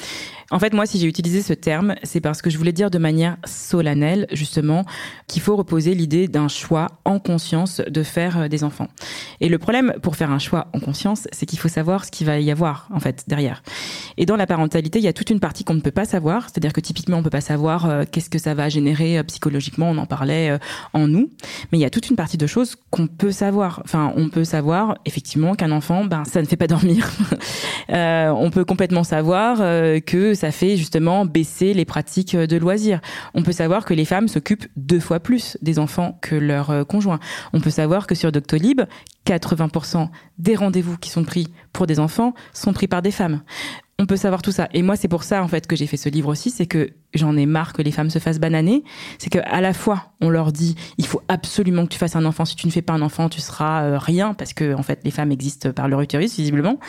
En 0.51 0.60
fait, 0.60 0.73
moi, 0.73 0.86
si 0.86 0.99
j'ai 0.99 1.07
utilisé 1.07 1.41
ce 1.41 1.53
terme, 1.53 1.95
c'est 2.03 2.19
parce 2.19 2.41
que 2.41 2.49
je 2.49 2.57
voulais 2.57 2.73
dire 2.73 2.91
de 2.91 2.99
manière 2.99 3.38
solennelle, 3.45 4.27
justement, 4.31 4.86
qu'il 5.27 5.41
faut 5.41 5.55
reposer 5.55 5.95
l'idée 5.95 6.27
d'un 6.27 6.49
choix 6.49 6.88
en 7.05 7.19
conscience 7.19 7.81
de 7.88 8.03
faire 8.03 8.41
euh, 8.41 8.47
des 8.47 8.63
enfants. 8.63 8.89
Et 9.39 9.49
le 9.49 9.57
problème 9.57 9.93
pour 10.03 10.15
faire 10.15 10.29
un 10.29 10.39
choix 10.39 10.67
en 10.73 10.79
conscience, 10.79 11.27
c'est 11.31 11.47
qu'il 11.47 11.57
faut 11.57 11.69
savoir 11.69 12.05
ce 12.05 12.12
qu'il 12.12 12.27
va 12.27 12.39
y 12.39 12.51
avoir 12.51 12.88
en 12.91 12.99
fait 12.99 13.23
derrière. 13.27 13.63
Et 14.17 14.27
dans 14.27 14.36
la 14.36 14.45
parentalité, 14.45 14.99
il 14.99 15.05
y 15.05 15.07
a 15.07 15.13
toute 15.13 15.31
une 15.31 15.39
partie 15.39 15.63
qu'on 15.63 15.73
ne 15.73 15.81
peut 15.81 15.89
pas 15.89 16.05
savoir. 16.05 16.43
C'est-à-dire 16.43 16.73
que 16.73 16.81
typiquement, 16.81 17.17
on 17.17 17.23
peut 17.23 17.31
pas 17.31 17.41
savoir 17.41 17.86
euh, 17.86 18.03
qu'est-ce 18.10 18.29
que 18.29 18.38
ça 18.38 18.53
va 18.53 18.69
générer 18.69 19.23
psychologiquement. 19.23 19.89
On 19.89 19.97
en 19.97 20.05
parlait 20.12 20.50
euh, 20.50 20.58
en 20.91 21.08
nous. 21.08 21.30
Mais 21.71 21.78
il 21.78 21.82
y 21.82 21.86
a 21.86 21.89
toute 21.89 22.10
une 22.10 22.17
partie 22.17 22.38
de 22.38 22.45
choses 22.45 22.76
qu'on 22.89 23.08
peut 23.08 23.32
savoir. 23.32 23.82
Enfin, 23.86 24.12
on 24.17 24.28
peut 24.28 24.43
savoir 24.43 24.97
effectivement 25.06 25.56
qu'un 25.56 25.71
enfant, 25.71 26.04
ben, 26.04 26.26
ça 26.26 26.41
ne 26.41 26.45
fait 26.45 26.58
pas 26.58 26.67
dormir. 26.67 27.10
euh, 27.89 28.30
on 28.30 28.52
peut 28.52 28.65
complètement 28.65 29.06
savoir 29.06 29.60
euh, 29.62 30.02
que 30.02 30.34
ça 30.34 30.52
fait 30.52 30.76
justement 30.76 31.26
baisser 31.26 31.74
les 31.74 31.86
pratiques 31.86 32.36
de 32.36 32.58
loisirs. 32.58 33.00
On 33.34 33.41
peut 33.41 33.54
savoir 33.54 33.86
que 33.86 33.93
les 33.93 34.06
femmes 34.06 34.28
s'occupent 34.28 34.67
deux 34.76 35.00
fois 35.00 35.21
plus 35.21 35.58
des 35.62 35.80
enfants 35.80 36.19
que 36.21 36.36
leurs 36.36 36.86
conjoints. 36.88 37.19
On 37.54 37.62
peut 37.62 37.69
savoir 37.69 38.06
que 38.06 38.15
sur 38.15 38.34
Doctolib, 38.34 38.82
80% 39.26 40.10
des 40.39 40.56
rendez-vous 40.56 40.97
qui 40.97 41.10
sont 41.10 41.24
pris 41.24 41.47
pour 41.71 41.88
des 41.88 42.00
enfants 42.00 42.34
sont 42.54 42.74
pris 42.74 42.88
par 42.88 43.02
des 43.02 43.12
femmes 43.12 43.41
on 44.02 44.08
peut 44.08 44.18
savoir 44.18 44.42
tout 44.42 44.52
ça. 44.52 44.68
Et 44.74 44.82
moi, 44.82 44.96
c'est 44.96 45.08
pour 45.08 45.24
ça, 45.24 45.44
en 45.44 45.48
fait, 45.48 45.68
que 45.68 45.76
j'ai 45.76 45.86
fait 45.86 45.96
ce 45.96 46.10
livre 46.10 46.30
aussi, 46.30 46.50
c'est 46.50 46.66
que 46.66 46.90
j'en 47.14 47.38
ai 47.38 47.46
marre 47.46 47.72
que 47.72 47.84
les 47.84 47.92
femmes 47.92 48.10
se 48.10 48.18
fassent 48.18 48.40
bananer. 48.40 48.84
C'est 49.20 49.30
que 49.30 49.38
à 49.46 49.62
la 49.62 49.74
fois, 49.74 50.14
on 50.22 50.30
leur 50.32 50.52
dit, 50.52 50.76
il 50.98 51.06
faut 51.06 51.22
absolument 51.28 51.84
que 51.84 51.92
tu 51.92 52.00
fasses 52.00 52.16
un 52.16 52.26
enfant. 52.26 52.44
Si 52.44 52.56
tu 52.56 52.66
ne 52.66 52.72
fais 52.72 52.82
pas 52.82 52.94
un 52.94 53.04
enfant, 53.04 53.30
tu 53.30 53.42
seras 53.42 53.84
euh, 53.84 54.00
rien, 54.00 54.34
parce 54.34 54.54
que, 54.54 54.74
en 54.74 54.82
fait, 54.82 55.02
les 55.04 55.12
femmes 55.12 55.32
existent 55.32 55.72
par 55.72 55.88
leur 55.88 56.02
utérus, 56.02 56.36
visiblement. 56.36 56.80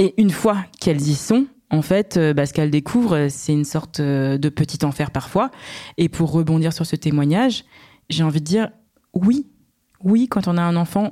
Et 0.00 0.20
une 0.20 0.30
fois 0.30 0.56
qu'elles 0.80 1.02
y 1.02 1.14
sont, 1.14 1.46
en 1.70 1.82
fait, 1.82 2.16
euh, 2.16 2.34
bah, 2.34 2.46
ce 2.46 2.52
qu'elles 2.52 2.72
découvrent, 2.72 3.28
c'est 3.30 3.52
une 3.52 3.64
sorte 3.64 4.00
euh, 4.00 4.36
de 4.36 4.48
petit 4.48 4.84
enfer 4.84 5.12
parfois. 5.12 5.52
Et 5.98 6.08
pour 6.08 6.32
rebondir 6.32 6.72
sur 6.72 6.84
ce 6.84 6.96
témoignage, 6.96 7.64
j'ai 8.08 8.24
envie 8.24 8.40
de 8.40 8.46
dire, 8.46 8.70
oui, 9.14 9.46
oui, 10.02 10.26
quand 10.26 10.48
on 10.48 10.56
a 10.56 10.62
un 10.62 10.74
enfant, 10.74 11.10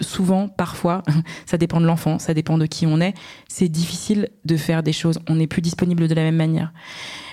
souvent, 0.00 0.48
parfois, 0.48 1.02
ça 1.46 1.58
dépend 1.58 1.80
de 1.80 1.86
l'enfant, 1.86 2.18
ça 2.18 2.34
dépend 2.34 2.58
de 2.58 2.66
qui 2.66 2.86
on 2.86 3.00
est, 3.00 3.14
c'est 3.48 3.68
difficile 3.68 4.28
de 4.44 4.56
faire 4.56 4.82
des 4.82 4.92
choses. 4.92 5.18
On 5.28 5.36
n'est 5.36 5.46
plus 5.46 5.62
disponible 5.62 6.08
de 6.08 6.14
la 6.14 6.22
même 6.22 6.36
manière. 6.36 6.72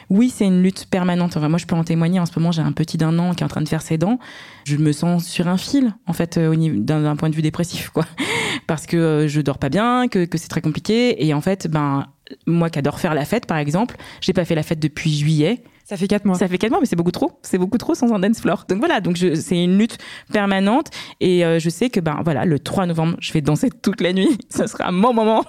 Oui, 0.09 0.33
c'est 0.35 0.45
une 0.45 0.63
lutte 0.63 0.87
permanente. 0.89 1.37
Enfin, 1.37 1.49
moi, 1.49 1.59
je 1.59 1.67
peux 1.67 1.75
en 1.75 1.83
témoigner. 1.83 2.19
En 2.19 2.25
ce 2.25 2.37
moment, 2.37 2.51
j'ai 2.51 2.63
un 2.63 2.71
petit 2.71 2.97
d'un 2.97 3.17
an 3.19 3.33
qui 3.33 3.43
est 3.43 3.45
en 3.45 3.49
train 3.49 3.61
de 3.61 3.69
faire 3.69 3.83
ses 3.83 3.99
dents. 3.99 4.17
Je 4.65 4.75
me 4.77 4.91
sens 4.91 5.25
sur 5.25 5.47
un 5.47 5.57
fil, 5.57 5.93
en 6.07 6.13
fait, 6.13 6.37
euh, 6.37 6.55
d'un 6.57 7.15
point 7.15 7.29
de 7.29 7.35
vue 7.35 7.43
dépressif, 7.43 7.89
quoi. 7.89 8.05
Parce 8.67 8.87
que 8.87 8.97
euh, 8.97 9.27
je 9.27 9.39
dors 9.41 9.59
pas 9.59 9.69
bien, 9.69 10.07
que, 10.07 10.25
que 10.25 10.39
c'est 10.39 10.47
très 10.47 10.61
compliqué. 10.61 11.23
Et 11.25 11.33
en 11.35 11.41
fait, 11.41 11.67
ben, 11.67 12.07
moi 12.47 12.71
qui 12.71 12.79
adore 12.79 12.99
faire 12.99 13.13
la 13.13 13.25
fête, 13.25 13.45
par 13.45 13.57
exemple, 13.57 13.97
j'ai 14.21 14.33
pas 14.33 14.45
fait 14.45 14.55
la 14.55 14.63
fête 14.63 14.79
depuis 14.79 15.13
juillet. 15.13 15.63
Ça 15.89 15.97
fait 15.97 16.07
quatre 16.07 16.25
mois. 16.25 16.35
Ça 16.35 16.47
fait 16.47 16.59
quatre 16.59 16.69
mois, 16.69 16.79
mais 16.79 16.85
c'est 16.85 16.95
beaucoup 16.95 17.09
trop. 17.09 17.31
C'est 17.41 17.57
beaucoup 17.57 17.79
trop 17.79 17.95
sans 17.95 18.13
un 18.13 18.19
dance 18.19 18.41
floor. 18.41 18.65
Donc 18.69 18.77
voilà, 18.77 19.01
donc 19.01 19.17
c'est 19.17 19.63
une 19.63 19.75
lutte 19.79 19.97
permanente 20.31 20.91
et 21.19 21.43
euh, 21.43 21.57
je 21.57 21.67
sais 21.67 21.89
que 21.89 21.99
ben 21.99 22.21
voilà, 22.23 22.45
le 22.45 22.59
3 22.59 22.85
novembre, 22.85 23.17
je 23.19 23.33
vais 23.33 23.41
danser 23.41 23.71
toute 23.71 23.99
la 23.99 24.13
nuit. 24.13 24.37
Ce 24.51 24.67
sera 24.67 24.91
mon 24.91 25.15
moment. 25.15 25.43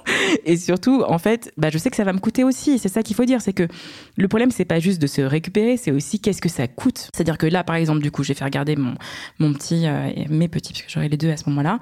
Et 0.47 0.57
surtout, 0.57 1.05
en 1.07 1.19
fait, 1.19 1.53
bah, 1.59 1.69
je 1.71 1.77
sais 1.77 1.91
que 1.91 1.97
ça 1.97 2.05
va 2.05 2.15
me 2.15 2.21
coûter 2.21 2.43
aussi. 2.43 2.79
C'est 2.79 2.89
ça 2.89 3.03
qu'il 3.03 3.15
faut 3.15 3.27
dire, 3.27 3.43
c'est 3.43 3.53
que 3.53 3.69
le 4.17 4.29
problème 4.29 4.51
c'est 4.51 4.65
pas 4.65 4.81
juste 4.81 5.03
de 5.03 5.07
se 5.07 5.21
récupérer, 5.21 5.77
c'est 5.77 5.91
aussi 5.91 6.21
qu'est-ce 6.21 6.41
que 6.41 6.49
ça 6.49 6.67
coûte. 6.67 7.11
C'est-à-dire 7.13 7.37
que 7.37 7.47
là, 7.47 7.63
par 7.63 7.77
exemple, 7.77 8.01
du 8.01 8.11
coup, 8.11 8.23
je 8.23 8.29
vais 8.29 8.35
faire 8.35 8.49
garder 8.49 8.77
mon 8.77 8.95
mon 9.41 9.53
petit 9.53 9.87
euh, 9.87 10.09
mes 10.31 10.49
petits 10.49 10.73
parce 10.73 10.85
que 10.85 10.91
j'aurai 10.91 11.11
les 11.11 11.19
deux 11.19 11.31
à 11.31 11.37
ce 11.37 11.51
moment-là. 11.51 11.81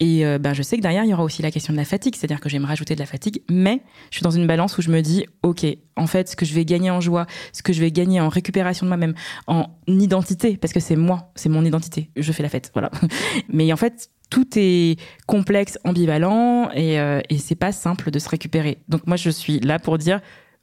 Et 0.00 0.24
ben 0.40 0.52
je 0.52 0.62
sais 0.64 0.76
que 0.76 0.82
derrière 0.82 1.04
il 1.04 1.10
y 1.10 1.14
aura 1.14 1.22
aussi 1.22 1.42
la 1.42 1.52
question 1.52 1.72
de 1.72 1.78
la 1.78 1.84
fatigue, 1.84 2.16
c'est-à-dire 2.16 2.40
que 2.40 2.48
je 2.48 2.56
vais 2.56 2.58
me 2.58 2.66
rajouter 2.66 2.96
de 2.96 2.98
la 2.98 3.06
fatigue, 3.06 3.42
mais 3.48 3.82
je 4.10 4.16
suis 4.16 4.24
dans 4.24 4.32
une 4.32 4.48
balance 4.48 4.76
où 4.76 4.82
je 4.82 4.90
me 4.90 5.00
dis, 5.00 5.26
ok, 5.44 5.64
en 5.96 6.06
fait, 6.06 6.28
ce 6.28 6.36
que 6.36 6.44
je 6.44 6.54
vais 6.54 6.64
gagner 6.64 6.90
en 6.90 7.00
joie, 7.00 7.26
ce 7.52 7.62
que 7.62 7.72
je 7.72 7.80
vais 7.80 7.90
gagner 7.90 8.20
en 8.20 8.28
récupération 8.28 8.86
de 8.86 8.88
moi-même, 8.88 9.14
en 9.46 9.66
identité, 9.86 10.56
parce 10.56 10.72
que 10.72 10.80
c'est 10.80 10.96
moi, 10.96 11.30
c'est 11.34 11.48
mon 11.48 11.64
identité. 11.64 12.10
Je 12.16 12.32
fais 12.32 12.42
la 12.42 12.48
fête, 12.48 12.70
voilà. 12.72 12.90
Mais 13.48 13.72
en 13.72 13.76
fait, 13.76 14.10
tout 14.30 14.48
est 14.56 14.98
complexe, 15.26 15.78
ambivalent, 15.84 16.70
et, 16.74 16.98
euh, 16.98 17.20
et 17.28 17.38
c'est 17.38 17.54
pas 17.54 17.72
simple 17.72 18.10
de 18.10 18.18
se 18.18 18.28
récupérer. 18.28 18.78
Donc 18.88 19.06
moi, 19.06 19.16
je 19.16 19.30
suis 19.30 19.60
là 19.60 19.78
pour 19.78 19.98
dire, 19.98 20.20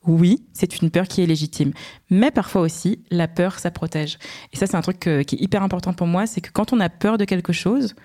oui, 0.08 0.46
c'est 0.54 0.82
une 0.82 0.92
peur 0.92 1.08
qui 1.08 1.22
est 1.22 1.26
légitime. 1.26 1.74
Mais 2.10 2.32
parfois 2.32 2.62
aussi, 2.62 3.04
la 3.12 3.28
peur, 3.28 3.60
ça 3.60 3.70
protège. 3.70 4.18
Et 4.54 4.58
ça, 4.58 4.66
c'est 4.66 4.78
un 4.78 4.82
truc 4.82 5.00
qui 5.00 5.08
est 5.10 5.42
hyper 5.42 5.62
important 5.62 5.94
pour 5.94 6.08
moi, 6.08 6.26
c'est 6.26 6.40
que 6.42 6.52
quand 6.52 6.72
on 6.72 6.80
a 6.80 6.90
peur 6.90 7.18
de 7.18 7.26
quelque 7.26 7.52
chose, 7.52 7.96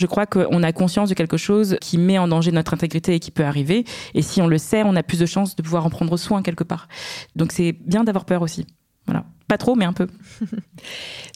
je 0.00 0.06
crois 0.06 0.26
qu'on 0.26 0.62
a 0.62 0.72
conscience 0.72 1.08
de 1.08 1.14
quelque 1.14 1.36
chose 1.36 1.76
qui 1.80 1.96
met 1.96 2.18
en 2.18 2.26
danger 2.26 2.50
notre 2.50 2.74
intégrité 2.74 3.14
et 3.14 3.20
qui 3.20 3.30
peut 3.30 3.44
arriver. 3.44 3.84
Et 4.14 4.22
si 4.22 4.42
on 4.42 4.48
le 4.48 4.58
sait, 4.58 4.82
on 4.84 4.96
a 4.96 5.02
plus 5.02 5.20
de 5.20 5.26
chances 5.26 5.54
de 5.54 5.62
pouvoir 5.62 5.86
en 5.86 5.90
prendre 5.90 6.16
soin 6.16 6.42
quelque 6.42 6.64
part. 6.64 6.88
Donc 7.36 7.52
c'est 7.52 7.72
bien 7.72 8.02
d'avoir 8.02 8.24
peur 8.24 8.42
aussi. 8.42 8.66
Voilà. 9.06 9.24
Pas 9.46 9.58
trop, 9.58 9.74
mais 9.74 9.84
un 9.84 9.92
peu. 9.92 10.06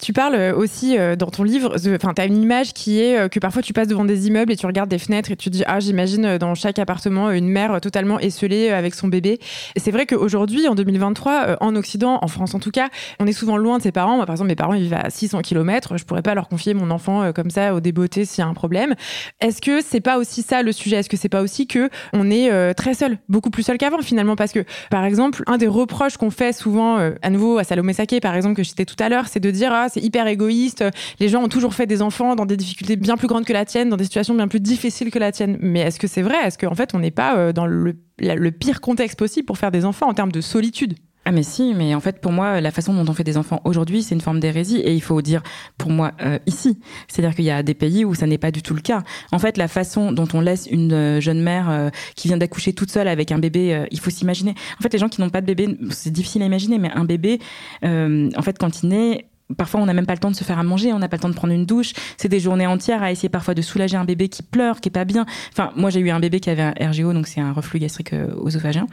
tu 0.00 0.14
parles 0.14 0.34
euh, 0.34 0.56
aussi 0.56 0.96
euh, 0.96 1.14
dans 1.14 1.30
ton 1.30 1.42
livre, 1.42 1.76
enfin, 1.94 2.14
tu 2.14 2.22
as 2.22 2.24
une 2.24 2.40
image 2.40 2.72
qui 2.72 3.00
est 3.00 3.18
euh, 3.18 3.28
que 3.28 3.38
parfois 3.38 3.60
tu 3.60 3.74
passes 3.74 3.88
devant 3.88 4.06
des 4.06 4.28
immeubles 4.28 4.50
et 4.50 4.56
tu 4.56 4.64
regardes 4.64 4.88
des 4.88 4.98
fenêtres 4.98 5.30
et 5.30 5.36
tu 5.36 5.50
dis 5.50 5.62
Ah, 5.66 5.78
j'imagine 5.78 6.38
dans 6.38 6.54
chaque 6.54 6.78
appartement 6.78 7.30
une 7.30 7.48
mère 7.48 7.82
totalement 7.82 8.18
esselée 8.18 8.70
avec 8.70 8.94
son 8.94 9.08
bébé. 9.08 9.38
Et 9.76 9.80
c'est 9.80 9.90
vrai 9.90 10.06
qu'aujourd'hui, 10.06 10.68
en 10.68 10.74
2023, 10.74 11.58
en 11.60 11.76
Occident, 11.76 12.18
en 12.22 12.28
France 12.28 12.54
en 12.54 12.60
tout 12.60 12.70
cas, 12.70 12.88
on 13.20 13.26
est 13.26 13.32
souvent 13.32 13.58
loin 13.58 13.76
de 13.76 13.82
ses 13.82 13.92
parents. 13.92 14.16
Moi, 14.16 14.24
par 14.24 14.34
exemple, 14.34 14.48
mes 14.48 14.56
parents 14.56 14.72
ils 14.72 14.84
vivent 14.84 14.94
à 14.94 15.10
600 15.10 15.42
km. 15.42 15.98
Je 15.98 16.04
pourrais 16.04 16.22
pas 16.22 16.34
leur 16.34 16.48
confier 16.48 16.72
mon 16.72 16.90
enfant 16.90 17.30
comme 17.34 17.50
ça 17.50 17.74
au 17.74 17.80
débeauté 17.80 18.24
s'il 18.24 18.42
y 18.42 18.46
a 18.46 18.48
un 18.48 18.54
problème. 18.54 18.94
Est-ce 19.40 19.60
que 19.60 19.82
c'est 19.82 20.00
pas 20.00 20.16
aussi 20.16 20.40
ça 20.40 20.62
le 20.62 20.72
sujet? 20.72 20.96
Est-ce 20.96 21.10
que 21.10 21.18
c'est 21.18 21.28
pas 21.28 21.42
aussi 21.42 21.66
que 21.66 21.90
on 22.14 22.30
est 22.30 22.74
très 22.74 22.94
seul, 22.94 23.18
beaucoup 23.28 23.50
plus 23.50 23.64
seul 23.64 23.76
qu'avant 23.76 24.00
finalement? 24.00 24.34
Parce 24.34 24.52
que, 24.52 24.64
par 24.90 25.04
exemple, 25.04 25.42
un 25.46 25.58
des 25.58 25.68
reproches 25.68 26.16
qu'on 26.16 26.30
fait 26.30 26.54
souvent 26.54 26.96
à 27.20 27.30
nouveau 27.30 27.58
à 27.58 27.64
Salomé 27.64 27.92
Par 28.20 28.34
exemple, 28.34 28.54
que 28.54 28.62
je 28.62 28.68
citais 28.68 28.84
tout 28.84 28.96
à 28.98 29.08
l'heure, 29.08 29.26
c'est 29.28 29.40
de 29.40 29.50
dire 29.50 29.72
ah 29.72 29.88
c'est 29.88 30.00
hyper 30.00 30.26
égoïste, 30.26 30.84
les 31.18 31.28
gens 31.28 31.42
ont 31.42 31.48
toujours 31.48 31.74
fait 31.74 31.86
des 31.86 32.02
enfants 32.02 32.36
dans 32.36 32.46
des 32.46 32.56
difficultés 32.56 32.96
bien 32.96 33.16
plus 33.16 33.28
grandes 33.28 33.44
que 33.44 33.52
la 33.52 33.64
tienne, 33.64 33.88
dans 33.88 33.96
des 33.96 34.04
situations 34.04 34.34
bien 34.34 34.48
plus 34.48 34.60
difficiles 34.60 35.10
que 35.10 35.18
la 35.18 35.32
tienne. 35.32 35.58
Mais 35.60 35.80
est-ce 35.80 35.98
que 35.98 36.06
c'est 36.06 36.22
vrai? 36.22 36.36
Est-ce 36.44 36.58
qu'en 36.58 36.74
fait 36.74 36.94
on 36.94 37.00
n'est 37.00 37.10
pas 37.10 37.36
euh, 37.36 37.52
dans 37.52 37.66
le 37.66 38.50
pire 38.50 38.80
contexte 38.80 39.18
possible 39.18 39.46
pour 39.46 39.58
faire 39.58 39.70
des 39.70 39.84
enfants 39.84 40.08
en 40.08 40.14
termes 40.14 40.32
de 40.32 40.40
solitude? 40.40 40.94
Ah 41.28 41.30
mais 41.30 41.42
si, 41.42 41.74
mais 41.74 41.94
en 41.94 42.00
fait 42.00 42.22
pour 42.22 42.32
moi 42.32 42.62
la 42.62 42.70
façon 42.70 42.94
dont 42.94 43.04
on 43.06 43.12
fait 43.12 43.22
des 43.22 43.36
enfants 43.36 43.60
aujourd'hui 43.64 44.02
c'est 44.02 44.14
une 44.14 44.22
forme 44.22 44.40
d'hérésie 44.40 44.78
et 44.78 44.94
il 44.94 45.02
faut 45.02 45.20
dire 45.20 45.42
pour 45.76 45.90
moi 45.90 46.12
euh, 46.22 46.38
ici, 46.46 46.78
c'est-à-dire 47.06 47.36
qu'il 47.36 47.44
y 47.44 47.50
a 47.50 47.62
des 47.62 47.74
pays 47.74 48.06
où 48.06 48.14
ça 48.14 48.26
n'est 48.26 48.38
pas 48.38 48.50
du 48.50 48.62
tout 48.62 48.72
le 48.72 48.80
cas. 48.80 49.02
En 49.30 49.38
fait 49.38 49.58
la 49.58 49.68
façon 49.68 50.10
dont 50.10 50.26
on 50.32 50.40
laisse 50.40 50.66
une 50.70 50.94
euh, 50.94 51.20
jeune 51.20 51.42
mère 51.42 51.90
qui 52.16 52.28
vient 52.28 52.38
d'accoucher 52.38 52.72
toute 52.72 52.90
seule 52.90 53.08
avec 53.08 53.30
un 53.30 53.38
bébé, 53.38 53.84
il 53.90 54.00
faut 54.00 54.08
s'imaginer. 54.08 54.54
En 54.78 54.82
fait 54.82 54.90
les 54.90 54.98
gens 54.98 55.10
qui 55.10 55.20
n'ont 55.20 55.28
pas 55.28 55.42
de 55.42 55.46
bébé, 55.46 55.76
c'est 55.90 56.10
difficile 56.10 56.40
à 56.42 56.46
imaginer, 56.46 56.78
mais 56.78 56.90
un 56.92 57.04
bébé, 57.04 57.40
en 57.82 58.42
fait 58.42 58.56
quand 58.58 58.82
il 58.82 58.88
naît 58.88 59.26
Parfois, 59.56 59.80
on 59.80 59.86
n'a 59.86 59.94
même 59.94 60.04
pas 60.06 60.12
le 60.12 60.18
temps 60.18 60.30
de 60.30 60.36
se 60.36 60.44
faire 60.44 60.58
à 60.58 60.62
manger, 60.62 60.92
on 60.92 60.98
n'a 60.98 61.08
pas 61.08 61.16
le 61.16 61.22
temps 61.22 61.28
de 61.30 61.34
prendre 61.34 61.54
une 61.54 61.64
douche. 61.64 61.94
C'est 62.18 62.28
des 62.28 62.38
journées 62.38 62.66
entières 62.66 63.02
à 63.02 63.10
essayer 63.10 63.30
parfois 63.30 63.54
de 63.54 63.62
soulager 63.62 63.96
un 63.96 64.04
bébé 64.04 64.28
qui 64.28 64.42
pleure, 64.42 64.80
qui 64.80 64.90
est 64.90 64.92
pas 64.92 65.06
bien. 65.06 65.24
Enfin, 65.52 65.72
moi, 65.74 65.88
j'ai 65.88 66.00
eu 66.00 66.10
un 66.10 66.20
bébé 66.20 66.38
qui 66.40 66.50
avait 66.50 66.62
un 66.62 66.74
RGO, 66.78 67.14
donc 67.14 67.26
c'est 67.26 67.40
un 67.40 67.52
reflux 67.52 67.78
gastrique 67.78 68.12
euh, 68.12 68.28
œsophagien. 68.44 68.86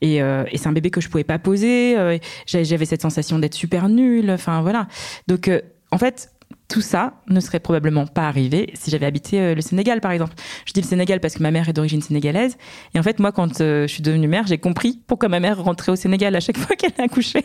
Et, 0.00 0.20
euh, 0.20 0.44
et 0.50 0.58
c'est 0.58 0.68
un 0.68 0.72
bébé 0.72 0.90
que 0.90 1.00
je 1.00 1.08
pouvais 1.08 1.22
pas 1.22 1.38
poser. 1.38 1.96
Euh, 1.96 2.18
j'avais 2.46 2.84
cette 2.86 3.02
sensation 3.02 3.38
d'être 3.38 3.54
super 3.54 3.88
nulle. 3.88 4.32
Enfin, 4.32 4.62
voilà. 4.62 4.88
Donc, 5.28 5.48
en 5.92 5.98
fait, 5.98 6.32
tout 6.68 6.80
ça 6.80 7.14
ne 7.28 7.38
serait 7.38 7.60
probablement 7.60 8.08
pas 8.08 8.26
arrivé 8.26 8.72
si 8.74 8.90
j'avais 8.90 9.06
habité 9.06 9.54
le 9.54 9.60
Sénégal, 9.60 10.00
par 10.00 10.10
exemple. 10.10 10.34
Je 10.66 10.72
dis 10.72 10.80
le 10.80 10.86
Sénégal 10.86 11.20
parce 11.20 11.34
que 11.34 11.42
ma 11.42 11.52
mère 11.52 11.68
est 11.68 11.72
d'origine 11.72 12.02
sénégalaise. 12.02 12.56
Et 12.94 12.98
en 12.98 13.04
fait, 13.04 13.20
moi, 13.20 13.30
quand 13.30 13.58
je 13.58 13.86
suis 13.86 14.02
devenue 14.02 14.26
mère, 14.26 14.48
j'ai 14.48 14.58
compris 14.58 15.00
pourquoi 15.06 15.28
ma 15.28 15.38
mère 15.38 15.62
rentrait 15.62 15.92
au 15.92 15.96
Sénégal 15.96 16.34
à 16.34 16.40
chaque 16.40 16.58
fois 16.58 16.74
qu'elle 16.74 16.94
a 16.98 17.04
accouché 17.04 17.44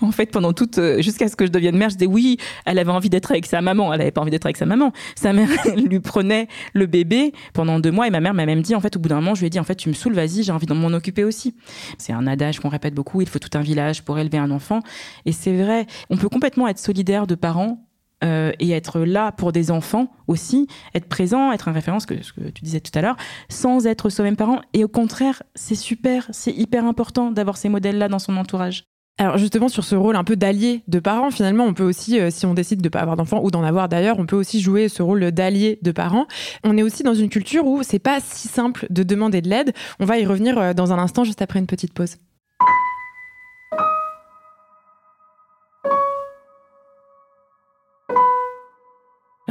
en 0.00 0.12
fait, 0.12 0.26
pendant 0.26 0.52
toute, 0.52 0.78
euh, 0.78 1.00
jusqu'à 1.00 1.28
ce 1.28 1.36
que 1.36 1.46
je 1.46 1.50
devienne 1.50 1.76
mère, 1.76 1.90
je 1.90 1.96
disais 1.96 2.10
oui, 2.10 2.38
elle 2.66 2.78
avait 2.78 2.90
envie 2.90 3.10
d'être 3.10 3.30
avec 3.30 3.46
sa 3.46 3.60
maman. 3.60 3.92
Elle 3.92 4.00
avait 4.00 4.10
pas 4.10 4.20
envie 4.20 4.30
d'être 4.30 4.46
avec 4.46 4.56
sa 4.56 4.66
maman. 4.66 4.92
Sa 5.16 5.32
mère 5.32 5.48
lui 5.76 6.00
prenait 6.00 6.48
le 6.72 6.86
bébé 6.86 7.32
pendant 7.52 7.80
deux 7.80 7.90
mois 7.90 8.06
et 8.06 8.10
ma 8.10 8.20
mère 8.20 8.34
m'a 8.34 8.46
même 8.46 8.62
dit, 8.62 8.74
en 8.74 8.80
fait, 8.80 8.96
au 8.96 9.00
bout 9.00 9.08
d'un 9.08 9.16
moment, 9.16 9.34
je 9.34 9.40
lui 9.40 9.46
ai 9.46 9.50
dit, 9.50 9.60
en 9.60 9.64
fait, 9.64 9.76
tu 9.76 9.88
me 9.88 9.94
saoules, 9.94 10.14
vas-y, 10.14 10.42
j'ai 10.42 10.52
envie 10.52 10.66
de 10.66 10.74
m'en 10.74 10.88
occuper 10.88 11.24
aussi. 11.24 11.54
C'est 11.98 12.12
un 12.12 12.26
adage 12.26 12.60
qu'on 12.60 12.68
répète 12.68 12.94
beaucoup. 12.94 13.20
Il 13.20 13.28
faut 13.28 13.38
tout 13.38 13.56
un 13.56 13.62
village 13.62 14.02
pour 14.02 14.18
élever 14.18 14.38
un 14.38 14.50
enfant. 14.50 14.80
Et 15.26 15.32
c'est 15.32 15.56
vrai. 15.56 15.86
On 16.10 16.16
peut 16.16 16.28
complètement 16.28 16.68
être 16.68 16.78
solidaire 16.78 17.26
de 17.26 17.34
parents 17.34 17.86
euh, 18.22 18.52
et 18.58 18.70
être 18.70 19.00
là 19.00 19.32
pour 19.32 19.52
des 19.52 19.70
enfants 19.70 20.08
aussi, 20.28 20.66
être 20.94 21.08
présent, 21.08 21.52
être 21.52 21.68
un 21.68 21.72
référence, 21.72 22.04
ce 22.04 22.32
que 22.32 22.50
tu 22.50 22.64
disais 22.64 22.80
tout 22.80 22.96
à 22.98 23.02
l'heure, 23.02 23.16
sans 23.48 23.86
être 23.86 24.08
soi-même 24.08 24.36
parent. 24.36 24.60
Et 24.72 24.84
au 24.84 24.88
contraire, 24.88 25.42
c'est 25.54 25.74
super, 25.74 26.26
c'est 26.30 26.52
hyper 26.52 26.86
important 26.86 27.30
d'avoir 27.30 27.56
ces 27.56 27.68
modèles-là 27.68 28.08
dans 28.08 28.18
son 28.18 28.36
entourage. 28.36 28.84
Alors 29.16 29.38
justement 29.38 29.68
sur 29.68 29.84
ce 29.84 29.94
rôle 29.94 30.16
un 30.16 30.24
peu 30.24 30.34
d'allié 30.34 30.82
de 30.88 30.98
parents, 30.98 31.30
finalement 31.30 31.64
on 31.64 31.72
peut 31.72 31.84
aussi, 31.84 32.18
euh, 32.18 32.30
si 32.30 32.46
on 32.46 32.54
décide 32.54 32.82
de 32.82 32.88
pas 32.88 32.98
avoir 32.98 33.14
d'enfants 33.14 33.40
ou 33.44 33.52
d'en 33.52 33.62
avoir 33.62 33.88
d'ailleurs, 33.88 34.18
on 34.18 34.26
peut 34.26 34.34
aussi 34.34 34.60
jouer 34.60 34.88
ce 34.88 35.04
rôle 35.04 35.30
d'allié 35.30 35.78
de 35.82 35.92
parents. 35.92 36.26
On 36.64 36.76
est 36.76 36.82
aussi 36.82 37.04
dans 37.04 37.14
une 37.14 37.28
culture 37.28 37.64
où 37.64 37.84
c'est 37.84 38.00
pas 38.00 38.18
si 38.20 38.48
simple 38.48 38.88
de 38.90 39.04
demander 39.04 39.40
de 39.40 39.48
l'aide. 39.48 39.72
On 40.00 40.04
va 40.04 40.18
y 40.18 40.26
revenir 40.26 40.58
euh, 40.58 40.74
dans 40.74 40.92
un 40.92 40.98
instant 40.98 41.22
juste 41.22 41.42
après 41.42 41.60
une 41.60 41.68
petite 41.68 41.92
pause. 41.92 42.16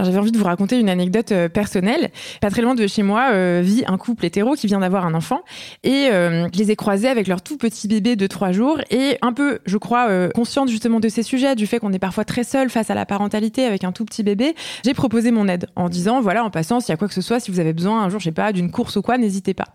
J'avais 0.04 0.18
envie 0.18 0.32
de 0.32 0.38
vous 0.38 0.44
raconter 0.44 0.80
une 0.80 0.90
anecdote 0.90 1.32
euh, 1.32 1.50
personnelle. 1.50 2.10
Pas 2.42 2.50
très 2.50 2.62
loin 2.62 2.76
de 2.76 2.88
chez 2.88 3.04
moi 3.04 3.30
euh, 3.32 3.62
vit 3.64 3.84
un 3.88 3.98
couple 3.98 4.26
hétéro 4.26 4.54
qui 4.54 4.68
vient 4.68 4.80
d'avoir 4.80 5.06
un 5.06 5.14
enfant 5.14 5.42
et 5.84 6.10
euh, 6.12 6.48
je 6.54 6.60
les 6.60 6.72
ai 6.72 6.76
croisés 6.76 7.08
avec 7.08 7.28
leur 7.28 7.42
tout 7.42 7.58
petit 7.58 7.88
bébé 7.88 8.16
de 8.16 8.28
trois 8.28 8.52
jours 8.52 8.80
et 8.90 9.18
un 9.22 9.34
peu, 9.34 9.60
je 9.66 9.78
crois, 9.78 10.30
consciente 10.30 10.70
justement 10.70 11.00
de 11.00 11.10
ces 11.10 11.24
sujets, 11.24 11.56
du 11.56 11.68
fait 11.68 11.80
qu'on 11.80 11.94
est 11.94 12.00
parfois 12.00 12.26
très 12.26 12.44
seul 12.44 12.70
face 12.70 12.90
à 12.90 12.96
la 12.96 13.06
parentalité 13.06 13.66
avec 13.66 13.84
un 13.84 13.92
tout 13.92 14.06
petit 14.06 14.24
bébé. 14.24 14.56
J'ai 14.84 14.94
proposé 14.94 15.32
mon 15.32 15.48
aide 15.48 15.68
en 15.76 15.90
disant 15.90 16.22
voilà, 16.22 16.44
en 16.44 16.50
passant, 16.50 16.80
s'il 16.80 16.90
y 16.90 16.94
a 16.94 16.98
quoi 16.98 17.08
que 17.08 17.14
ce 17.14 17.22
soit, 17.22 17.40
si 17.40 17.52
vous 17.52 17.60
avez 17.60 17.74
besoin 17.74 18.04
un 18.04 18.10
jour, 18.10 18.20
je 18.20 18.26
sais 18.26 18.32
pas, 18.32 18.52
d'une 18.52 18.72
course 18.72 18.96
ou 18.96 19.02
quoi, 19.02 19.18
n'hésitez 19.18 19.54
pas. 19.54 19.68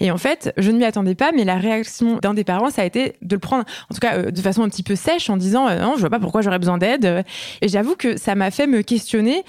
Et 0.00 0.10
en 0.10 0.18
fait, 0.18 0.52
je 0.56 0.70
ne 0.70 0.78
m'y 0.78 0.84
attendais 0.84 1.14
pas, 1.14 1.30
mais 1.34 1.44
la 1.44 1.56
réaction 1.56 2.18
d'un 2.22 2.34
des 2.34 2.44
parents, 2.44 2.70
ça 2.70 2.82
a 2.82 2.84
été 2.84 3.14
de 3.22 3.34
le 3.34 3.40
prendre, 3.40 3.64
en 3.90 3.94
tout 3.94 4.00
cas, 4.00 4.30
de 4.30 4.40
façon 4.40 4.62
un 4.62 4.68
petit 4.68 4.82
peu 4.82 4.96
sèche, 4.96 5.30
en 5.30 5.36
disant 5.36 5.68
non, 5.78 5.94
je 5.96 6.00
vois 6.00 6.10
pas 6.10 6.20
pourquoi 6.20 6.42
j'aurais 6.42 6.58
besoin 6.58 6.78
d'aide. 6.78 7.24
Et 7.62 7.68
j'avoue 7.68 7.96
que 7.96 8.16
ça 8.16 8.34
m'a 8.34 8.50
fait 8.50 8.66
me 8.66 8.82
questionner 8.82 9.44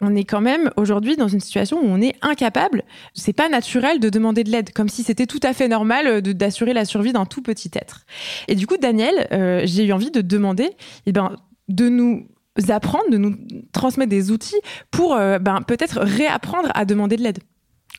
on 0.00 0.14
est 0.14 0.24
quand 0.24 0.40
même 0.40 0.70
aujourd'hui 0.76 1.16
dans 1.16 1.28
une 1.28 1.40
situation 1.40 1.78
où 1.78 1.86
on 1.86 2.00
est 2.00 2.14
incapable, 2.22 2.84
c'est 3.14 3.32
pas 3.32 3.48
naturel 3.48 4.00
de 4.00 4.08
demander 4.08 4.44
de 4.44 4.50
l'aide, 4.50 4.72
comme 4.72 4.88
si 4.88 5.02
c'était 5.02 5.26
tout 5.26 5.40
à 5.42 5.52
fait 5.52 5.68
normal 5.68 6.22
d'assurer 6.22 6.72
la 6.72 6.84
survie 6.84 7.12
d'un 7.12 7.26
tout 7.26 7.42
petit 7.42 7.70
être. 7.74 8.04
Et 8.48 8.54
du 8.54 8.66
coup, 8.66 8.76
Daniel, 8.76 9.28
euh, 9.32 9.62
j'ai 9.64 9.84
eu 9.84 9.92
envie 9.92 10.10
de 10.10 10.20
demander, 10.20 10.70
eh 11.06 11.12
ben, 11.12 11.36
de 11.68 11.88
nous 11.88 12.26
apprendre, 12.68 13.10
de 13.10 13.16
nous 13.16 13.36
transmettre 13.72 14.10
des 14.10 14.30
outils 14.30 14.60
pour 14.90 15.14
euh, 15.14 15.38
ben, 15.38 15.62
peut-être 15.62 16.00
réapprendre 16.00 16.70
à 16.74 16.84
demander 16.84 17.16
de 17.16 17.22
l'aide, 17.22 17.38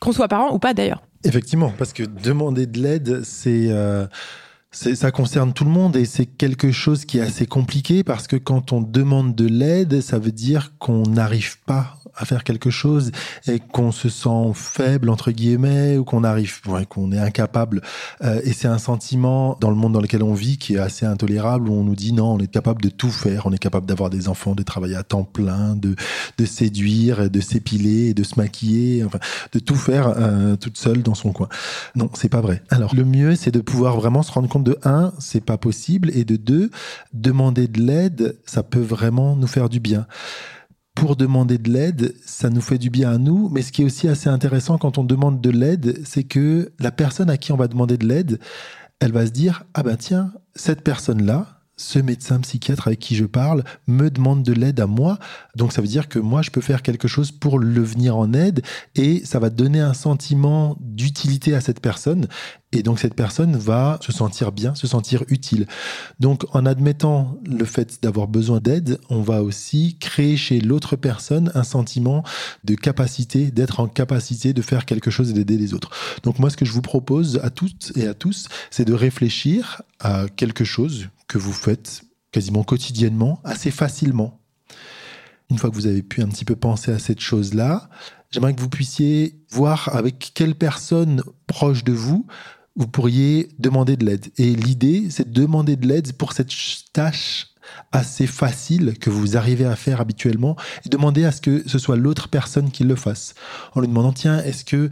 qu'on 0.00 0.12
soit 0.12 0.28
parent 0.28 0.54
ou 0.54 0.58
pas 0.58 0.74
d'ailleurs. 0.74 1.02
Effectivement, 1.24 1.72
parce 1.78 1.92
que 1.92 2.02
demander 2.02 2.66
de 2.66 2.80
l'aide, 2.80 3.22
c'est 3.24 3.66
euh, 3.68 4.06
ça 4.72 5.10
concerne 5.10 5.52
tout 5.52 5.64
le 5.64 5.70
monde 5.70 5.96
et 5.96 6.06
c'est 6.06 6.24
quelque 6.24 6.72
chose 6.72 7.04
qui 7.04 7.18
est 7.18 7.22
assez 7.22 7.46
compliqué 7.46 8.02
parce 8.02 8.26
que 8.26 8.36
quand 8.36 8.72
on 8.72 8.80
demande 8.80 9.34
de 9.34 9.46
l'aide, 9.46 10.00
ça 10.00 10.18
veut 10.18 10.32
dire 10.32 10.72
qu'on 10.78 11.02
n'arrive 11.02 11.58
pas 11.66 11.98
à 12.14 12.24
faire 12.24 12.44
quelque 12.44 12.70
chose 12.70 13.10
et 13.46 13.58
qu'on 13.58 13.92
se 13.92 14.08
sent 14.08 14.52
faible 14.54 15.08
entre 15.08 15.30
guillemets 15.30 15.96
ou 15.96 16.04
qu'on 16.04 16.24
arrive 16.24 16.60
ouais, 16.68 16.86
qu'on 16.86 17.12
est 17.12 17.18
incapable. 17.18 17.82
Euh, 18.22 18.40
et 18.44 18.52
c'est 18.52 18.68
un 18.68 18.78
sentiment 18.78 19.56
dans 19.60 19.70
le 19.70 19.76
monde 19.76 19.92
dans 19.92 20.00
lequel 20.00 20.22
on 20.22 20.34
vit 20.34 20.58
qui 20.58 20.74
est 20.74 20.78
assez 20.78 21.06
intolérable 21.06 21.68
où 21.68 21.74
on 21.74 21.84
nous 21.84 21.94
dit 21.94 22.12
non 22.12 22.34
on 22.34 22.38
est 22.38 22.50
capable 22.50 22.82
de 22.82 22.88
tout 22.88 23.10
faire. 23.10 23.46
On 23.46 23.52
est 23.52 23.58
capable 23.58 23.86
d'avoir 23.86 24.10
des 24.10 24.28
enfants 24.28 24.54
de 24.54 24.62
travailler 24.62 24.96
à 24.96 25.02
temps 25.02 25.24
plein 25.24 25.74
de 25.74 25.96
de 26.38 26.44
séduire 26.44 27.30
de 27.30 27.40
s'épiler 27.40 28.14
de 28.14 28.22
se 28.22 28.34
maquiller 28.36 29.04
enfin 29.04 29.18
de 29.52 29.58
tout 29.58 29.76
faire 29.76 30.14
euh, 30.16 30.56
toute 30.56 30.78
seule 30.78 31.02
dans 31.02 31.14
son 31.14 31.32
coin. 31.32 31.48
Non 31.94 32.10
c'est 32.14 32.28
pas 32.28 32.40
vrai. 32.40 32.62
Alors 32.70 32.94
le 32.94 33.04
mieux 33.04 33.36
c'est 33.36 33.50
de 33.50 33.60
pouvoir 33.60 33.96
vraiment 33.96 34.22
se 34.22 34.32
rendre 34.32 34.48
compte 34.48 34.61
de 34.62 34.78
un 34.84 35.12
c'est 35.18 35.44
pas 35.44 35.58
possible 35.58 36.10
et 36.14 36.24
de 36.24 36.36
deux 36.36 36.70
demander 37.12 37.68
de 37.68 37.80
l'aide 37.80 38.38
ça 38.46 38.62
peut 38.62 38.80
vraiment 38.80 39.36
nous 39.36 39.46
faire 39.46 39.68
du 39.68 39.80
bien. 39.80 40.06
Pour 40.94 41.16
demander 41.16 41.56
de 41.56 41.70
l'aide, 41.70 42.14
ça 42.24 42.50
nous 42.50 42.60
fait 42.60 42.76
du 42.76 42.90
bien 42.90 43.10
à 43.12 43.18
nous, 43.18 43.48
mais 43.48 43.62
ce 43.62 43.72
qui 43.72 43.80
est 43.80 43.84
aussi 43.86 44.08
assez 44.08 44.28
intéressant 44.28 44.76
quand 44.76 44.98
on 44.98 45.04
demande 45.04 45.40
de 45.40 45.48
l'aide, 45.48 45.98
c'est 46.04 46.24
que 46.24 46.70
la 46.80 46.90
personne 46.90 47.30
à 47.30 47.38
qui 47.38 47.50
on 47.50 47.56
va 47.56 47.66
demander 47.66 47.96
de 47.96 48.06
l'aide, 48.06 48.38
elle 49.00 49.12
va 49.12 49.24
se 49.24 49.30
dire, 49.30 49.64
ah 49.72 49.82
ben 49.82 49.96
tiens, 49.96 50.32
cette 50.54 50.82
personne-là, 50.82 51.61
ce 51.82 51.98
médecin 51.98 52.40
psychiatre 52.40 52.86
avec 52.86 53.00
qui 53.00 53.16
je 53.16 53.24
parle 53.24 53.64
me 53.86 54.08
demande 54.08 54.42
de 54.42 54.52
l'aide 54.52 54.80
à 54.80 54.86
moi. 54.86 55.18
Donc 55.56 55.72
ça 55.72 55.82
veut 55.82 55.88
dire 55.88 56.08
que 56.08 56.18
moi, 56.18 56.42
je 56.42 56.50
peux 56.50 56.60
faire 56.60 56.82
quelque 56.82 57.08
chose 57.08 57.32
pour 57.32 57.58
le 57.58 57.82
venir 57.82 58.16
en 58.16 58.32
aide 58.32 58.62
et 58.94 59.24
ça 59.24 59.38
va 59.38 59.50
donner 59.50 59.80
un 59.80 59.94
sentiment 59.94 60.76
d'utilité 60.80 61.54
à 61.54 61.60
cette 61.60 61.80
personne. 61.80 62.28
Et 62.72 62.82
donc 62.82 62.98
cette 62.98 63.14
personne 63.14 63.56
va 63.56 63.98
se 64.00 64.12
sentir 64.12 64.50
bien, 64.50 64.74
se 64.74 64.86
sentir 64.86 65.24
utile. 65.28 65.66
Donc 66.20 66.44
en 66.54 66.64
admettant 66.64 67.36
le 67.44 67.64
fait 67.66 68.02
d'avoir 68.02 68.28
besoin 68.28 68.60
d'aide, 68.60 68.98
on 69.10 69.20
va 69.20 69.42
aussi 69.42 69.98
créer 70.00 70.38
chez 70.38 70.58
l'autre 70.60 70.96
personne 70.96 71.50
un 71.54 71.64
sentiment 71.64 72.22
de 72.64 72.74
capacité, 72.74 73.50
d'être 73.50 73.80
en 73.80 73.88
capacité 73.88 74.54
de 74.54 74.62
faire 74.62 74.86
quelque 74.86 75.10
chose 75.10 75.30
et 75.30 75.34
d'aider 75.34 75.58
les 75.58 75.74
autres. 75.74 75.90
Donc 76.22 76.38
moi 76.38 76.48
ce 76.48 76.56
que 76.56 76.64
je 76.64 76.72
vous 76.72 76.82
propose 76.82 77.40
à 77.42 77.50
toutes 77.50 77.92
et 77.96 78.06
à 78.06 78.14
tous, 78.14 78.48
c'est 78.70 78.86
de 78.86 78.94
réfléchir 78.94 79.82
à 80.00 80.24
quelque 80.34 80.64
chose 80.64 81.08
que 81.32 81.38
vous 81.38 81.52
faites 81.52 82.02
quasiment 82.30 82.62
quotidiennement, 82.62 83.40
assez 83.42 83.70
facilement. 83.70 84.40
Une 85.50 85.58
fois 85.58 85.70
que 85.70 85.74
vous 85.74 85.86
avez 85.86 86.02
pu 86.02 86.22
un 86.22 86.28
petit 86.28 86.44
peu 86.44 86.56
penser 86.56 86.92
à 86.92 86.98
cette 86.98 87.20
chose-là, 87.20 87.88
j'aimerais 88.30 88.54
que 88.54 88.60
vous 88.60 88.68
puissiez 88.68 89.40
voir 89.50 89.94
avec 89.94 90.32
quelle 90.34 90.54
personne 90.54 91.22
proche 91.46 91.84
de 91.84 91.92
vous 91.92 92.26
vous 92.76 92.86
pourriez 92.86 93.48
demander 93.58 93.96
de 93.96 94.04
l'aide. 94.06 94.30
Et 94.38 94.54
l'idée, 94.54 95.08
c'est 95.10 95.30
de 95.30 95.40
demander 95.40 95.76
de 95.76 95.86
l'aide 95.86 96.12
pour 96.14 96.32
cette 96.32 96.50
tâche 96.92 97.48
assez 97.92 98.26
facile 98.26 98.98
que 98.98 99.10
vous 99.10 99.36
arrivez 99.36 99.64
à 99.64 99.76
faire 99.76 100.00
habituellement 100.00 100.56
et 100.84 100.88
demander 100.88 101.24
à 101.24 101.32
ce 101.32 101.40
que 101.40 101.66
ce 101.66 101.78
soit 101.78 101.96
l'autre 101.96 102.28
personne 102.28 102.70
qui 102.70 102.84
le 102.84 102.96
fasse. 102.96 103.34
En 103.74 103.80
lui 103.80 103.88
demandant, 103.88 104.12
tiens, 104.12 104.42
est-ce 104.42 104.64
que 104.64 104.90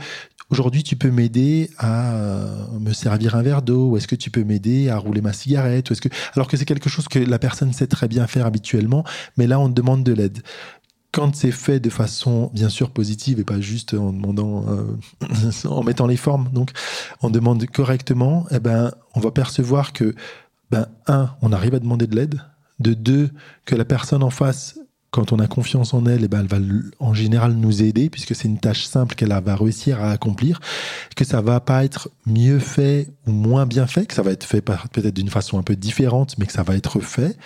aujourd'hui 0.51 0.83
tu 0.83 0.97
peux 0.97 1.11
m'aider 1.11 1.71
à 1.79 2.15
euh, 2.15 2.67
me 2.79 2.93
servir 2.93 3.35
un 3.37 3.43
verre 3.43 3.63
d'eau, 3.63 3.91
ou 3.91 3.97
est-ce 3.97 4.09
que 4.09 4.17
tu 4.17 4.31
peux 4.31 4.45
m'aider 4.45 4.89
à 4.89 4.99
rouler 4.99 5.21
ma 5.21 5.33
cigarette, 5.33 5.91
ou 5.91 5.93
est-ce 5.93 6.01
que 6.01 6.09
alors 6.35 6.49
que 6.49 6.57
c'est 6.57 6.65
quelque 6.65 6.91
chose 6.91 7.09
que 7.09 7.19
la 7.19 7.39
personne 7.39 7.73
sait 7.73 7.87
très 7.87 8.09
bien 8.09 8.27
faire 8.27 8.47
habituellement, 8.47 9.05
mais 9.37 9.47
là 9.47 9.59
on 9.61 9.69
demande 9.69 10.05
de 10.05 10.13
l'aide. 10.13 10.41
Quand 11.13 11.35
c'est 11.35 11.51
fait 11.51 11.81
de 11.81 11.91
façon 11.91 12.51
bien 12.55 12.69
sûr 12.69 12.91
positive 12.91 13.41
et 13.41 13.45
pas 13.45 13.61
juste 13.61 13.95
en 13.95 14.13
demandant 14.13 14.65
euh, 14.69 14.97
en 15.69 15.83
mettant 15.83 16.07
les 16.07 16.17
formes. 16.17 16.51
Donc 16.53 16.71
on 17.23 17.31
demande 17.31 17.65
correctement 17.67 18.47
eh 18.51 18.61
ben 18.61 18.93
on 19.15 19.21
va 19.21 19.33
percevoir 19.33 19.93
que 19.93 20.15
ben 20.71 20.87
un 21.09 21.31
on 21.43 21.53
arrive 21.53 21.75
à 21.75 21.81
demander 21.81 22.07
de 22.07 22.15
l'aide. 22.15 22.41
De 22.79 22.95
deux 22.95 23.29
que 23.67 23.75
la 23.75 23.85
personne 23.85 24.23
en 24.23 24.31
face 24.31 24.80
quand 25.11 25.33
on 25.33 25.39
a 25.39 25.47
confiance 25.47 25.93
en 25.93 26.07
elle, 26.07 26.25
eh 26.25 26.29
ben 26.29 26.41
elle 26.41 26.47
va 26.47 26.59
en 27.01 27.15
général 27.15 27.55
nous 27.55 27.83
aider 27.83 28.11
puisque 28.11 28.35
c'est 28.35 28.47
une 28.49 28.61
tâche 28.61 28.85
simple 28.85 29.15
qu'elle 29.15 29.31
va 29.31 29.57
réussir 29.57 30.01
à 30.01 30.11
accomplir, 30.11 30.61
que 31.17 31.25
ça 31.25 31.41
va 31.41 31.61
pas 31.61 31.85
être 31.85 32.11
mieux 32.27 32.59
fait 32.59 33.09
ou 33.27 33.33
moins 33.33 33.67
bien 33.67 33.87
fait, 33.87 34.07
que 34.07 34.15
ça 34.15 34.23
va 34.23 34.31
être 34.31 34.45
fait 34.45 34.61
peut-être 34.61 35.15
d'une 35.15 35.31
façon 35.31 35.59
un 35.59 35.63
peu 35.63 35.77
différente, 35.77 36.37
mais 36.39 36.47
que 36.47 36.53
ça 36.53 36.63
va 36.63 36.77
être 36.77 37.01
fait 37.01 37.37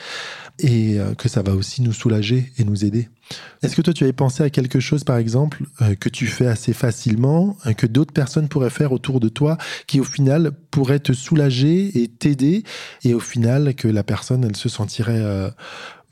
et 0.60 1.00
euh, 1.00 1.14
que 1.14 1.28
ça 1.28 1.42
va 1.42 1.52
aussi 1.52 1.82
nous 1.82 1.92
soulager 1.92 2.52
et 2.58 2.64
nous 2.64 2.84
aider. 2.84 3.08
Est-ce 3.62 3.74
que 3.74 3.82
toi, 3.82 3.92
tu 3.92 4.04
avais 4.04 4.12
pensé 4.12 4.42
à 4.42 4.50
quelque 4.50 4.78
chose, 4.78 5.02
par 5.02 5.16
exemple, 5.16 5.64
euh, 5.82 5.94
que 5.94 6.08
tu 6.08 6.26
fais 6.26 6.46
assez 6.46 6.72
facilement, 6.72 7.56
euh, 7.66 7.72
que 7.72 7.86
d'autres 7.86 8.12
personnes 8.12 8.48
pourraient 8.48 8.70
faire 8.70 8.92
autour 8.92 9.18
de 9.18 9.28
toi, 9.28 9.56
qui 9.86 9.98
au 9.98 10.04
final 10.04 10.52
pourrait 10.70 11.00
te 11.00 11.12
soulager 11.12 12.00
et 12.00 12.08
t'aider, 12.08 12.62
et 13.02 13.14
au 13.14 13.20
final 13.20 13.74
que 13.74 13.88
la 13.88 14.04
personne, 14.04 14.44
elle 14.44 14.56
se 14.56 14.68
sentirait 14.68 15.22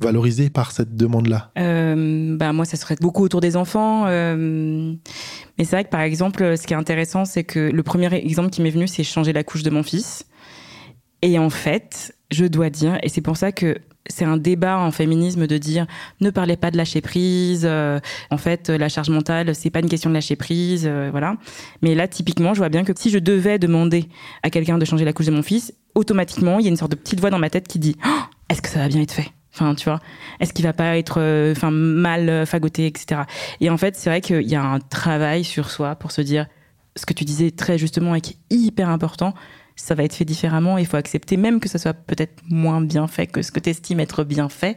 valorisée 0.00 0.50
par 0.50 0.72
cette 0.72 0.96
demande-là? 0.96 1.50
Bah, 1.56 2.52
Moi, 2.52 2.64
ça 2.64 2.76
serait 2.76 2.96
beaucoup 3.00 3.22
autour 3.22 3.40
des 3.40 3.56
enfants. 3.56 4.06
mais 4.06 5.64
c'est 5.64 5.76
vrai 5.76 5.84
que, 5.84 5.90
par 5.90 6.00
exemple, 6.00 6.56
ce 6.56 6.66
qui 6.66 6.72
est 6.72 6.76
intéressant, 6.76 7.24
c'est 7.24 7.44
que 7.44 7.58
le 7.58 7.82
premier 7.82 8.12
exemple 8.14 8.50
qui 8.50 8.62
m'est 8.62 8.70
venu, 8.70 8.88
c'est 8.88 9.04
changer 9.04 9.32
la 9.32 9.44
couche 9.44 9.62
de 9.62 9.70
mon 9.70 9.82
fils. 9.82 10.26
Et 11.22 11.38
en 11.38 11.50
fait, 11.50 12.16
je 12.32 12.44
dois 12.44 12.68
dire, 12.68 12.98
et 13.02 13.08
c'est 13.08 13.20
pour 13.20 13.36
ça 13.36 13.52
que 13.52 13.78
c'est 14.06 14.24
un 14.24 14.36
débat 14.36 14.78
en 14.78 14.90
féminisme 14.90 15.46
de 15.46 15.58
dire 15.58 15.86
ne 16.20 16.30
parlez 16.30 16.56
pas 16.56 16.72
de 16.72 16.76
lâcher 16.76 17.00
prise. 17.00 17.62
Euh, 17.64 18.00
en 18.30 18.36
fait, 18.36 18.68
la 18.68 18.88
charge 18.88 19.10
mentale, 19.10 19.54
c'est 19.54 19.70
pas 19.70 19.78
une 19.78 19.88
question 19.88 20.10
de 20.10 20.14
lâcher 20.14 20.34
prise, 20.34 20.84
euh, 20.86 21.08
voilà. 21.10 21.36
Mais 21.80 21.94
là, 21.94 22.08
typiquement, 22.08 22.54
je 22.54 22.58
vois 22.58 22.68
bien 22.68 22.84
que 22.84 22.92
si 22.96 23.10
je 23.10 23.18
devais 23.18 23.60
demander 23.60 24.08
à 24.42 24.50
quelqu'un 24.50 24.78
de 24.78 24.84
changer 24.84 25.04
la 25.04 25.12
couche 25.12 25.26
de 25.26 25.32
mon 25.32 25.42
fils, 25.42 25.72
automatiquement, 25.94 26.58
il 26.58 26.64
y 26.64 26.66
a 26.68 26.70
une 26.70 26.76
sorte 26.76 26.90
de 26.90 26.96
petite 26.96 27.20
voix 27.20 27.30
dans 27.30 27.38
ma 27.38 27.50
tête 27.50 27.68
qui 27.68 27.78
dit 27.78 27.96
oh, 28.04 28.20
est-ce 28.48 28.60
que 28.60 28.68
ça 28.68 28.80
va 28.80 28.88
bien 28.88 29.00
être 29.00 29.12
fait? 29.12 29.30
Enfin, 29.54 29.74
tu 29.74 29.84
vois, 29.84 30.00
est-ce 30.40 30.52
qu'il 30.52 30.64
va 30.64 30.72
pas 30.72 30.96
être, 30.96 31.20
euh, 31.20 31.52
enfin, 31.52 31.70
mal 31.70 32.46
fagoté, 32.46 32.86
etc. 32.86 33.22
Et 33.60 33.68
en 33.68 33.76
fait, 33.76 33.96
c'est 33.96 34.08
vrai 34.08 34.20
qu'il 34.20 34.48
y 34.48 34.54
a 34.54 34.62
un 34.62 34.80
travail 34.80 35.44
sur 35.44 35.70
soi 35.70 35.94
pour 35.94 36.10
se 36.10 36.22
dire 36.22 36.46
ce 36.96 37.06
que 37.06 37.12
tu 37.12 37.24
disais 37.24 37.50
très 37.50 37.78
justement 37.78 38.14
et 38.14 38.20
qui 38.20 38.38
est 38.50 38.54
hyper 38.54 38.88
important, 38.88 39.34
ça 39.76 39.94
va 39.94 40.04
être 40.04 40.14
fait 40.14 40.24
différemment. 40.24 40.78
Il 40.78 40.86
faut 40.86 40.96
accepter 40.96 41.36
même 41.36 41.60
que 41.60 41.68
ça 41.68 41.78
soit 41.78 41.94
peut-être 41.94 42.42
moins 42.48 42.80
bien 42.80 43.06
fait 43.06 43.26
que 43.26 43.42
ce 43.42 43.50
que 43.50 43.60
tu 43.60 43.70
estimes 43.70 44.00
être 44.00 44.24
bien 44.24 44.48
fait. 44.48 44.76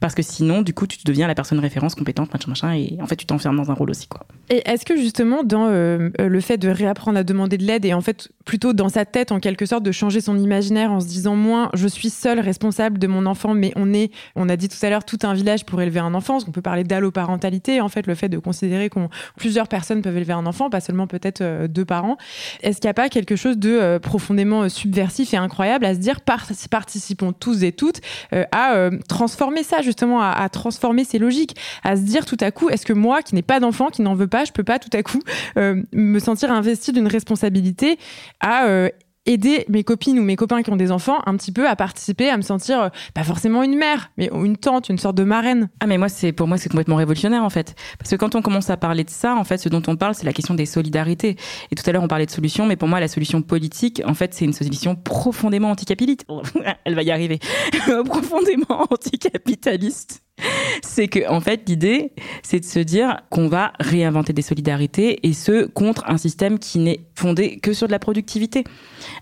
Parce 0.00 0.14
que 0.14 0.22
sinon, 0.22 0.62
du 0.62 0.72
coup, 0.72 0.86
tu 0.86 0.98
deviens 1.04 1.26
la 1.26 1.34
personne 1.34 1.58
référence 1.58 1.94
compétente, 1.94 2.32
machin, 2.32 2.48
machin, 2.48 2.72
et 2.72 2.96
en 3.00 3.06
fait, 3.06 3.16
tu 3.16 3.26
t'enfermes 3.26 3.56
dans 3.56 3.70
un 3.70 3.74
rôle 3.74 3.90
aussi. 3.90 4.06
Quoi. 4.06 4.26
Et 4.48 4.62
est-ce 4.68 4.84
que 4.84 4.96
justement, 4.96 5.42
dans 5.42 5.66
euh, 5.66 6.10
euh, 6.20 6.28
le 6.28 6.40
fait 6.40 6.58
de 6.58 6.68
réapprendre 6.68 7.18
à 7.18 7.24
demander 7.24 7.58
de 7.58 7.64
l'aide 7.64 7.84
et 7.84 7.94
en 7.94 8.00
fait, 8.00 8.28
plutôt 8.46 8.72
dans 8.72 8.88
sa 8.88 9.04
tête, 9.04 9.32
en 9.32 9.40
quelque 9.40 9.66
sorte, 9.66 9.82
de 9.82 9.92
changer 9.92 10.22
son 10.22 10.38
imaginaire 10.38 10.90
en 10.90 11.00
se 11.00 11.06
disant 11.06 11.36
moins, 11.36 11.68
je 11.74 11.86
suis 11.86 12.08
seule 12.08 12.40
responsable 12.40 12.98
de 12.98 13.06
mon 13.06 13.26
enfant, 13.26 13.52
mais 13.52 13.72
on 13.76 13.92
est, 13.92 14.10
on 14.36 14.48
a 14.48 14.56
dit 14.56 14.68
tout 14.68 14.78
à 14.80 14.88
l'heure, 14.88 15.04
tout 15.04 15.18
un 15.24 15.34
village 15.34 15.66
pour 15.66 15.82
élever 15.82 16.00
un 16.00 16.14
enfant, 16.14 16.38
qu'on 16.40 16.52
peut 16.52 16.62
parler 16.62 16.84
d'alloparentalité, 16.84 17.82
en 17.82 17.90
fait, 17.90 18.06
le 18.06 18.14
fait 18.14 18.30
de 18.30 18.38
considérer 18.38 18.88
qu'on 18.88 19.10
plusieurs 19.36 19.68
personnes 19.68 20.00
peuvent 20.00 20.16
élever 20.16 20.32
un 20.32 20.46
enfant, 20.46 20.70
pas 20.70 20.80
seulement 20.80 21.06
peut-être 21.06 21.42
euh, 21.42 21.68
deux 21.68 21.84
parents. 21.84 22.16
Est-ce 22.62 22.80
qu'il 22.80 22.86
n'y 22.86 22.92
a 22.92 22.94
pas 22.94 23.08
quelque 23.08 23.36
chose 23.36 23.58
de 23.58 23.98
profondément 23.98 24.62
euh, 24.62 24.68
subversif 24.68 25.34
et 25.34 25.36
incroyable 25.36 25.84
à 25.84 25.94
se 25.94 25.98
dire 25.98 26.20
participons 26.20 27.32
tous 27.32 27.64
et 27.64 27.72
toutes 27.72 28.00
euh, 28.32 28.44
à 28.52 28.74
euh, 28.74 28.90
transformer 29.08 29.62
ça 29.62 29.82
justement, 29.82 30.20
à, 30.20 30.48
transformer 30.48 31.04
ces 31.04 31.18
logiques, 31.18 31.56
à 31.82 31.96
se 31.96 32.02
dire 32.02 32.24
tout 32.24 32.36
à 32.40 32.50
coup, 32.50 32.68
est-ce 32.68 32.86
que 32.86 32.92
moi 32.92 33.22
qui 33.22 33.34
n'ai 33.34 33.42
pas 33.42 33.60
d'enfant, 33.60 33.88
qui 33.88 34.02
n'en 34.02 34.14
veux 34.14 34.26
pas, 34.26 34.44
je 34.44 34.52
peux 34.52 34.64
pas 34.64 34.78
tout 34.78 34.90
à 34.92 35.02
coup 35.02 35.20
me 35.56 36.18
sentir 36.18 36.52
investi 36.52 36.92
d'une 36.92 37.08
responsabilité 37.08 37.98
à 38.40 38.90
aider 39.26 39.64
mes 39.68 39.84
copines 39.84 40.18
ou 40.18 40.22
mes 40.22 40.36
copains 40.36 40.62
qui 40.62 40.70
ont 40.70 40.76
des 40.76 40.92
enfants 40.92 41.18
un 41.26 41.36
petit 41.36 41.52
peu 41.52 41.68
à 41.68 41.76
participer, 41.76 42.30
à 42.30 42.36
me 42.36 42.42
sentir 42.42 42.80
euh, 42.80 42.88
pas 43.12 43.24
forcément 43.24 43.62
une 43.62 43.76
mère, 43.76 44.10
mais 44.16 44.30
une 44.32 44.56
tante, 44.56 44.88
une 44.88 44.98
sorte 44.98 45.16
de 45.16 45.24
marraine. 45.24 45.68
Ah 45.80 45.86
mais 45.86 45.98
moi 45.98 46.08
c'est 46.08 46.32
pour 46.32 46.46
moi 46.46 46.56
c'est 46.56 46.68
complètement 46.68 46.96
révolutionnaire 46.96 47.42
en 47.42 47.50
fait, 47.50 47.74
parce 47.98 48.10
que 48.10 48.16
quand 48.16 48.34
on 48.34 48.42
commence 48.42 48.70
à 48.70 48.76
parler 48.76 49.04
de 49.04 49.10
ça, 49.10 49.34
en 49.36 49.44
fait 49.44 49.58
ce 49.58 49.68
dont 49.68 49.82
on 49.88 49.96
parle 49.96 50.14
c'est 50.14 50.24
la 50.24 50.32
question 50.32 50.54
des 50.54 50.66
solidarités. 50.66 51.36
Et 51.70 51.74
tout 51.74 51.82
à 51.86 51.92
l'heure 51.92 52.02
on 52.02 52.08
parlait 52.08 52.26
de 52.26 52.30
solutions, 52.30 52.66
mais 52.66 52.76
pour 52.76 52.88
moi 52.88 53.00
la 53.00 53.08
solution 53.08 53.42
politique 53.42 54.00
en 54.06 54.14
fait 54.14 54.32
c'est 54.32 54.44
une 54.44 54.52
solution 54.52 54.94
profondément 54.94 55.70
anticapitaliste. 55.70 56.26
Elle 56.84 56.94
va 56.94 57.02
y 57.02 57.10
arriver, 57.10 57.40
profondément 58.04 58.86
anticapitaliste 58.90 60.25
c'est 60.82 61.08
que 61.08 61.28
en 61.28 61.40
fait 61.40 61.68
l'idée 61.68 62.12
c'est 62.42 62.60
de 62.60 62.64
se 62.64 62.78
dire 62.78 63.22
qu'on 63.30 63.48
va 63.48 63.72
réinventer 63.80 64.32
des 64.32 64.42
solidarités 64.42 65.26
et 65.26 65.32
ce 65.32 65.66
contre 65.66 66.04
un 66.06 66.18
système 66.18 66.58
qui 66.58 66.78
n'est 66.78 67.00
fondé 67.14 67.58
que 67.58 67.72
sur 67.72 67.86
de 67.86 67.92
la 67.92 67.98
productivité. 67.98 68.64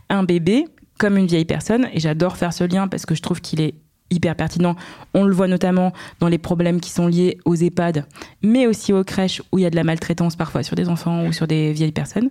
Un 0.08 0.24
bébé 0.24 0.66
comme 0.98 1.16
une 1.16 1.26
vieille 1.26 1.44
personne 1.44 1.88
et 1.92 2.00
j'adore 2.00 2.36
faire 2.36 2.52
ce 2.52 2.64
lien 2.64 2.88
parce 2.88 3.06
que 3.06 3.14
je 3.14 3.22
trouve 3.22 3.40
qu'il 3.40 3.60
est 3.60 3.74
hyper 4.10 4.36
pertinent. 4.36 4.76
On 5.12 5.24
le 5.24 5.34
voit 5.34 5.48
notamment 5.48 5.92
dans 6.20 6.28
les 6.28 6.38
problèmes 6.38 6.80
qui 6.80 6.90
sont 6.90 7.06
liés 7.06 7.38
aux 7.44 7.54
EHPAD, 7.54 8.06
mais 8.42 8.66
aussi 8.66 8.92
aux 8.92 9.04
crèches 9.04 9.42
où 9.52 9.58
il 9.58 9.62
y 9.62 9.66
a 9.66 9.70
de 9.70 9.76
la 9.76 9.84
maltraitance 9.84 10.36
parfois 10.36 10.62
sur 10.62 10.76
des 10.76 10.88
enfants 10.88 11.26
ou 11.26 11.32
sur 11.32 11.46
des 11.46 11.72
vieilles 11.72 11.92
personnes. 11.92 12.30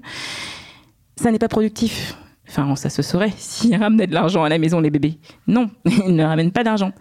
Ça 1.15 1.31
n'est 1.31 1.39
pas 1.39 1.47
productif. 1.47 2.15
Enfin, 2.55 2.75
ça 2.75 2.89
se 2.89 3.01
saurait 3.01 3.33
s'ils 3.35 3.75
ramenaient 3.79 4.05
de 4.05 4.13
l'argent 4.13 4.43
à 4.43 4.49
la 4.49 4.59
maison, 4.59 4.79
les 4.79 4.91
bébés. 4.91 5.17
Non, 5.47 5.71
ils 5.85 6.15
ne 6.15 6.23
ramènent 6.23 6.51
pas 6.51 6.63
d'argent. 6.63 6.91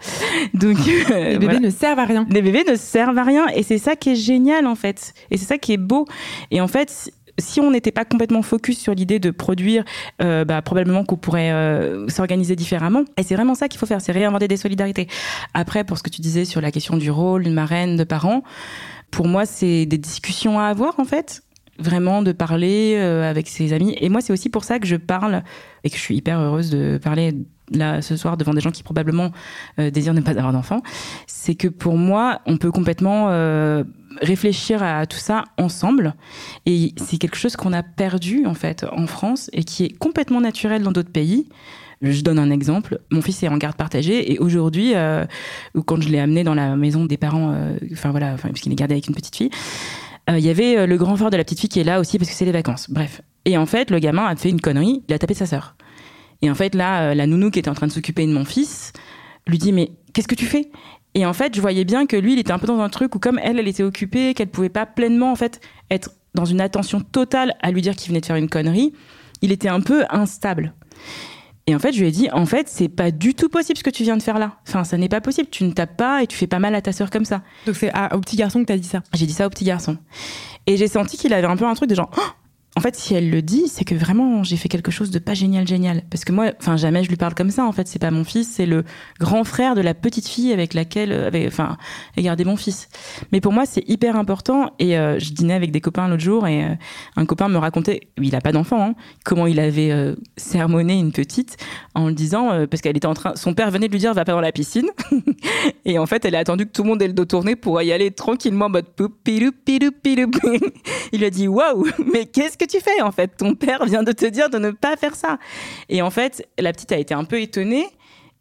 Donc, 0.54 0.78
euh, 1.10 1.30
les 1.30 1.38
bébés 1.38 1.60
ne 1.60 1.68
servent 1.68 1.98
à 1.98 2.06
rien. 2.06 2.26
Les 2.30 2.40
bébés 2.40 2.64
ne 2.68 2.74
servent 2.74 3.18
à 3.18 3.24
rien. 3.24 3.46
Et 3.54 3.62
c'est 3.62 3.78
ça 3.78 3.94
qui 3.94 4.10
est 4.10 4.16
génial, 4.16 4.66
en 4.66 4.74
fait. 4.74 5.12
Et 5.30 5.36
c'est 5.36 5.44
ça 5.44 5.58
qui 5.58 5.74
est 5.74 5.78
beau. 5.78 6.06
Et 6.50 6.62
en 6.62 6.68
fait, 6.68 7.12
si 7.38 7.60
on 7.60 7.70
n'était 7.70 7.92
pas 7.92 8.06
complètement 8.06 8.40
focus 8.40 8.78
sur 8.78 8.94
l'idée 8.94 9.18
de 9.18 9.30
produire, 9.30 9.84
euh, 10.22 10.46
bah, 10.46 10.62
probablement 10.62 11.04
qu'on 11.04 11.16
pourrait 11.16 11.52
euh, 11.52 12.08
s'organiser 12.08 12.56
différemment. 12.56 13.04
Et 13.18 13.22
c'est 13.22 13.34
vraiment 13.34 13.54
ça 13.54 13.68
qu'il 13.68 13.78
faut 13.78 13.86
faire, 13.86 14.00
c'est 14.00 14.12
réinventer 14.12 14.48
des 14.48 14.56
solidarités. 14.56 15.06
Après, 15.52 15.84
pour 15.84 15.98
ce 15.98 16.02
que 16.02 16.10
tu 16.10 16.22
disais 16.22 16.46
sur 16.46 16.62
la 16.62 16.70
question 16.70 16.96
du 16.96 17.10
rôle 17.10 17.44
d'une 17.44 17.54
marraine, 17.54 17.96
de 17.96 18.04
parents, 18.04 18.42
pour 19.10 19.28
moi, 19.28 19.44
c'est 19.44 19.84
des 19.84 19.98
discussions 19.98 20.58
à 20.58 20.64
avoir, 20.64 20.98
en 20.98 21.04
fait 21.04 21.42
vraiment 21.78 22.22
de 22.22 22.32
parler 22.32 22.96
euh, 22.96 23.28
avec 23.28 23.48
ses 23.48 23.72
amis. 23.72 23.96
Et 24.00 24.08
moi, 24.08 24.20
c'est 24.20 24.32
aussi 24.32 24.48
pour 24.48 24.64
ça 24.64 24.78
que 24.78 24.86
je 24.86 24.96
parle 24.96 25.42
et 25.84 25.90
que 25.90 25.96
je 25.96 26.00
suis 26.00 26.16
hyper 26.16 26.38
heureuse 26.40 26.70
de 26.70 26.98
parler 27.02 27.34
là 27.72 28.02
ce 28.02 28.16
soir 28.16 28.36
devant 28.36 28.52
des 28.52 28.60
gens 28.60 28.70
qui 28.70 28.82
probablement 28.82 29.32
euh, 29.78 29.90
désirent 29.90 30.14
ne 30.14 30.20
pas 30.20 30.32
avoir 30.32 30.52
d'enfants. 30.52 30.82
C'est 31.26 31.54
que 31.54 31.68
pour 31.68 31.96
moi, 31.96 32.40
on 32.46 32.58
peut 32.58 32.70
complètement 32.70 33.30
euh, 33.30 33.84
réfléchir 34.20 34.82
à 34.82 35.06
tout 35.06 35.18
ça 35.18 35.44
ensemble. 35.56 36.14
Et 36.66 36.92
c'est 36.96 37.16
quelque 37.16 37.36
chose 37.36 37.56
qu'on 37.56 37.72
a 37.72 37.82
perdu 37.82 38.44
en 38.46 38.54
fait 38.54 38.84
en 38.92 39.06
France 39.06 39.48
et 39.52 39.64
qui 39.64 39.84
est 39.84 39.96
complètement 39.96 40.40
naturel 40.40 40.82
dans 40.82 40.92
d'autres 40.92 41.12
pays. 41.12 41.48
Je 42.02 42.20
donne 42.22 42.40
un 42.40 42.50
exemple. 42.50 42.98
Mon 43.10 43.22
fils 43.22 43.42
est 43.44 43.48
en 43.48 43.56
garde 43.56 43.76
partagée 43.76 44.32
et 44.32 44.40
aujourd'hui, 44.40 44.92
quand 45.86 46.02
je 46.02 46.08
l'ai 46.08 46.18
amené 46.18 46.42
dans 46.42 46.54
la 46.54 46.74
maison 46.74 47.04
des 47.04 47.16
parents, 47.16 47.54
enfin 47.92 48.10
voilà, 48.10 48.34
parce 48.42 48.60
qu'il 48.60 48.72
est 48.72 48.74
gardé 48.74 48.94
avec 48.94 49.06
une 49.06 49.14
petite 49.14 49.36
fille, 49.36 49.50
euh, 50.30 50.38
il 50.38 50.44
y 50.44 50.50
avait 50.50 50.78
euh, 50.78 50.86
le 50.86 50.96
grand 50.96 51.16
frère 51.16 51.30
de 51.30 51.36
la 51.36 51.44
petite 51.44 51.60
fille 51.60 51.68
qui 51.68 51.80
est 51.80 51.84
là 51.84 52.00
aussi 52.00 52.18
parce 52.18 52.30
que 52.30 52.36
c'est 52.36 52.44
les 52.44 52.52
vacances. 52.52 52.88
Bref. 52.90 53.22
Et 53.44 53.58
en 53.58 53.66
fait, 53.66 53.90
le 53.90 53.98
gamin 53.98 54.26
a 54.26 54.36
fait 54.36 54.50
une 54.50 54.60
connerie, 54.60 55.02
il 55.08 55.14
a 55.14 55.18
tapé 55.18 55.34
sa 55.34 55.46
sœur. 55.46 55.76
Et 56.42 56.50
en 56.50 56.54
fait, 56.54 56.74
là, 56.74 57.10
euh, 57.10 57.14
la 57.14 57.26
nounou 57.26 57.50
qui 57.50 57.58
était 57.58 57.70
en 57.70 57.74
train 57.74 57.86
de 57.86 57.92
s'occuper 57.92 58.26
de 58.26 58.32
mon 58.32 58.44
fils 58.44 58.92
lui 59.46 59.58
dit 59.58 59.72
Mais 59.72 59.90
qu'est-ce 60.12 60.28
que 60.28 60.34
tu 60.34 60.46
fais? 60.46 60.70
Et 61.14 61.26
en 61.26 61.32
fait, 61.32 61.54
je 61.54 61.60
voyais 61.60 61.84
bien 61.84 62.06
que 62.06 62.16
lui, 62.16 62.34
il 62.34 62.38
était 62.38 62.52
un 62.52 62.58
peu 62.58 62.66
dans 62.66 62.80
un 62.80 62.88
truc 62.88 63.14
où, 63.14 63.18
comme 63.18 63.38
elle, 63.42 63.58
elle 63.58 63.68
était 63.68 63.82
occupée, 63.82 64.32
qu'elle 64.34 64.48
pouvait 64.48 64.70
pas 64.70 64.86
pleinement, 64.86 65.30
en 65.30 65.36
fait, 65.36 65.60
être 65.90 66.10
dans 66.34 66.46
une 66.46 66.60
attention 66.60 67.00
totale 67.00 67.54
à 67.60 67.70
lui 67.70 67.82
dire 67.82 67.94
qu'il 67.94 68.08
venait 68.08 68.20
de 68.20 68.26
faire 68.26 68.36
une 68.36 68.48
connerie, 68.48 68.94
il 69.42 69.52
était 69.52 69.68
un 69.68 69.80
peu 69.80 70.04
instable. 70.08 70.72
Et 71.66 71.74
en 71.74 71.78
fait, 71.78 71.92
je 71.92 72.00
lui 72.00 72.08
ai 72.08 72.10
dit, 72.10 72.28
en 72.32 72.44
fait, 72.44 72.68
c'est 72.68 72.88
pas 72.88 73.10
du 73.10 73.34
tout 73.34 73.48
possible 73.48 73.78
ce 73.78 73.84
que 73.84 73.90
tu 73.90 74.02
viens 74.02 74.16
de 74.16 74.22
faire 74.22 74.38
là. 74.38 74.58
Enfin, 74.66 74.82
ça 74.82 74.98
n'est 74.98 75.08
pas 75.08 75.20
possible. 75.20 75.48
Tu 75.50 75.62
ne 75.64 75.72
tapes 75.72 75.96
pas 75.96 76.22
et 76.22 76.26
tu 76.26 76.36
fais 76.36 76.48
pas 76.48 76.58
mal 76.58 76.74
à 76.74 76.82
ta 76.82 76.92
sœur 76.92 77.10
comme 77.10 77.24
ça. 77.24 77.42
Donc 77.66 77.76
c'est 77.76 77.92
au 78.12 78.20
petit 78.20 78.36
garçon 78.36 78.60
que 78.60 78.66
t'as 78.66 78.76
dit 78.76 78.88
ça. 78.88 79.02
J'ai 79.14 79.26
dit 79.26 79.32
ça 79.32 79.46
au 79.46 79.50
petit 79.50 79.64
garçon. 79.64 79.96
Et 80.66 80.76
j'ai 80.76 80.88
senti 80.88 81.16
qu'il 81.16 81.32
avait 81.32 81.46
un 81.46 81.56
peu 81.56 81.66
un 81.66 81.74
truc 81.74 81.88
de 81.88 81.94
genre, 81.94 82.10
oh 82.16 82.30
en 82.74 82.80
fait, 82.80 82.96
si 82.96 83.14
elle 83.14 83.28
le 83.28 83.42
dit, 83.42 83.68
c'est 83.68 83.84
que 83.84 83.94
vraiment 83.94 84.42
j'ai 84.42 84.56
fait 84.56 84.68
quelque 84.68 84.90
chose 84.90 85.10
de 85.10 85.18
pas 85.18 85.34
génial, 85.34 85.68
génial. 85.68 86.02
Parce 86.10 86.24
que 86.24 86.32
moi, 86.32 86.52
jamais 86.76 87.04
je 87.04 87.10
lui 87.10 87.16
parle 87.16 87.34
comme 87.34 87.50
ça. 87.50 87.66
En 87.66 87.72
fait, 87.72 87.86
c'est 87.86 87.98
pas 87.98 88.10
mon 88.10 88.24
fils, 88.24 88.48
c'est 88.50 88.64
le 88.64 88.84
grand 89.20 89.44
frère 89.44 89.74
de 89.74 89.82
la 89.82 89.92
petite 89.92 90.26
fille 90.26 90.52
avec 90.54 90.72
laquelle, 90.72 91.12
euh, 91.12 91.26
avec, 91.26 91.46
enfin, 91.46 91.76
mon 92.46 92.56
fils. 92.56 92.88
Mais 93.30 93.42
pour 93.42 93.52
moi, 93.52 93.66
c'est 93.66 93.86
hyper 93.88 94.16
important. 94.16 94.72
Et 94.78 94.96
euh, 94.96 95.18
je 95.18 95.32
dînais 95.32 95.52
avec 95.52 95.70
des 95.70 95.82
copains 95.82 96.08
l'autre 96.08 96.22
jour 96.22 96.46
et 96.46 96.64
euh, 96.64 96.74
un 97.16 97.26
copain 97.26 97.48
me 97.48 97.58
racontait, 97.58 98.08
il 98.16 98.34
a 98.34 98.40
pas 98.40 98.52
d'enfant, 98.52 98.82
hein, 98.82 98.94
comment 99.24 99.46
il 99.46 99.60
avait 99.60 100.14
sermonné 100.36 100.98
une 100.98 101.12
petite 101.12 101.56
en 101.94 102.08
le 102.08 102.14
disant, 102.14 102.66
parce 102.70 102.80
qu'elle 102.80 102.96
était 102.96 103.06
en 103.06 103.14
train, 103.14 103.34
son 103.36 103.52
père 103.52 103.70
venait 103.70 103.88
de 103.88 103.92
lui 103.92 103.98
dire 103.98 104.14
va 104.14 104.24
pas 104.24 104.32
dans 104.32 104.40
la 104.40 104.52
piscine. 104.52 104.88
et 105.84 105.98
en 105.98 106.06
fait, 106.06 106.24
elle 106.24 106.34
a 106.34 106.38
attendu 106.38 106.66
que 106.66 106.72
tout 106.72 106.82
le 106.82 106.88
monde 106.88 107.02
ait 107.02 107.06
le 107.06 107.12
dos 107.12 107.26
tourné 107.26 107.54
pour 107.54 107.82
y 107.82 107.92
aller 107.92 108.10
tranquillement 108.10 108.66
en 108.66 108.70
mode 108.70 108.86
il 111.12 111.18
lui 111.18 111.24
a 111.24 111.30
dit 111.30 111.48
waouh, 111.48 111.86
mais 112.12 112.26
qu'est-ce 112.26 112.56
que 112.62 112.70
tu 112.70 112.80
fais 112.80 113.00
en 113.02 113.12
fait 113.12 113.36
Ton 113.36 113.54
père 113.54 113.84
vient 113.84 114.02
de 114.02 114.12
te 114.12 114.26
dire 114.26 114.50
de 114.50 114.58
ne 114.58 114.70
pas 114.70 114.96
faire 114.96 115.14
ça. 115.14 115.38
Et 115.88 116.02
en 116.02 116.10
fait, 116.10 116.48
la 116.58 116.72
petite 116.72 116.92
a 116.92 116.98
été 116.98 117.14
un 117.14 117.24
peu 117.24 117.40
étonnée. 117.40 117.86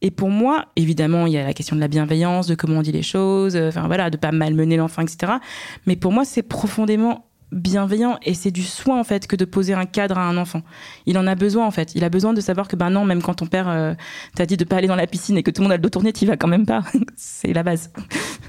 Et 0.04 0.10
pour 0.10 0.30
moi, 0.30 0.66
évidemment, 0.76 1.28
il 1.28 1.34
y 1.34 1.38
a 1.38 1.46
la 1.46 1.54
question 1.54 1.76
de 1.76 1.82
la 1.82 1.88
bienveillance, 1.88 2.48
de 2.48 2.56
comment 2.56 2.80
on 2.80 2.82
dit 2.82 2.92
les 2.92 3.04
choses, 3.04 3.56
euh, 3.56 3.70
enfin 3.70 3.86
voilà, 3.86 4.10
de 4.10 4.18
pas 4.18 4.32
malmener 4.32 4.78
l'enfant, 4.78 5.04
etc. 5.04 5.34
Mais 5.86 5.96
pour 5.96 6.12
moi, 6.12 6.26
c'est 6.26 6.42
profondément 6.42 7.28
bienveillant 7.52 8.18
et 8.24 8.34
c'est 8.34 8.52
du 8.52 8.64
soin 8.64 9.00
en 9.00 9.04
fait 9.04 9.28
que 9.28 9.36
de 9.36 9.46
poser 9.46 9.74
un 9.74 9.86
cadre 9.86 10.18
à 10.18 10.28
un 10.28 10.38
enfant. 10.38 10.62
Il 11.06 11.18
en 11.18 11.28
a 11.28 11.36
besoin 11.36 11.66
en 11.66 11.72
fait. 11.72 11.94
Il 11.96 12.04
a 12.04 12.10
besoin 12.10 12.34
de 12.34 12.42
savoir 12.42 12.68
que 12.68 12.76
ben 12.76 12.90
non, 12.90 13.06
même 13.06 13.22
quand 13.22 13.36
ton 13.36 13.46
père 13.46 13.70
euh, 13.70 13.94
t'a 14.36 14.46
dit 14.46 14.58
de 14.58 14.64
pas 14.64 14.78
aller 14.78 14.88
dans 14.88 14.96
la 14.96 15.08
piscine 15.08 15.38
et 15.38 15.44
que 15.44 15.52
tout 15.52 15.62
le 15.62 15.66
monde 15.66 15.74
a 15.74 15.78
le 15.78 15.82
dos 15.82 15.90
tourné, 15.90 16.14
tu 16.14 16.26
vas 16.26 16.38
quand 16.38 16.48
même 16.48 16.66
pas. 16.66 16.82
c'est 17.16 17.54
la 17.54 17.64
base. 17.64 17.92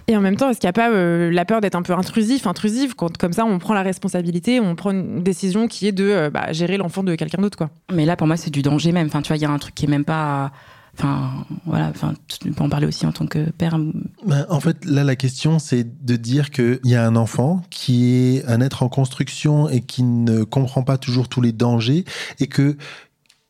Et 0.09 0.17
en 0.17 0.21
même 0.21 0.37
temps, 0.37 0.51
est-ce 0.51 0.61
qu'il 0.61 0.67
n'y 0.67 0.71
a 0.71 0.75
pas 0.75 0.91
euh, 0.91 1.31
la 1.31 1.45
peur 1.45 1.61
d'être 1.61 1.75
un 1.75 1.83
peu 1.83 1.93
intrusif, 1.93 2.47
intrusive 2.47 2.95
quand 2.95 3.17
comme 3.17 3.33
ça 3.33 3.45
on 3.45 3.59
prend 3.59 3.75
la 3.75 3.83
responsabilité, 3.83 4.61
on 4.61 4.75
prend 4.75 4.91
une 4.91 5.23
décision 5.23 5.69
qui 5.69 5.87
est 5.87 5.93
de 5.93 6.05
euh, 6.05 6.31
bah, 6.31 6.53
gérer 6.53 6.77
l'enfant 6.77 7.03
de 7.03 7.15
quelqu'un 7.15 7.43
d'autre 7.43 7.59
quoi. 7.59 7.71
Mais 7.93 8.05
là 8.05 8.17
pour 8.17 8.27
moi 8.27 8.37
c'est 8.37 8.51
du 8.51 8.63
danger 8.63 8.93
même. 8.93 9.07
Enfin 9.07 9.23
tu 9.23 9.29
vois, 9.29 9.37
il 9.37 9.43
y 9.43 9.47
a 9.47 9.51
un 9.51 9.59
truc 9.59 9.75
qui 9.75 9.87
est 9.87 9.89
même 9.89 10.05
pas 10.05 10.53
Enfin, 10.99 11.47
voilà, 11.65 11.89
enfin, 11.89 12.13
tu 12.29 12.53
peux 12.53 12.63
en 12.63 12.69
parler 12.69 12.87
aussi 12.87 13.07
en 13.07 13.13
tant 13.13 13.27
que 13.27 13.51
père. 13.51 13.79
Ben, 14.27 14.47
en 14.51 14.61
fait, 14.61 14.85
là, 14.85 15.05
la 15.05 15.17
question, 15.17 15.59
c'est 15.59 16.05
de 16.05 16.17
dire 16.17 16.51
qu'il 16.51 16.81
y 16.85 16.95
a 16.95 17.07
un 17.07 17.17
enfant 17.17 17.63
qui 17.71 18.15
est 18.15 18.45
un 18.47 18.61
être 18.61 18.83
en 18.83 18.89
construction 18.89 19.69
et 19.71 19.81
qui 19.81 20.03
ne 20.03 20.45
comprend 20.45 20.83
pas 20.83 20.99
toujours 20.99 21.29
tous 21.29 21.41
les 21.41 21.53
dangers 21.53 22.05
et 22.41 22.47
que 22.47 22.77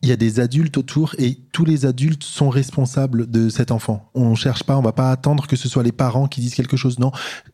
il 0.02 0.08
y 0.08 0.12
a 0.12 0.16
des 0.16 0.40
adultes 0.40 0.76
autour 0.76 1.14
et 1.18 1.38
tous 1.52 1.66
les 1.66 1.84
adultes 1.84 2.24
sont 2.24 2.48
responsables 2.48 3.30
de 3.30 3.50
cet 3.50 3.70
enfant. 3.70 4.10
On 4.14 4.34
cherche 4.34 4.64
pas, 4.64 4.76
on 4.76 4.82
va 4.82 4.92
pas 4.92 5.10
attendre 5.10 5.46
que 5.46 5.56
ce 5.56 5.68
soit 5.68 5.82
les 5.82 5.92
parents 5.92 6.26
qui 6.26 6.40
disent 6.40 6.54
quelque 6.54 6.78
chose. 6.78 6.98
Non, 6.98 7.12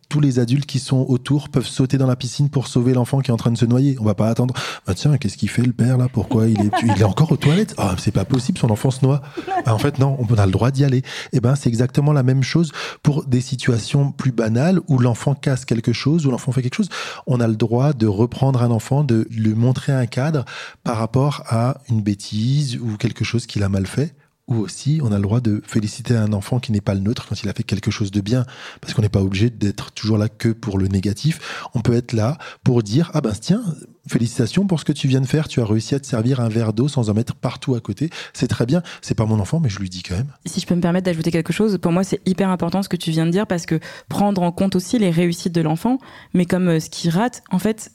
tous 0.09 0.21
les 0.21 0.39
adultes 0.39 0.67
qui 0.67 0.79
sont 0.79 1.05
autour 1.09 1.49
peuvent 1.49 1.67
sauter 1.67 1.99
dans 1.99 2.07
la 2.07 2.17
piscine 2.17 2.49
pour 2.49 2.69
sauver 2.69 2.95
l'enfant 2.95 3.21
qui 3.21 3.31
est 3.31 3.35
en 3.35 3.37
train 3.37 3.51
de 3.51 3.59
se 3.59 3.67
noyer. 3.67 3.97
On 4.01 4.05
va 4.05 4.15
pas 4.15 4.29
attendre. 4.29 4.55
Ah, 4.87 4.95
tiens, 4.95 5.19
qu'est-ce 5.19 5.37
qu'il 5.37 5.51
fait 5.51 5.63
le 5.63 5.73
père 5.73 5.99
là? 5.99 6.07
Pourquoi 6.11 6.47
il 6.47 6.61
est 6.61 6.71
il 6.85 7.01
est 7.01 7.05
encore 7.05 7.33
aux 7.33 7.37
toilettes? 7.37 7.75
Ah, 7.77 7.97
c'est 7.99 8.13
pas 8.13 8.25
possible, 8.25 8.59
son 8.59 8.71
enfant 8.71 8.91
se 8.91 9.05
noie. 9.05 9.21
Ah, 9.67 9.75
en 9.75 9.79
fait, 9.79 9.99
non, 9.99 10.17
on 10.19 10.35
a 10.35 10.47
le 10.47 10.53
droit 10.53 10.71
d'y 10.71 10.85
aller. 10.85 11.03
Eh 11.33 11.41
ben, 11.41 11.57
c'est 11.57 11.69
exactement 11.69 12.13
la 12.13 12.23
même 12.23 12.45
chose 12.45 12.73
pour 13.03 13.27
des 13.27 13.41
situations 13.41 14.13
plus 14.13 14.33
banales 14.33 14.81
où 14.87 14.99
l'enfant 14.99 15.35
casse 15.35 15.65
quelque 15.65 15.93
chose, 15.93 16.25
où 16.25 16.31
l'enfant 16.31 16.53
fait 16.53 16.63
quelque 16.63 16.77
chose. 16.77 16.89
On 17.27 17.41
a 17.41 17.49
le 17.49 17.57
droit 17.57 17.93
de 17.93 18.07
reprendre 18.07 18.63
un 18.63 18.71
enfant, 18.71 19.03
de 19.03 19.27
lui 19.31 19.55
montrer 19.55 19.93
un 19.93 20.07
cadre 20.07 20.45
par 20.85 20.97
rapport 20.97 21.43
à 21.49 21.79
une 21.91 22.01
bêtise 22.01 22.77
ou 22.77 22.97
quelque 22.97 23.25
chose 23.25 23.47
qu'il 23.47 23.63
a 23.65 23.69
mal 23.69 23.88
fait 23.89 24.15
ou 24.49 24.57
aussi 24.57 25.01
on 25.03 25.13
a 25.13 25.17
le 25.17 25.23
droit 25.23 25.41
de 25.41 25.63
féliciter 25.65 26.17
un 26.17 26.33
enfant 26.33 26.59
qui 26.59 26.73
n'est 26.73 26.81
pas 26.81 26.95
le 26.95 27.01
nôtre 27.01 27.27
quand 27.29 27.43
il 27.43 27.49
a 27.49 27.53
fait 27.53 27.63
quelque 27.63 27.91
chose 27.91 28.11
de 28.11 28.21
bien, 28.21 28.45
parce 28.81 28.95
qu'on 28.95 29.03
n'est 29.03 29.09
pas 29.09 29.23
obligé 29.23 29.51
d'être 29.51 29.93
toujours 29.93 30.19
là 30.19 30.29
que 30.29 30.49
pour 30.49 30.79
le 30.79 30.89
négatif. 30.89 31.69
On 31.75 31.81
peut 31.81 31.95
être 31.95 32.13
là 32.13 32.39
pour 32.65 32.83
dire 32.83 33.11
ah 33.15 33.21
ben 33.21 33.33
tiens 33.39 33.63
félicitations 34.09 34.67
pour 34.67 34.81
ce 34.81 34.87
que 34.87 34.93
tu 34.93 35.07
viens 35.07 35.21
de 35.21 35.27
faire, 35.27 35.49
tu 35.49 35.61
as 35.61 35.67
réussi 35.67 35.95
à 35.95 36.01
te 36.01 36.07
servir 36.07 36.41
un 36.41 36.49
verre 36.49 36.73
d'eau 36.73 36.89
sans 36.89 37.11
en 37.11 37.15
mettre 37.15 37.35
partout 37.35 37.75
à 37.75 37.81
côté, 37.81 38.09
c'est 38.33 38.49
très 38.49 38.65
bien. 38.65 38.83
C'est 39.03 39.15
pas 39.15 39.27
mon 39.27 39.39
enfant, 39.39 39.61
mais 39.61 39.69
je 39.69 39.79
lui 39.79 39.91
dis 39.91 40.03
quand 40.03 40.17
même. 40.17 40.33
Si 40.47 40.61
je 40.61 40.67
peux 40.67 40.75
me 40.75 40.81
permettre 40.81 41.05
d'ajouter 41.05 41.31
quelque 41.31 41.53
chose, 41.53 41.77
pour 41.77 41.93
moi 41.93 42.05
c'est 42.05 42.27
hyper 42.27 42.49
important 42.49 42.83
ce 42.83 42.89
que 42.89 42.97
tu 42.97 43.11
viens 43.11 43.27
de 43.27 43.31
dire 43.31 43.47
parce 43.47 43.67
que 43.67 43.79
prendre 44.09 44.43
en 44.43 44.51
compte 44.51 44.77
aussi 44.77 44.99
les 44.99 45.11
réussites 45.11 45.53
de 45.53 45.61
l'enfant, 45.61 45.99
mais 46.33 46.47
comme 46.47 46.69
euh, 46.69 46.81
ce 46.81 46.89
qui 46.89 47.11
rate, 47.11 47.43
en 47.51 47.59
fait, 47.59 47.93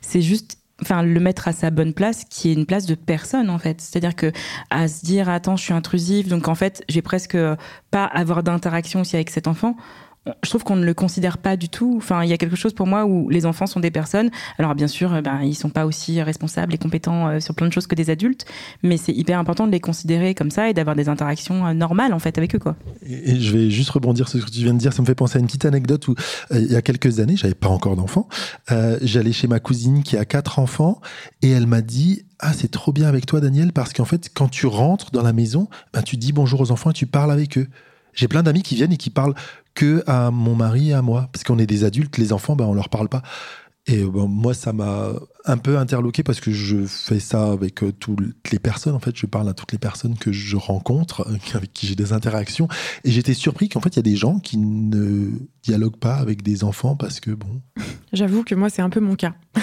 c'est 0.00 0.22
juste 0.22 0.58
enfin 0.82 1.02
le 1.02 1.20
mettre 1.20 1.48
à 1.48 1.52
sa 1.52 1.70
bonne 1.70 1.94
place 1.94 2.24
qui 2.24 2.50
est 2.50 2.54
une 2.54 2.66
place 2.66 2.86
de 2.86 2.94
personne 2.94 3.50
en 3.50 3.58
fait. 3.58 3.80
C'est-à-dire 3.80 4.16
que 4.16 4.32
à 4.70 4.88
se 4.88 5.04
dire 5.04 5.28
attends 5.28 5.56
je 5.56 5.64
suis 5.64 5.74
intrusive 5.74 6.28
donc 6.28 6.48
en 6.48 6.54
fait 6.54 6.82
j'ai 6.88 7.02
presque 7.02 7.36
pas 7.90 8.04
avoir 8.04 8.42
d'interaction 8.42 9.00
aussi 9.00 9.16
avec 9.16 9.30
cet 9.30 9.46
enfant 9.46 9.76
je 10.42 10.48
trouve 10.48 10.64
qu'on 10.64 10.76
ne 10.76 10.84
le 10.84 10.94
considère 10.94 11.38
pas 11.38 11.56
du 11.56 11.68
tout. 11.68 11.94
Enfin, 11.98 12.24
il 12.24 12.30
y 12.30 12.32
a 12.32 12.38
quelque 12.38 12.56
chose 12.56 12.72
pour 12.72 12.86
moi 12.86 13.04
où 13.04 13.28
les 13.28 13.44
enfants 13.44 13.66
sont 13.66 13.80
des 13.80 13.90
personnes. 13.90 14.30
Alors 14.58 14.74
bien 14.74 14.86
sûr, 14.86 15.20
ben 15.22 15.42
ils 15.42 15.54
sont 15.54 15.68
pas 15.68 15.84
aussi 15.84 16.22
responsables 16.22 16.74
et 16.74 16.78
compétents 16.78 17.28
euh, 17.28 17.40
sur 17.40 17.54
plein 17.54 17.68
de 17.68 17.72
choses 17.72 17.86
que 17.86 17.94
des 17.94 18.08
adultes, 18.08 18.46
mais 18.82 18.96
c'est 18.96 19.12
hyper 19.12 19.38
important 19.38 19.66
de 19.66 19.72
les 19.72 19.80
considérer 19.80 20.34
comme 20.34 20.50
ça 20.50 20.70
et 20.70 20.74
d'avoir 20.74 20.96
des 20.96 21.08
interactions 21.08 21.66
euh, 21.66 21.74
normales 21.74 22.14
en 22.14 22.18
fait 22.18 22.38
avec 22.38 22.54
eux 22.54 22.58
quoi. 22.58 22.76
Et 23.06 23.38
je 23.38 23.56
vais 23.56 23.70
juste 23.70 23.90
rebondir 23.90 24.28
sur 24.28 24.40
ce 24.40 24.46
que 24.46 24.50
tu 24.50 24.60
viens 24.60 24.74
de 24.74 24.78
dire. 24.78 24.92
Ça 24.92 25.02
me 25.02 25.06
fait 25.06 25.14
penser 25.14 25.36
à 25.36 25.40
une 25.40 25.46
petite 25.46 25.66
anecdote 25.66 26.08
où 26.08 26.14
euh, 26.52 26.58
il 26.58 26.72
y 26.72 26.76
a 26.76 26.82
quelques 26.82 27.20
années, 27.20 27.36
j'avais 27.36 27.54
pas 27.54 27.68
encore 27.68 27.96
d'enfants. 27.96 28.28
J'allais 29.02 29.32
chez 29.32 29.48
ma 29.48 29.60
cousine 29.60 30.02
qui 30.02 30.16
a 30.16 30.24
quatre 30.24 30.58
enfants 30.58 31.00
et 31.42 31.50
elle 31.50 31.66
m'a 31.66 31.80
dit 31.80 32.24
ah 32.38 32.52
c'est 32.52 32.70
trop 32.70 32.92
bien 32.92 33.06
avec 33.06 33.26
toi 33.26 33.40
Daniel 33.40 33.72
parce 33.72 33.92
qu'en 33.92 34.04
fait 34.04 34.30
quand 34.32 34.48
tu 34.48 34.66
rentres 34.66 35.10
dans 35.10 35.22
la 35.22 35.32
maison, 35.32 35.68
ben, 35.92 36.02
tu 36.02 36.16
dis 36.16 36.32
bonjour 36.32 36.60
aux 36.60 36.70
enfants 36.70 36.90
et 36.90 36.94
tu 36.94 37.06
parles 37.06 37.30
avec 37.30 37.58
eux. 37.58 37.68
J'ai 38.14 38.28
plein 38.28 38.42
d'amis 38.42 38.62
qui 38.62 38.74
viennent 38.74 38.92
et 38.92 38.96
qui 38.96 39.10
parlent 39.10 39.34
que 39.74 40.02
à 40.06 40.30
mon 40.30 40.54
mari 40.54 40.90
et 40.90 40.94
à 40.94 41.02
moi. 41.02 41.28
Parce 41.32 41.44
qu'on 41.44 41.58
est 41.58 41.66
des 41.66 41.84
adultes, 41.84 42.18
les 42.18 42.32
enfants, 42.32 42.56
ben, 42.56 42.64
on 42.64 42.74
leur 42.74 42.88
parle 42.88 43.08
pas. 43.08 43.22
Et 43.86 44.02
bon, 44.02 44.28
moi, 44.28 44.54
ça 44.54 44.72
m'a 44.72 45.10
un 45.44 45.58
peu 45.58 45.76
interloqué 45.76 46.22
parce 46.22 46.40
que 46.40 46.50
je 46.50 46.86
fais 46.86 47.20
ça 47.20 47.52
avec 47.52 47.82
euh, 47.82 47.92
toutes 47.92 48.50
les 48.50 48.58
personnes. 48.58 48.94
En 48.94 48.98
fait, 48.98 49.14
je 49.14 49.26
parle 49.26 49.46
à 49.46 49.52
toutes 49.52 49.72
les 49.72 49.78
personnes 49.78 50.16
que 50.16 50.32
je 50.32 50.56
rencontre, 50.56 51.28
euh, 51.28 51.36
avec 51.54 51.72
qui 51.74 51.86
j'ai 51.86 51.94
des 51.94 52.14
interactions. 52.14 52.66
Et 53.04 53.10
j'étais 53.10 53.34
surpris 53.34 53.68
qu'en 53.68 53.80
fait, 53.80 53.90
il 53.90 53.96
y 53.96 53.98
a 53.98 54.02
des 54.02 54.16
gens 54.16 54.38
qui 54.38 54.56
ne 54.56 55.32
dialoguent 55.62 55.98
pas 55.98 56.14
avec 56.14 56.42
des 56.42 56.64
enfants 56.64 56.96
parce 56.96 57.20
que, 57.20 57.30
bon. 57.30 57.60
J'avoue 58.14 58.44
que 58.44 58.54
moi, 58.54 58.70
c'est 58.70 58.82
un 58.82 58.90
peu 58.90 59.00
mon 59.00 59.14
cas. 59.14 59.34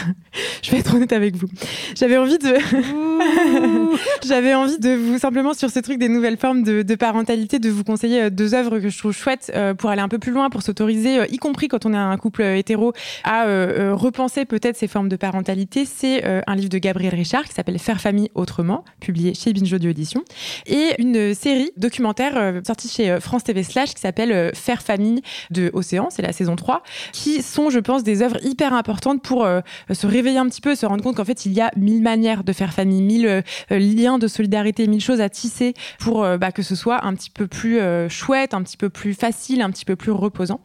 je 0.61 0.71
vais 0.71 0.79
être 0.79 0.95
honnête 0.95 1.13
avec 1.13 1.35
vous. 1.35 1.47
J'avais 1.95 2.17
envie 2.17 2.37
de. 2.37 2.53
J'avais 4.27 4.53
envie 4.53 4.79
de 4.79 4.91
vous, 4.91 5.17
simplement, 5.17 5.53
sur 5.53 5.69
ce 5.69 5.79
truc 5.79 5.97
des 5.97 6.09
nouvelles 6.09 6.37
formes 6.37 6.63
de, 6.63 6.81
de, 6.81 6.95
parentalité, 6.95 7.59
de 7.59 7.69
vous 7.69 7.83
conseiller 7.83 8.23
euh, 8.23 8.29
deux 8.29 8.53
œuvres 8.53 8.79
que 8.79 8.89
je 8.89 8.97
trouve 8.97 9.11
chouettes 9.11 9.51
pour 9.77 9.89
aller 9.89 10.01
un 10.01 10.07
peu 10.07 10.19
plus 10.19 10.31
loin, 10.31 10.49
pour 10.49 10.61
s'autoriser, 10.61 11.19
y 11.29 11.37
compris 11.37 11.67
quand 11.67 11.85
on 11.85 11.93
est 11.93 11.97
un 11.97 12.17
couple 12.17 12.43
hétéro, 12.43 12.93
à 13.23 13.45
repenser 13.93 14.45
peut-être 14.45 14.77
ces 14.77 14.87
formes 14.87 15.09
de 15.09 15.15
parentalité, 15.15 15.85
c'est 15.85 16.25
euh, 16.25 16.41
un 16.47 16.55
livre 16.55 16.69
de 16.69 16.77
Gabriel 16.77 17.13
Richard 17.13 17.43
qui 17.45 17.53
s'appelle 17.53 17.79
Faire 17.79 18.01
famille 18.01 18.29
autrement, 18.35 18.83
publié 18.99 19.33
chez 19.33 19.53
Binge 19.53 19.71
Audio 19.71 19.89
Édition, 19.89 20.23
et 20.65 20.95
une 20.99 21.33
série 21.33 21.71
documentaire 21.77 22.33
euh, 22.35 22.61
sortie 22.65 22.89
chez 22.89 23.09
euh, 23.09 23.19
France 23.19 23.43
TV 23.43 23.63
Slash 23.63 23.93
qui 23.93 24.01
s'appelle 24.01 24.51
Faire 24.55 24.81
famille 24.81 25.21
de 25.51 25.71
Océan, 25.73 26.09
c'est 26.09 26.21
la 26.21 26.33
saison 26.33 26.55
3, 26.55 26.83
qui 27.13 27.41
sont, 27.41 27.69
je 27.69 27.79
pense, 27.79 28.03
des 28.03 28.21
œuvres 28.21 28.37
hyper 28.43 28.73
importantes 28.73 29.21
pour 29.21 29.47
se 29.91 30.07
réveiller 30.07 30.37
un 30.37 30.47
petit 30.47 30.61
peu, 30.61 30.75
se 30.75 30.85
rendre 30.85 31.03
compte 31.03 31.15
qu'en 31.15 31.25
fait, 31.25 31.45
il 31.45 31.53
y 31.53 31.61
a 31.61 31.71
mille 31.75 32.01
manières 32.01 32.43
de 32.43 32.53
faire 32.53 32.73
famille, 32.73 33.01
mille 33.01 33.43
liens 33.69 34.17
de 34.17 34.27
solidarité, 34.27 34.87
mille 34.87 35.01
choses 35.01 35.21
à 35.21 35.29
tisser 35.29 35.73
pour 35.99 36.25
bah, 36.37 36.51
que 36.51 36.61
ce 36.61 36.75
soit 36.75 37.05
un 37.05 37.13
petit 37.15 37.29
peu 37.29 37.47
plus 37.47 37.79
chouette, 38.09 38.53
un 38.53 38.63
petit 38.63 38.77
peu 38.77 38.89
plus 38.89 39.13
facile, 39.13 39.61
un 39.61 39.69
petit 39.71 39.85
peu 39.85 39.95
plus 39.95 40.11
reposant. 40.11 40.61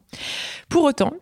Pour 0.69 0.85
autant, 0.85 1.13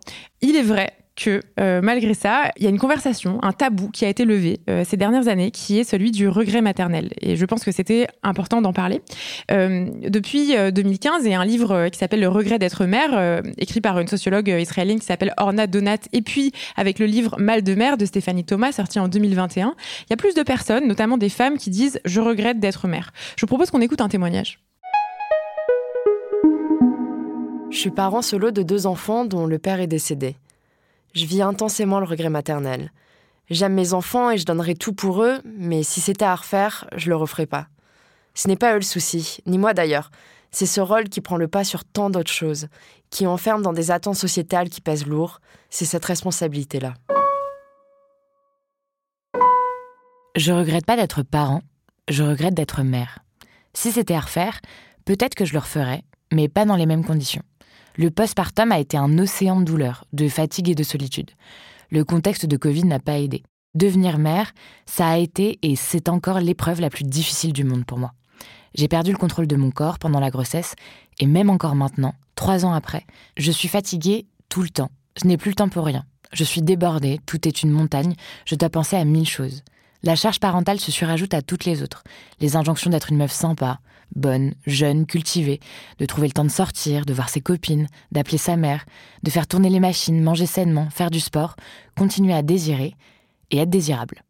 il 0.41 0.55
est 0.55 0.63
vrai 0.63 0.93
que 1.15 1.41
euh, 1.59 1.81
malgré 1.81 2.13
ça, 2.13 2.51
il 2.57 2.63
y 2.63 2.67
a 2.67 2.69
une 2.69 2.79
conversation, 2.79 3.39
un 3.41 3.53
tabou 3.53 3.89
qui 3.89 4.05
a 4.05 4.09
été 4.09 4.25
levé 4.25 4.59
euh, 4.69 4.83
ces 4.85 4.97
dernières 4.97 5.27
années, 5.27 5.51
qui 5.51 5.79
est 5.79 5.83
celui 5.83 6.11
du 6.11 6.27
regret 6.27 6.61
maternel. 6.61 7.11
Et 7.21 7.35
je 7.35 7.45
pense 7.45 7.63
que 7.63 7.71
c'était 7.71 8.07
important 8.23 8.61
d'en 8.61 8.73
parler. 8.73 9.01
Euh, 9.51 9.87
depuis 10.09 10.53
2015, 10.73 11.23
il 11.25 11.31
y 11.31 11.33
a 11.33 11.39
un 11.39 11.45
livre 11.45 11.89
qui 11.89 11.97
s'appelle 11.97 12.19
Le 12.19 12.27
regret 12.27 12.59
d'être 12.59 12.85
mère, 12.85 13.41
écrit 13.57 13.81
par 13.81 13.99
une 13.99 14.07
sociologue 14.07 14.47
israélienne 14.47 14.99
qui 14.99 15.05
s'appelle 15.05 15.33
Orna 15.37 15.67
Donat, 15.67 15.97
et 16.13 16.21
puis 16.21 16.51
avec 16.75 16.99
le 16.99 17.05
livre 17.05 17.35
Mal 17.39 17.63
de 17.63 17.75
mère 17.75 17.97
de 17.97 18.05
Stéphanie 18.05 18.43
Thomas, 18.43 18.71
sorti 18.71 18.99
en 18.99 19.07
2021, 19.07 19.75
il 20.01 20.05
y 20.09 20.13
a 20.13 20.17
plus 20.17 20.33
de 20.33 20.43
personnes, 20.43 20.87
notamment 20.87 21.17
des 21.17 21.29
femmes, 21.29 21.57
qui 21.57 21.69
disent 21.69 21.99
Je 22.05 22.19
regrette 22.21 22.59
d'être 22.59 22.87
mère. 22.87 23.11
Je 23.37 23.41
vous 23.41 23.47
propose 23.47 23.71
qu'on 23.71 23.81
écoute 23.81 24.01
un 24.01 24.09
témoignage. 24.09 24.59
Je 27.71 27.77
suis 27.77 27.91
parent 27.91 28.21
solo 28.21 28.51
de 28.51 28.63
deux 28.63 28.87
enfants 28.87 29.25
dont 29.25 29.45
le 29.45 29.59
père 29.59 29.81
est 29.81 29.87
décédé. 29.87 30.37
Je 31.15 31.25
vis 31.25 31.41
intensément 31.41 32.01
le 32.01 32.05
regret 32.05 32.29
maternel. 32.29 32.91
J'aime 33.49 33.73
mes 33.73 33.93
enfants 33.93 34.31
et 34.31 34.37
je 34.37 34.45
donnerai 34.45 34.75
tout 34.75 34.91
pour 34.91 35.23
eux, 35.23 35.39
mais 35.45 35.81
si 35.81 36.01
c'était 36.01 36.25
à 36.25 36.35
refaire, 36.35 36.89
je 36.97 37.07
le 37.07 37.15
referais 37.15 37.45
pas. 37.45 37.67
Ce 38.33 38.49
n'est 38.49 38.57
pas 38.57 38.73
eux 38.73 38.79
le 38.79 38.81
souci, 38.81 39.39
ni 39.45 39.57
moi 39.57 39.73
d'ailleurs. 39.73 40.11
C'est 40.51 40.65
ce 40.65 40.81
rôle 40.81 41.07
qui 41.07 41.21
prend 41.21 41.37
le 41.37 41.47
pas 41.47 41.63
sur 41.63 41.85
tant 41.85 42.09
d'autres 42.09 42.31
choses, 42.31 42.67
qui 43.11 43.27
enferme 43.27 43.61
dans 43.61 43.71
des 43.71 43.91
attentes 43.91 44.17
sociétales 44.17 44.69
qui 44.69 44.81
pèsent 44.81 45.05
lourd. 45.05 45.39
C'est 45.69 45.85
cette 45.85 46.03
responsabilité-là. 46.03 46.95
Je 50.35 50.51
regrette 50.51 50.85
pas 50.85 50.97
d'être 50.97 51.23
parent, 51.23 51.61
je 52.09 52.23
regrette 52.23 52.55
d'être 52.55 52.83
mère. 52.83 53.19
Si 53.73 53.93
c'était 53.93 54.15
à 54.15 54.19
refaire, 54.19 54.59
peut-être 55.05 55.35
que 55.35 55.45
je 55.45 55.53
le 55.53 55.59
referais, 55.59 56.03
mais 56.33 56.49
pas 56.49 56.65
dans 56.65 56.75
les 56.75 56.85
mêmes 56.85 57.05
conditions. 57.05 57.43
Le 57.97 58.11
postpartum 58.11 58.73
a 58.73 58.79
été 58.79 58.97
un 58.97 59.17
océan 59.19 59.59
de 59.59 59.65
douleur, 59.65 60.05
de 60.11 60.27
fatigue 60.27 60.69
et 60.69 60.75
de 60.75 60.83
solitude. 60.83 61.31
Le 61.89 62.03
contexte 62.03 62.45
de 62.45 62.57
Covid 62.57 62.83
n'a 62.83 62.99
pas 62.99 63.19
aidé. 63.19 63.43
Devenir 63.73 64.17
mère, 64.17 64.53
ça 64.85 65.07
a 65.07 65.17
été 65.17 65.59
et 65.61 65.75
c'est 65.77 66.09
encore 66.09 66.39
l'épreuve 66.39 66.81
la 66.81 66.89
plus 66.89 67.05
difficile 67.05 67.53
du 67.53 67.63
monde 67.63 67.85
pour 67.85 67.97
moi. 67.97 68.13
J'ai 68.73 68.89
perdu 68.89 69.11
le 69.11 69.17
contrôle 69.17 69.47
de 69.47 69.55
mon 69.55 69.71
corps 69.71 69.97
pendant 69.97 70.19
la 70.19 70.29
grossesse 70.29 70.75
et 71.19 71.25
même 71.25 71.49
encore 71.49 71.75
maintenant, 71.75 72.13
trois 72.35 72.65
ans 72.65 72.73
après, 72.73 73.05
je 73.37 73.51
suis 73.51 73.69
fatiguée 73.69 74.25
tout 74.49 74.61
le 74.61 74.69
temps. 74.69 74.91
Je 75.21 75.27
n'ai 75.27 75.37
plus 75.37 75.51
le 75.51 75.55
temps 75.55 75.69
pour 75.69 75.85
rien. 75.85 76.03
Je 76.33 76.43
suis 76.43 76.61
débordée, 76.61 77.21
tout 77.25 77.47
est 77.47 77.63
une 77.63 77.71
montagne, 77.71 78.15
je 78.45 78.55
dois 78.55 78.69
penser 78.69 78.97
à 78.97 79.05
mille 79.05 79.27
choses. 79.27 79.63
La 80.03 80.15
charge 80.15 80.41
parentale 80.41 80.81
se 80.81 80.91
surajoute 80.91 81.33
à 81.33 81.41
toutes 81.41 81.63
les 81.63 81.81
autres. 81.81 82.03
Les 82.41 82.57
injonctions 82.57 82.89
d'être 82.89 83.11
une 83.11 83.17
meuf 83.17 83.31
sympa, 83.31 83.79
bonne, 84.15 84.53
jeune, 84.65 85.05
cultivée, 85.05 85.59
de 85.99 86.05
trouver 86.05 86.27
le 86.27 86.33
temps 86.33 86.43
de 86.43 86.49
sortir, 86.49 87.05
de 87.05 87.13
voir 87.13 87.29
ses 87.29 87.41
copines, 87.41 87.87
d'appeler 88.11 88.37
sa 88.37 88.57
mère, 88.57 88.85
de 89.23 89.29
faire 89.29 89.47
tourner 89.47 89.69
les 89.69 89.79
machines, 89.79 90.21
manger 90.21 90.45
sainement, 90.45 90.89
faire 90.89 91.11
du 91.11 91.19
sport, 91.19 91.55
continuer 91.97 92.33
à 92.33 92.41
désirer 92.41 92.95
et 93.51 93.59
être 93.59 93.69
désirable. 93.69 94.24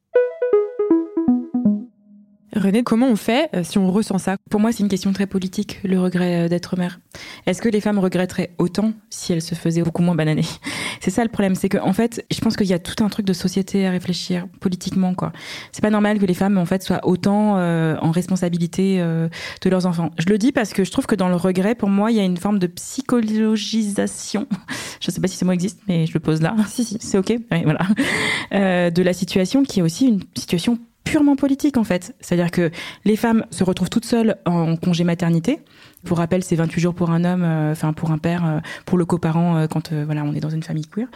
René, 2.56 2.84
comment 2.84 3.10
on 3.10 3.18
fait 3.18 3.50
euh, 3.54 3.64
si 3.66 3.78
on 3.78 3.92
ressent 3.92 4.18
ça? 4.18 4.38
Pour 4.50 4.62
moi, 4.62 4.72
c'est 4.72 4.82
une 4.82 4.88
question 4.88 5.12
très 5.12 5.28
politique, 5.28 5.82
le 5.84 6.00
regret 6.00 6.46
euh, 6.46 6.48
d'être 6.48 6.78
mère. 6.78 7.02
Est-ce 7.48 7.62
que 7.62 7.68
les 7.68 7.82
femmes 7.82 8.00
regretteraient 8.00 8.52
autant 8.58 8.94
si 9.10 9.34
elles 9.34 9.42
se 9.42 9.56
faisaient 9.56 9.82
beaucoup 9.82 10.02
moins 10.02 10.16
bananer? 10.16 10.46
C'est 11.02 11.12
ça 11.12 11.24
le 11.24 11.30
problème, 11.30 11.54
c'est 11.54 11.70
que 11.70 11.78
en 11.78 11.94
fait, 11.94 12.26
je 12.32 12.40
pense 12.40 12.56
qu'il 12.56 12.66
y 12.66 12.74
a 12.74 12.80
tout 12.80 13.04
un 13.04 13.10
truc 13.10 13.28
de 13.28 13.34
société 13.34 13.86
à 13.86 13.92
réfléchir 13.92 14.48
politiquement, 14.60 15.14
quoi. 15.14 15.34
C'est 15.72 15.82
pas 15.82 15.92
normal 15.92 16.18
que 16.18 16.26
les 16.26 16.34
femmes, 16.34 16.58
en 16.58 16.66
fait, 16.66 16.82
soient 16.82 17.06
autant 17.06 17.58
euh, 17.58 17.96
en 18.02 18.10
responsabilité 18.10 18.98
de 18.98 19.70
leurs 19.70 19.86
enfants. 19.86 20.10
Je 20.18 20.28
le 20.30 20.40
dis 20.40 20.52
parce 20.52 20.74
que 20.74 20.84
je 20.84 20.90
trouve 20.90 21.06
que 21.06 21.14
dans 21.14 21.28
le 21.28 21.36
regret, 21.36 21.76
pour 21.76 21.90
moi, 21.90 22.10
il 22.10 22.18
y 22.18 22.20
a 22.20 22.24
une 22.24 22.38
forme 22.38 22.58
de 22.58 22.66
psychologisation. 22.66 24.48
je 25.00 25.12
sais 25.12 25.22
pas 25.22 25.28
si 25.28 25.38
ce 25.38 25.46
mot 25.46 25.52
existe, 25.52 25.80
mais 25.88 26.08
je 26.08 26.14
le 26.14 26.20
pose 26.20 26.42
là. 26.42 26.56
Si, 26.68 26.84
si, 26.86 26.98
c'est 27.02 27.20
ok? 27.20 27.38
voilà. 27.66 28.90
de 28.90 29.04
la 29.04 29.14
situation 29.14 29.62
qui 29.64 29.82
est 29.82 29.84
aussi 29.84 30.08
une 30.08 30.22
situation 30.36 30.80
purement 31.06 31.38
politique 31.38 31.78
en 31.78 31.86
fait. 31.86 32.14
C'est-à-dire 32.20 32.52
que 32.52 32.72
les 33.06 33.16
femmes 33.16 33.46
se 33.52 33.64
retrouvent 33.64 33.90
toutes 33.90 34.06
seules 34.06 34.36
en 34.46 34.76
congé 34.76 35.06
maternité. 35.06 35.60
Pour 36.04 36.18
rappel, 36.18 36.44
c'est 36.44 36.58
28 36.58 36.82
jours 36.82 36.94
pour 36.94 37.12
un 37.12 37.24
homme, 37.24 37.44
euh, 37.44 37.72
enfin 37.72 37.94
pour 37.94 38.12
un 38.12 38.18
père, 38.18 38.46
euh, 38.46 38.60
pour 38.86 38.98
le 38.98 39.06
coparent 39.06 39.56
euh, 39.56 39.68
quand 39.68 39.94
voilà 39.94 40.24
on 40.24 40.34
est 40.34 40.42
dans 40.42 40.50
une 40.50 40.64
famille 40.64 40.88
queer. 40.88 41.08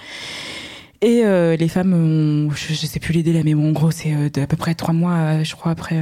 Et 1.02 1.24
les 1.24 1.68
femmes, 1.70 1.94
ont, 1.94 2.52
je, 2.52 2.74
je, 2.74 2.86
sais 2.86 3.00
plus 3.00 3.14
les 3.14 3.24
délais, 3.24 3.42
mais 3.44 3.54
bon, 3.54 3.70
en 3.70 3.72
gros 3.72 3.90
c'est 3.90 4.38
à 4.38 4.48
peu 4.48 4.58
près 4.58 4.76
trois 4.76 4.94
mois, 4.94 5.44
je 5.44 5.56
crois, 5.56 5.72
après 5.72 5.96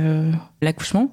l'accouchement. 0.64 1.12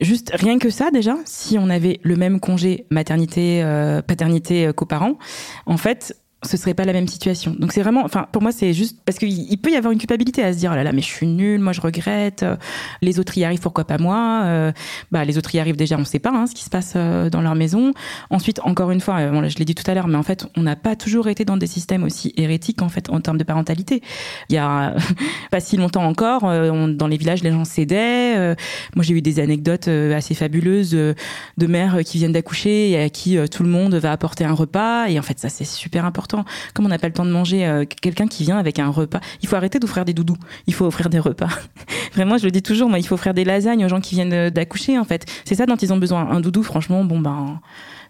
Juste 0.00 0.30
rien 0.32 0.60
que 0.60 0.70
ça 0.70 0.92
déjà, 0.92 1.16
si 1.24 1.58
on 1.58 1.70
avait 1.70 1.98
le 2.04 2.14
même 2.14 2.38
congé 2.38 2.86
maternité, 2.90 3.64
paternité, 4.06 4.70
coparent, 4.76 5.18
en 5.66 5.76
fait, 5.76 6.16
ce 6.46 6.56
serait 6.56 6.74
pas 6.74 6.84
la 6.84 6.92
même 6.92 7.08
situation. 7.08 7.54
Donc 7.58 7.72
c'est 7.72 7.82
vraiment, 7.82 8.04
enfin 8.04 8.26
pour 8.32 8.42
moi 8.42 8.52
c'est 8.52 8.72
juste 8.72 8.98
parce 9.04 9.18
qu'il 9.18 9.58
peut 9.58 9.70
y 9.70 9.76
avoir 9.76 9.92
une 9.92 9.98
culpabilité 9.98 10.42
à 10.42 10.52
se 10.52 10.58
dire 10.58 10.70
oh 10.72 10.76
là 10.76 10.84
là 10.84 10.92
mais 10.92 11.02
je 11.02 11.06
suis 11.06 11.26
nulle, 11.26 11.60
moi 11.60 11.72
je 11.72 11.80
regrette, 11.80 12.42
euh, 12.42 12.56
les 13.02 13.18
autres 13.18 13.36
y 13.38 13.44
arrivent 13.44 13.60
pourquoi 13.60 13.84
pas 13.84 13.98
moi, 13.98 14.42
euh, 14.44 14.72
bah 15.12 15.24
les 15.24 15.38
autres 15.38 15.54
y 15.54 15.58
arrivent 15.58 15.76
déjà 15.76 15.96
on 15.96 16.04
sait 16.04 16.18
pas 16.18 16.30
hein, 16.30 16.46
ce 16.46 16.54
qui 16.54 16.64
se 16.64 16.70
passe 16.70 16.94
euh, 16.96 17.30
dans 17.30 17.40
leur 17.40 17.54
maison. 17.54 17.92
Ensuite 18.30 18.60
encore 18.64 18.90
une 18.90 19.00
fois, 19.00 19.26
bon, 19.30 19.48
je 19.48 19.58
l'ai 19.58 19.64
dit 19.64 19.74
tout 19.74 19.88
à 19.90 19.94
l'heure, 19.94 20.08
mais 20.08 20.16
en 20.16 20.22
fait 20.22 20.46
on 20.56 20.62
n'a 20.62 20.76
pas 20.76 20.96
toujours 20.96 21.28
été 21.28 21.44
dans 21.44 21.56
des 21.56 21.66
systèmes 21.66 22.04
aussi 22.04 22.32
hérétiques 22.36 22.82
en 22.82 22.88
fait 22.88 23.10
en 23.10 23.20
termes 23.20 23.38
de 23.38 23.44
parentalité. 23.44 24.02
Il 24.48 24.54
y 24.54 24.58
a 24.58 24.94
pas 25.50 25.60
si 25.60 25.76
longtemps 25.76 26.04
encore, 26.04 26.42
dans 26.42 27.06
les 27.06 27.16
villages 27.16 27.42
les 27.42 27.52
gens 27.52 27.64
cédaient. 27.64 28.56
moi 28.94 29.04
j'ai 29.04 29.14
eu 29.14 29.22
des 29.22 29.40
anecdotes 29.40 29.88
assez 29.88 30.34
fabuleuses 30.34 30.92
de 30.92 31.66
mères 31.66 31.98
qui 32.04 32.18
viennent 32.18 32.32
d'accoucher 32.32 32.90
et 32.90 33.02
à 33.02 33.08
qui 33.08 33.38
tout 33.50 33.62
le 33.62 33.68
monde 33.68 33.94
va 33.94 34.12
apporter 34.12 34.44
un 34.44 34.52
repas 34.52 35.06
et 35.06 35.18
en 35.18 35.22
fait 35.22 35.38
ça 35.38 35.48
c'est 35.48 35.64
super 35.64 36.04
important 36.04 36.33
comme 36.74 36.86
on 36.86 36.88
n'a 36.88 36.98
pas 36.98 37.08
le 37.08 37.12
temps 37.12 37.24
de 37.24 37.30
manger, 37.30 37.66
euh, 37.66 37.84
quelqu'un 37.84 38.26
qui 38.26 38.44
vient 38.44 38.58
avec 38.58 38.78
un 38.78 38.88
repas, 38.88 39.20
il 39.42 39.48
faut 39.48 39.56
arrêter 39.56 39.78
d'offrir 39.78 40.04
des 40.04 40.14
doudous. 40.14 40.36
Il 40.66 40.74
faut 40.74 40.86
offrir 40.86 41.10
des 41.10 41.18
repas. 41.18 41.48
Vraiment, 42.14 42.38
je 42.38 42.44
le 42.44 42.50
dis 42.50 42.62
toujours, 42.62 42.90
il 42.96 43.06
faut 43.06 43.14
offrir 43.14 43.34
des 43.34 43.44
lasagnes 43.44 43.84
aux 43.84 43.88
gens 43.88 44.00
qui 44.00 44.14
viennent 44.14 44.50
d'accoucher, 44.50 44.98
en 44.98 45.04
fait. 45.04 45.26
C'est 45.44 45.54
ça 45.54 45.66
dont 45.66 45.76
ils 45.76 45.92
ont 45.92 45.98
besoin. 45.98 46.28
Un 46.30 46.40
doudou, 46.40 46.62
franchement, 46.62 47.04
bon, 47.04 47.20
ben 47.20 47.60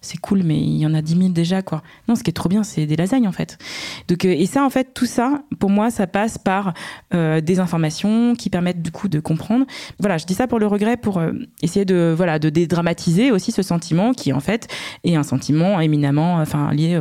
c'est 0.05 0.19
cool, 0.19 0.43
mais 0.45 0.59
il 0.59 0.77
y 0.77 0.87
en 0.87 0.95
a 0.95 1.03
10 1.03 1.17
000 1.17 1.29
déjà, 1.31 1.63
quoi. 1.63 1.83
Non, 2.09 2.15
ce 2.15 2.23
qui 2.23 2.31
est 2.31 2.35
trop 2.35 2.49
bien, 2.49 2.63
c'est 2.63 2.87
des 2.87 2.97
lasagnes, 2.97 3.27
en 3.27 3.33
fait. 3.33 3.59
Donc, 4.09 4.25
euh, 4.25 4.35
et 4.37 4.47
ça, 4.47 4.65
en 4.65 4.71
fait, 4.71 4.93
tout 4.95 5.07
ça, 5.07 5.43
pour 5.59 5.71
moi, 5.71 5.91
ça 5.91 6.07
passe 6.07 6.39
par 6.39 6.75
euh, 7.15 7.41
des 7.41 7.59
informations 7.59 8.35
qui 8.35 8.51
permettent, 8.51 8.83
du 8.83 8.91
coup, 8.91 9.09
de 9.09 9.19
comprendre. 9.19 9.65
Voilà, 9.99 10.19
je 10.19 10.27
dis 10.27 10.35
ça 10.35 10.47
pour 10.47 10.59
le 10.59 10.67
regret, 10.67 10.97
pour 10.97 11.19
euh, 11.19 11.33
essayer 11.63 11.85
de, 11.85 12.15
voilà, 12.17 12.39
de 12.39 12.51
dédramatiser 12.51 13.33
aussi 13.33 13.51
ce 13.51 13.63
sentiment 13.63 14.13
qui, 14.13 14.33
en 14.33 14.41
fait, 14.41 14.69
est 15.05 15.17
un 15.17 15.23
sentiment 15.23 15.81
éminemment, 15.81 16.37
enfin, 16.37 16.73
lié 16.73 17.01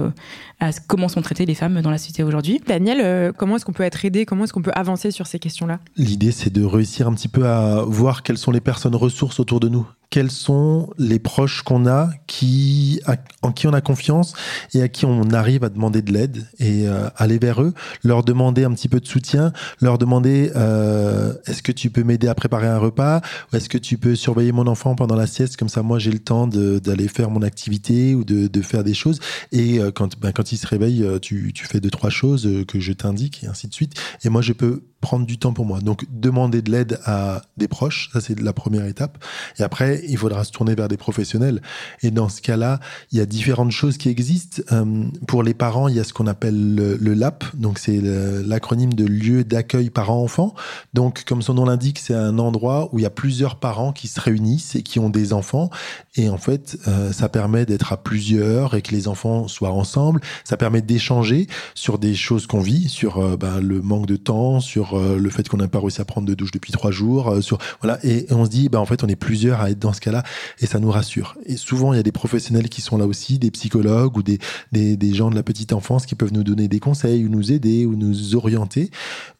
à 0.59 0.71
comment 0.87 1.09
sont 1.09 1.21
traitées 1.21 1.45
les 1.45 1.55
femmes 1.55 1.81
dans 1.81 1.91
la 1.91 1.97
société 1.97 2.23
aujourd'hui. 2.23 2.61
Daniel, 2.65 3.33
comment 3.33 3.57
est-ce 3.57 3.65
qu'on 3.65 3.73
peut 3.73 3.83
être 3.83 4.05
aidé? 4.05 4.25
Comment 4.25 4.45
est-ce 4.45 4.53
qu'on 4.53 4.61
peut 4.61 4.71
avancer 4.73 5.11
sur 5.11 5.27
ces 5.27 5.39
questions-là? 5.39 5.79
L'idée, 5.97 6.31
c'est 6.31 6.51
de 6.51 6.63
réussir 6.63 7.07
un 7.07 7.13
petit 7.13 7.27
peu 7.27 7.45
à 7.45 7.83
voir 7.85 8.23
quelles 8.23 8.37
sont 8.37 8.51
les 8.51 8.61
personnes 8.61 8.95
ressources 8.95 9.39
autour 9.39 9.59
de 9.59 9.67
nous 9.67 9.85
quels 10.13 10.29
sont 10.29 10.91
les 10.99 11.17
proches 11.17 11.63
qu'on 11.63 11.87
a 11.87 12.11
qui 12.27 13.01
en 13.41 13.51
qui 13.51 13.65
on 13.65 13.73
a 13.73 13.81
confiance 13.81 14.35
et 14.75 14.83
à 14.83 14.87
qui 14.87 15.05
on 15.07 15.31
arrive 15.31 15.63
à 15.63 15.69
demander 15.69 16.03
de 16.03 16.13
l'aide 16.13 16.45
et 16.59 16.87
euh, 16.87 17.09
aller 17.15 17.39
vers 17.39 17.63
eux, 17.63 17.73
leur 18.03 18.23
demander 18.23 18.63
un 18.63 18.71
petit 18.73 18.89
peu 18.89 18.99
de 18.99 19.07
soutien, 19.07 19.53
leur 19.81 19.97
demander 19.97 20.51
euh, 20.55 21.33
est-ce 21.47 21.63
que 21.63 21.71
tu 21.71 21.89
peux 21.89 22.03
m'aider 22.03 22.27
à 22.27 22.35
préparer 22.35 22.67
un 22.67 22.77
repas 22.77 23.21
ou 23.51 23.55
est-ce 23.55 23.69
que 23.69 23.79
tu 23.79 23.97
peux 23.97 24.13
surveiller 24.13 24.51
mon 24.51 24.67
enfant 24.67 24.93
pendant 24.93 25.15
la 25.15 25.25
sieste 25.25 25.57
comme 25.57 25.67
ça 25.67 25.81
moi 25.81 25.97
j'ai 25.97 26.11
le 26.11 26.19
temps 26.19 26.45
d'aller 26.45 27.07
faire 27.07 27.31
mon 27.31 27.41
activité 27.41 28.13
ou 28.13 28.23
de, 28.23 28.61
faire 28.61 28.83
des 28.83 28.93
choses 28.93 29.19
et 29.51 29.79
euh, 29.79 29.89
quand 29.89 30.19
ben, 30.19 30.31
quand 30.31 30.51
il 30.51 30.57
se 30.57 30.67
réveille 30.67 31.03
tu, 31.23 31.53
tu 31.55 31.65
fais 31.65 31.79
deux 31.79 31.89
trois 31.89 32.11
choses 32.11 32.47
que 32.67 32.79
je 32.79 32.93
t'indique 32.93 33.43
et 33.43 33.47
ainsi 33.47 33.67
de 33.67 33.73
suite 33.73 33.95
et 34.23 34.29
moi 34.29 34.43
je 34.43 34.53
peux 34.53 34.83
prendre 35.03 35.25
du 35.25 35.37
temps 35.37 35.51
pour 35.51 35.65
moi. 35.65 35.81
Donc 35.81 36.05
demander 36.09 36.61
de 36.61 36.71
l'aide 36.71 36.97
à 37.03 37.41
des 37.57 37.67
proches, 37.67 38.09
ça 38.13 38.21
c'est 38.21 38.39
la 38.39 38.53
première 38.53 38.85
étape. 38.85 39.23
Et 39.59 39.63
après, 39.63 40.01
il 40.07 40.17
faudra 40.17 40.43
se 40.43 40.51
tourner 40.51 40.75
vers 40.75 40.87
des 40.87 40.97
professionnels. 40.97 41.61
Et 42.01 42.11
dans 42.11 42.29
ce 42.29 42.41
cas-là, 42.41 42.79
il 43.11 43.17
y 43.17 43.21
a 43.21 43.25
différentes 43.25 43.71
choses 43.71 43.97
qui 43.97 44.09
existent. 44.09 44.61
Euh, 44.71 45.05
pour 45.27 45.43
les 45.43 45.53
parents, 45.53 45.87
il 45.87 45.95
y 45.95 45.99
a 45.99 46.03
ce 46.03 46.13
qu'on 46.13 46.27
appelle 46.27 46.75
le, 46.75 47.13
LAP, 47.13 47.43
donc 47.55 47.77
c'est 47.77 48.01
l'acronyme 48.01 48.93
de 48.93 49.05
lieu 49.05 49.43
d'accueil 49.43 49.89
parents-enfants. 49.89 50.55
Donc 50.93 51.23
comme 51.25 51.41
son 51.41 51.53
nom 51.53 51.65
l'indique, 51.65 51.99
c'est 51.99 52.13
un 52.13 52.39
endroit 52.39 52.89
où 52.91 52.99
il 52.99 53.03
y 53.03 53.05
a 53.05 53.11
plusieurs 53.11 53.57
parents 53.57 53.93
qui 53.93 54.07
se 54.07 54.19
réunissent 54.19 54.75
et 54.75 54.83
qui 54.83 54.99
ont 54.99 55.09
des 55.09 55.33
enfants. 55.33 55.69
Et 56.15 56.29
en 56.29 56.37
fait, 56.37 56.77
euh, 56.87 57.11
ça 57.11 57.29
permet 57.29 57.65
d'être 57.65 57.93
à 57.93 57.97
plusieurs 57.97 58.75
et 58.75 58.81
que 58.81 58.91
les 58.91 59.07
enfants 59.07 59.47
soient 59.47 59.71
ensemble. 59.71 60.21
Ça 60.43 60.57
permet 60.57 60.81
d'échanger 60.81 61.47
sur 61.75 61.99
des 61.99 62.15
choses 62.15 62.47
qu'on 62.47 62.61
vit, 62.61 62.89
sur 62.89 63.19
euh, 63.19 63.37
ben, 63.37 63.59
le 63.59 63.81
manque 63.81 64.07
de 64.07 64.15
temps, 64.15 64.59
sur 64.59 64.99
le 64.99 65.29
fait 65.29 65.47
qu'on 65.47 65.57
n'a 65.57 65.67
pas 65.67 65.79
réussi 65.79 66.01
à 66.01 66.05
prendre 66.05 66.27
de 66.27 66.33
douche 66.33 66.51
depuis 66.51 66.71
trois 66.71 66.91
jours, 66.91 67.37
sur 67.41 67.57
voilà, 67.81 67.99
et, 68.03 68.25
on 68.31 68.45
se 68.45 68.49
dit, 68.49 68.69
bah 68.69 68.79
en 68.79 68.85
fait, 68.85 69.03
on 69.03 69.07
est 69.07 69.15
plusieurs 69.15 69.61
à 69.61 69.69
être 69.69 69.79
dans 69.79 69.92
ce 69.93 70.01
cas-là, 70.01 70.23
et 70.59 70.65
ça 70.65 70.79
nous 70.79 70.91
rassure. 70.91 71.35
Et 71.45 71.57
souvent, 71.57 71.93
il 71.93 71.97
y 71.97 71.99
a 71.99 72.03
des 72.03 72.11
professionnels 72.11 72.69
qui 72.69 72.81
sont 72.81 72.97
là 72.97 73.05
aussi, 73.05 73.39
des 73.39 73.51
psychologues 73.51 74.17
ou 74.17 74.23
des, 74.23 74.39
des, 74.71 74.97
des 74.97 75.13
gens 75.13 75.29
de 75.29 75.35
la 75.35 75.43
petite 75.43 75.73
enfance 75.73 76.05
qui 76.05 76.15
peuvent 76.15 76.33
nous 76.33 76.43
donner 76.43 76.67
des 76.67 76.79
conseils 76.79 77.25
ou 77.25 77.29
nous 77.29 77.51
aider 77.51 77.85
ou 77.85 77.95
nous 77.95 78.35
orienter. 78.35 78.89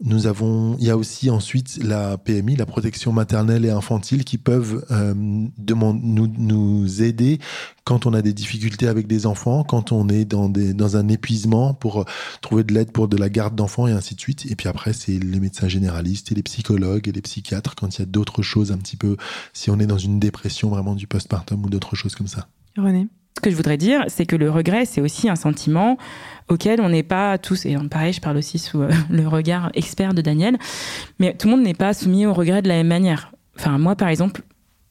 Nous 0.03 0.27
avons, 0.27 0.77
il 0.79 0.85
y 0.85 0.89
a 0.89 0.97
aussi 0.97 1.29
ensuite 1.29 1.79
la 1.83 2.17
PMI, 2.17 2.55
la 2.55 2.65
protection 2.65 3.11
maternelle 3.11 3.65
et 3.65 3.69
infantile, 3.69 4.23
qui 4.23 4.37
peuvent 4.37 4.85
euh, 4.91 5.13
nous, 5.15 6.33
nous 6.37 7.03
aider 7.03 7.39
quand 7.83 8.05
on 8.05 8.13
a 8.13 8.21
des 8.21 8.33
difficultés 8.33 8.87
avec 8.87 9.07
des 9.07 9.25
enfants, 9.25 9.63
quand 9.63 9.91
on 9.91 10.07
est 10.09 10.25
dans, 10.25 10.49
des, 10.49 10.73
dans 10.73 10.97
un 10.97 11.07
épuisement 11.07 11.73
pour 11.73 12.01
euh, 12.01 12.05
trouver 12.41 12.63
de 12.63 12.73
l'aide 12.73 12.91
pour 12.91 13.07
de 13.07 13.17
la 13.17 13.29
garde 13.29 13.55
d'enfants 13.55 13.87
et 13.87 13.91
ainsi 13.91 14.15
de 14.15 14.19
suite. 14.19 14.45
Et 14.49 14.55
puis 14.55 14.69
après, 14.69 14.93
c'est 14.93 15.19
les 15.19 15.39
médecins 15.39 15.67
généralistes 15.67 16.31
et 16.31 16.35
les 16.35 16.43
psychologues 16.43 17.07
et 17.07 17.11
les 17.11 17.21
psychiatres 17.21 17.75
quand 17.75 17.97
il 17.97 17.99
y 17.99 18.03
a 18.03 18.05
d'autres 18.05 18.41
choses 18.41 18.71
un 18.71 18.77
petit 18.77 18.97
peu, 18.97 19.17
si 19.53 19.69
on 19.69 19.79
est 19.79 19.87
dans 19.87 19.97
une 19.97 20.19
dépression 20.19 20.69
vraiment 20.69 20.95
du 20.95 21.07
postpartum 21.07 21.65
ou 21.65 21.69
d'autres 21.69 21.95
choses 21.95 22.15
comme 22.15 22.27
ça. 22.27 22.47
René 22.77 23.07
ce 23.35 23.41
que 23.41 23.49
je 23.49 23.55
voudrais 23.55 23.77
dire, 23.77 24.03
c'est 24.07 24.25
que 24.25 24.35
le 24.35 24.49
regret, 24.49 24.85
c'est 24.85 25.01
aussi 25.01 25.27
un 25.27 25.35
sentiment 25.35 25.97
auquel 26.49 26.81
on 26.81 26.89
n'est 26.89 27.03
pas 27.03 27.37
tous, 27.37 27.65
et 27.65 27.75
pareil, 27.89 28.13
je 28.13 28.21
parle 28.21 28.37
aussi 28.37 28.59
sous 28.59 28.81
euh, 28.81 28.91
le 29.09 29.27
regard 29.27 29.71
expert 29.73 30.13
de 30.13 30.21
Daniel, 30.21 30.57
mais 31.19 31.33
tout 31.33 31.47
le 31.47 31.55
monde 31.55 31.63
n'est 31.63 31.73
pas 31.73 31.93
soumis 31.93 32.25
au 32.25 32.33
regret 32.33 32.61
de 32.61 32.67
la 32.67 32.75
même 32.75 32.87
manière. 32.87 33.31
Enfin, 33.57 33.77
moi, 33.77 33.95
par 33.95 34.07
exemple, 34.07 34.41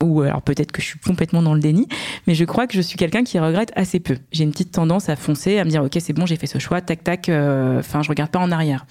ou 0.02 0.22
alors 0.22 0.42
peut-être 0.42 0.72
que 0.72 0.82
je 0.82 0.86
suis 0.88 0.98
complètement 0.98 1.42
dans 1.42 1.54
le 1.54 1.60
déni, 1.60 1.88
mais 2.26 2.34
je 2.34 2.44
crois 2.44 2.66
que 2.66 2.74
je 2.74 2.80
suis 2.80 2.96
quelqu'un 2.96 3.24
qui 3.24 3.38
regrette 3.38 3.72
assez 3.76 4.00
peu. 4.00 4.18
J'ai 4.32 4.44
une 4.44 4.50
petite 4.50 4.72
tendance 4.72 5.08
à 5.08 5.16
foncer, 5.16 5.58
à 5.58 5.64
me 5.64 5.70
dire 5.70 5.82
ok 5.82 5.96
c'est 5.98 6.12
bon 6.12 6.26
j'ai 6.26 6.36
fait 6.36 6.46
ce 6.46 6.58
choix, 6.58 6.80
tac 6.80 7.04
tac, 7.04 7.28
euh, 7.28 7.78
enfin 7.78 8.02
je 8.02 8.08
regarde 8.08 8.30
pas 8.30 8.40
en 8.40 8.50
arrière. 8.50 8.86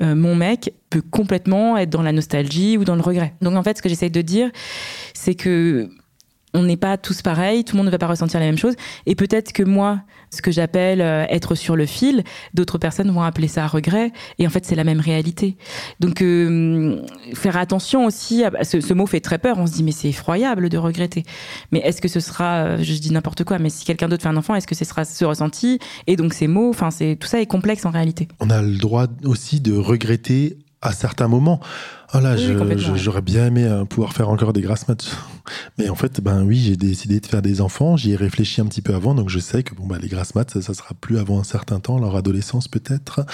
Euh, 0.00 0.14
mon 0.14 0.34
mec 0.34 0.72
peut 0.90 1.02
complètement 1.02 1.76
être 1.76 1.90
dans 1.90 2.02
la 2.02 2.12
nostalgie 2.12 2.78
ou 2.78 2.84
dans 2.84 2.96
le 2.96 3.02
regret. 3.02 3.34
Donc 3.42 3.54
en 3.54 3.62
fait 3.62 3.76
ce 3.76 3.82
que 3.82 3.88
j'essaye 3.88 4.10
de 4.10 4.22
dire, 4.22 4.50
c'est 5.12 5.34
que 5.34 5.90
on 6.54 6.62
n'est 6.62 6.76
pas 6.76 6.96
tous 6.96 7.20
pareils, 7.20 7.64
tout 7.64 7.74
le 7.74 7.78
monde 7.78 7.86
ne 7.86 7.90
va 7.90 7.98
pas 7.98 8.06
ressentir 8.06 8.40
la 8.40 8.46
même 8.46 8.58
chose. 8.58 8.74
Et 9.06 9.14
peut-être 9.16 9.52
que 9.52 9.64
moi, 9.64 10.00
ce 10.30 10.40
que 10.40 10.50
j'appelle 10.50 11.00
euh, 11.00 11.26
être 11.28 11.54
sur 11.54 11.76
le 11.76 11.84
fil, 11.84 12.22
d'autres 12.54 12.78
personnes 12.78 13.10
vont 13.10 13.22
appeler 13.22 13.48
ça 13.48 13.66
regret. 13.66 14.12
Et 14.38 14.46
en 14.46 14.50
fait, 14.50 14.64
c'est 14.64 14.76
la 14.76 14.84
même 14.84 15.00
réalité. 15.00 15.56
Donc, 16.00 16.22
euh, 16.22 17.00
faire 17.34 17.56
attention 17.56 18.06
aussi. 18.06 18.44
À, 18.44 18.64
ce, 18.64 18.80
ce, 18.80 18.94
mot 18.94 19.06
fait 19.06 19.20
très 19.20 19.38
peur. 19.38 19.58
On 19.58 19.66
se 19.66 19.72
dit, 19.72 19.82
mais 19.82 19.92
c'est 19.92 20.08
effroyable 20.08 20.68
de 20.68 20.78
regretter. 20.78 21.24
Mais 21.72 21.80
est-ce 21.80 22.00
que 22.00 22.08
ce 22.08 22.20
sera, 22.20 22.64
euh, 22.64 22.78
je 22.80 22.92
dis 22.94 23.12
n'importe 23.12 23.44
quoi, 23.44 23.58
mais 23.58 23.70
si 23.70 23.84
quelqu'un 23.84 24.08
d'autre 24.08 24.22
fait 24.22 24.28
un 24.28 24.36
enfant, 24.36 24.54
est-ce 24.54 24.68
que 24.68 24.76
ce 24.76 24.84
sera 24.84 25.04
ce 25.04 25.24
ressenti? 25.24 25.80
Et 26.06 26.16
donc, 26.16 26.34
ces 26.34 26.46
mots, 26.46 26.70
enfin, 26.70 26.90
tout 26.90 27.26
ça 27.26 27.40
est 27.40 27.46
complexe 27.46 27.84
en 27.84 27.90
réalité. 27.90 28.28
On 28.40 28.50
a 28.50 28.62
le 28.62 28.76
droit 28.76 29.06
aussi 29.24 29.60
de 29.60 29.72
regretter 29.72 30.58
à 30.84 30.92
certains 30.92 31.28
moments. 31.28 31.60
Oh 32.16 32.20
là, 32.20 32.36
j'aurais 32.36 33.22
bien 33.22 33.46
aimé 33.46 33.64
euh, 33.64 33.84
pouvoir 33.84 34.12
faire 34.12 34.28
encore 34.28 34.52
des 34.52 34.60
grasses 34.60 34.86
maths. 34.86 35.16
Mais 35.78 35.88
en 35.88 35.96
fait, 35.96 36.20
ben 36.20 36.44
oui, 36.44 36.58
j'ai 36.58 36.76
décidé 36.76 37.18
de 37.18 37.26
faire 37.26 37.42
des 37.42 37.60
enfants. 37.60 37.96
J'y 37.96 38.12
ai 38.12 38.16
réfléchi 38.16 38.60
un 38.60 38.66
petit 38.66 38.82
peu 38.82 38.94
avant, 38.94 39.16
donc 39.16 39.30
je 39.30 39.40
sais 39.40 39.64
que 39.64 39.74
bon, 39.74 39.84
ben, 39.88 39.98
les 40.00 40.06
grasses 40.06 40.36
maths, 40.36 40.52
ça, 40.52 40.62
ça, 40.62 40.74
sera 40.74 40.94
plus 40.94 41.18
avant 41.18 41.40
un 41.40 41.44
certain 41.44 41.80
temps, 41.80 41.98
leur 41.98 42.14
adolescence 42.14 42.68
peut-être. 42.68 43.26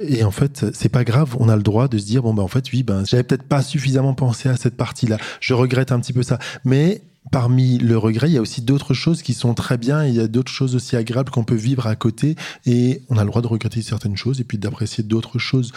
Et 0.00 0.24
en 0.24 0.32
fait, 0.32 0.66
c'est 0.74 0.88
pas 0.88 1.04
grave. 1.04 1.36
On 1.38 1.48
a 1.48 1.54
le 1.54 1.62
droit 1.62 1.86
de 1.86 1.98
se 1.98 2.04
dire 2.04 2.24
bon 2.24 2.34
ben 2.34 2.42
en 2.42 2.48
fait, 2.48 2.64
oui, 2.72 2.82
ben 2.82 3.04
j'avais 3.04 3.22
peut-être 3.22 3.44
pas 3.44 3.62
suffisamment 3.62 4.14
pensé 4.14 4.48
à 4.48 4.56
cette 4.56 4.76
partie-là. 4.76 5.18
Je 5.38 5.54
regrette 5.54 5.92
un 5.92 6.00
petit 6.00 6.12
peu 6.12 6.24
ça, 6.24 6.40
mais 6.64 7.02
parmi 7.30 7.78
le 7.78 7.98
regret, 7.98 8.28
il 8.28 8.34
y 8.34 8.38
a 8.38 8.40
aussi 8.40 8.62
d'autres 8.62 8.94
choses 8.94 9.22
qui 9.22 9.34
sont 9.34 9.54
très 9.54 9.78
bien. 9.78 10.04
Il 10.04 10.14
y 10.14 10.20
a 10.20 10.28
d'autres 10.28 10.52
choses 10.52 10.74
aussi 10.74 10.96
agréables 10.96 11.30
qu'on 11.30 11.44
peut 11.44 11.54
vivre 11.54 11.86
à 11.86 11.96
côté. 11.96 12.36
Et 12.66 13.02
on 13.08 13.18
a 13.18 13.24
le 13.24 13.30
droit 13.30 13.42
de 13.42 13.46
regretter 13.46 13.82
certaines 13.82 14.16
choses 14.16 14.40
et 14.40 14.44
puis 14.44 14.58
d'apprécier 14.58 15.04
d'autres 15.04 15.38
choses 15.38 15.72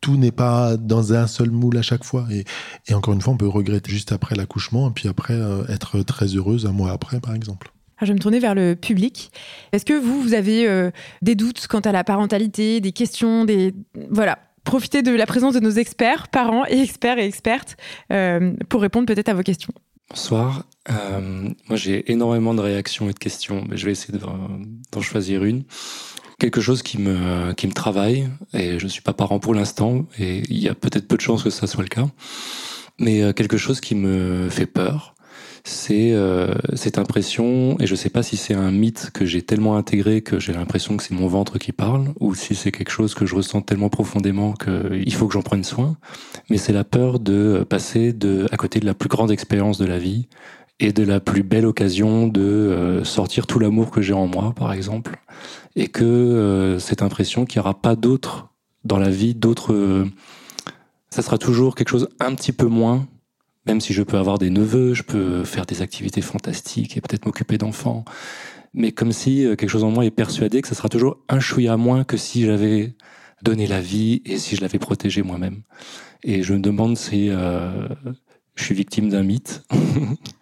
tout 0.00 0.16
n'est 0.16 0.32
pas 0.32 0.76
dans 0.76 1.12
un 1.12 1.26
seul 1.26 1.50
moule 1.50 1.76
à 1.76 1.82
chaque 1.82 2.04
fois. 2.04 2.26
Et, 2.30 2.44
et 2.86 2.94
encore 2.94 3.14
une 3.14 3.20
fois, 3.20 3.32
on 3.32 3.36
peut 3.36 3.48
regretter 3.48 3.90
juste 3.90 4.12
après 4.12 4.34
l'accouchement, 4.34 4.88
et 4.90 4.92
puis 4.92 5.08
après 5.08 5.34
euh, 5.34 5.66
être 5.68 6.00
très 6.02 6.26
heureuse 6.26 6.66
un 6.66 6.72
mois 6.72 6.92
après, 6.92 7.20
par 7.20 7.34
exemple. 7.34 7.72
Ah, 8.00 8.04
je 8.04 8.12
vais 8.12 8.14
me 8.14 8.20
tourner 8.20 8.38
vers 8.38 8.54
le 8.54 8.76
public. 8.76 9.32
Est-ce 9.72 9.84
que 9.84 9.92
vous, 9.92 10.22
vous 10.22 10.34
avez 10.34 10.68
euh, 10.68 10.90
des 11.20 11.34
doutes 11.34 11.66
quant 11.66 11.80
à 11.80 11.90
la 11.90 12.04
parentalité, 12.04 12.80
des 12.80 12.92
questions, 12.92 13.44
des 13.44 13.74
voilà, 14.10 14.38
profitez 14.62 15.02
de 15.02 15.10
la 15.10 15.26
présence 15.26 15.54
de 15.54 15.60
nos 15.60 15.70
experts, 15.70 16.28
parents 16.28 16.64
et 16.68 16.80
experts 16.80 17.18
et 17.18 17.26
expertes, 17.26 17.76
euh, 18.12 18.54
pour 18.68 18.82
répondre 18.82 19.06
peut-être 19.06 19.28
à 19.28 19.34
vos 19.34 19.42
questions. 19.42 19.72
Bonsoir. 20.10 20.64
Euh, 20.90 21.50
moi, 21.68 21.76
j'ai 21.76 22.10
énormément 22.10 22.54
de 22.54 22.60
réactions 22.60 23.10
et 23.10 23.12
de 23.12 23.18
questions, 23.18 23.64
mais 23.68 23.76
je 23.76 23.84
vais 23.84 23.92
essayer 23.92 24.18
d'en 24.18 25.00
choisir 25.02 25.44
une. 25.44 25.64
Quelque 26.38 26.60
chose 26.60 26.82
qui 26.82 26.98
me, 26.98 27.52
qui 27.52 27.66
me 27.66 27.72
travaille, 27.72 28.28
et 28.54 28.78
je 28.78 28.84
ne 28.84 28.88
suis 28.88 29.02
pas 29.02 29.12
parent 29.12 29.40
pour 29.40 29.54
l'instant, 29.54 30.06
et 30.18 30.42
il 30.48 30.58
y 30.58 30.68
a 30.68 30.74
peut-être 30.74 31.08
peu 31.08 31.16
de 31.16 31.20
chances 31.20 31.42
que 31.42 31.50
ça 31.50 31.66
soit 31.66 31.82
le 31.82 31.88
cas, 31.88 32.06
mais 33.00 33.32
quelque 33.34 33.56
chose 33.56 33.80
qui 33.80 33.94
me 33.94 34.48
fait 34.48 34.66
peur, 34.66 35.16
c'est 35.68 36.12
euh, 36.12 36.54
cette 36.74 36.98
impression, 36.98 37.76
et 37.80 37.86
je 37.86 37.92
ne 37.92 37.96
sais 37.96 38.08
pas 38.08 38.22
si 38.22 38.36
c'est 38.36 38.54
un 38.54 38.70
mythe 38.70 39.10
que 39.12 39.24
j'ai 39.24 39.42
tellement 39.42 39.76
intégré 39.76 40.22
que 40.22 40.38
j'ai 40.40 40.52
l'impression 40.52 40.96
que 40.96 41.02
c'est 41.02 41.14
mon 41.14 41.28
ventre 41.28 41.58
qui 41.58 41.72
parle, 41.72 42.12
ou 42.20 42.34
si 42.34 42.54
c'est 42.54 42.72
quelque 42.72 42.90
chose 42.90 43.14
que 43.14 43.26
je 43.26 43.34
ressens 43.34 43.62
tellement 43.62 43.88
profondément 43.88 44.54
qu'il 44.54 45.14
faut 45.14 45.26
que 45.26 45.34
j'en 45.34 45.42
prenne 45.42 45.64
soin, 45.64 45.96
mais 46.50 46.56
c'est 46.56 46.72
la 46.72 46.84
peur 46.84 47.20
de 47.20 47.64
passer 47.68 48.12
de, 48.12 48.46
à 48.50 48.56
côté 48.56 48.80
de 48.80 48.86
la 48.86 48.94
plus 48.94 49.08
grande 49.08 49.30
expérience 49.30 49.78
de 49.78 49.86
la 49.86 49.98
vie 49.98 50.28
et 50.80 50.92
de 50.92 51.02
la 51.02 51.20
plus 51.20 51.42
belle 51.42 51.66
occasion 51.66 52.28
de 52.28 52.40
euh, 52.40 53.04
sortir 53.04 53.46
tout 53.46 53.58
l'amour 53.58 53.90
que 53.90 54.00
j'ai 54.00 54.12
en 54.12 54.26
moi, 54.26 54.52
par 54.54 54.72
exemple, 54.72 55.18
et 55.76 55.88
que 55.88 56.04
euh, 56.04 56.78
cette 56.78 57.02
impression 57.02 57.44
qu'il 57.44 57.60
n'y 57.60 57.64
aura 57.64 57.80
pas 57.80 57.96
d'autre 57.96 58.50
dans 58.84 58.98
la 58.98 59.10
vie, 59.10 59.34
d'autres... 59.34 60.06
ça 61.10 61.22
sera 61.22 61.36
toujours 61.36 61.74
quelque 61.74 61.90
chose 61.90 62.08
un 62.20 62.34
petit 62.34 62.52
peu 62.52 62.66
moins 62.66 63.06
même 63.68 63.82
si 63.82 63.92
je 63.92 64.02
peux 64.02 64.16
avoir 64.16 64.38
des 64.38 64.48
neveux, 64.48 64.94
je 64.94 65.02
peux 65.02 65.44
faire 65.44 65.66
des 65.66 65.82
activités 65.82 66.22
fantastiques 66.22 66.96
et 66.96 67.02
peut-être 67.02 67.26
m'occuper 67.26 67.58
d'enfants. 67.58 68.04
Mais 68.72 68.92
comme 68.92 69.12
si 69.12 69.44
euh, 69.44 69.56
quelque 69.56 69.68
chose 69.68 69.84
en 69.84 69.90
moi 69.90 70.06
est 70.06 70.10
persuadé 70.10 70.62
que 70.62 70.68
ça 70.68 70.74
sera 70.74 70.88
toujours 70.88 71.18
un 71.28 71.38
chouïa 71.38 71.76
moins 71.76 72.02
que 72.04 72.16
si 72.16 72.44
j'avais 72.44 72.94
donné 73.42 73.66
la 73.66 73.80
vie 73.80 74.22
et 74.24 74.38
si 74.38 74.56
je 74.56 74.62
l'avais 74.62 74.78
protégé 74.78 75.22
moi-même. 75.22 75.62
Et 76.22 76.42
je 76.42 76.54
me 76.54 76.60
demande 76.60 76.96
si 76.96 77.28
euh, 77.28 77.88
je 78.54 78.64
suis 78.64 78.74
victime 78.74 79.10
d'un 79.10 79.22
mythe 79.22 79.62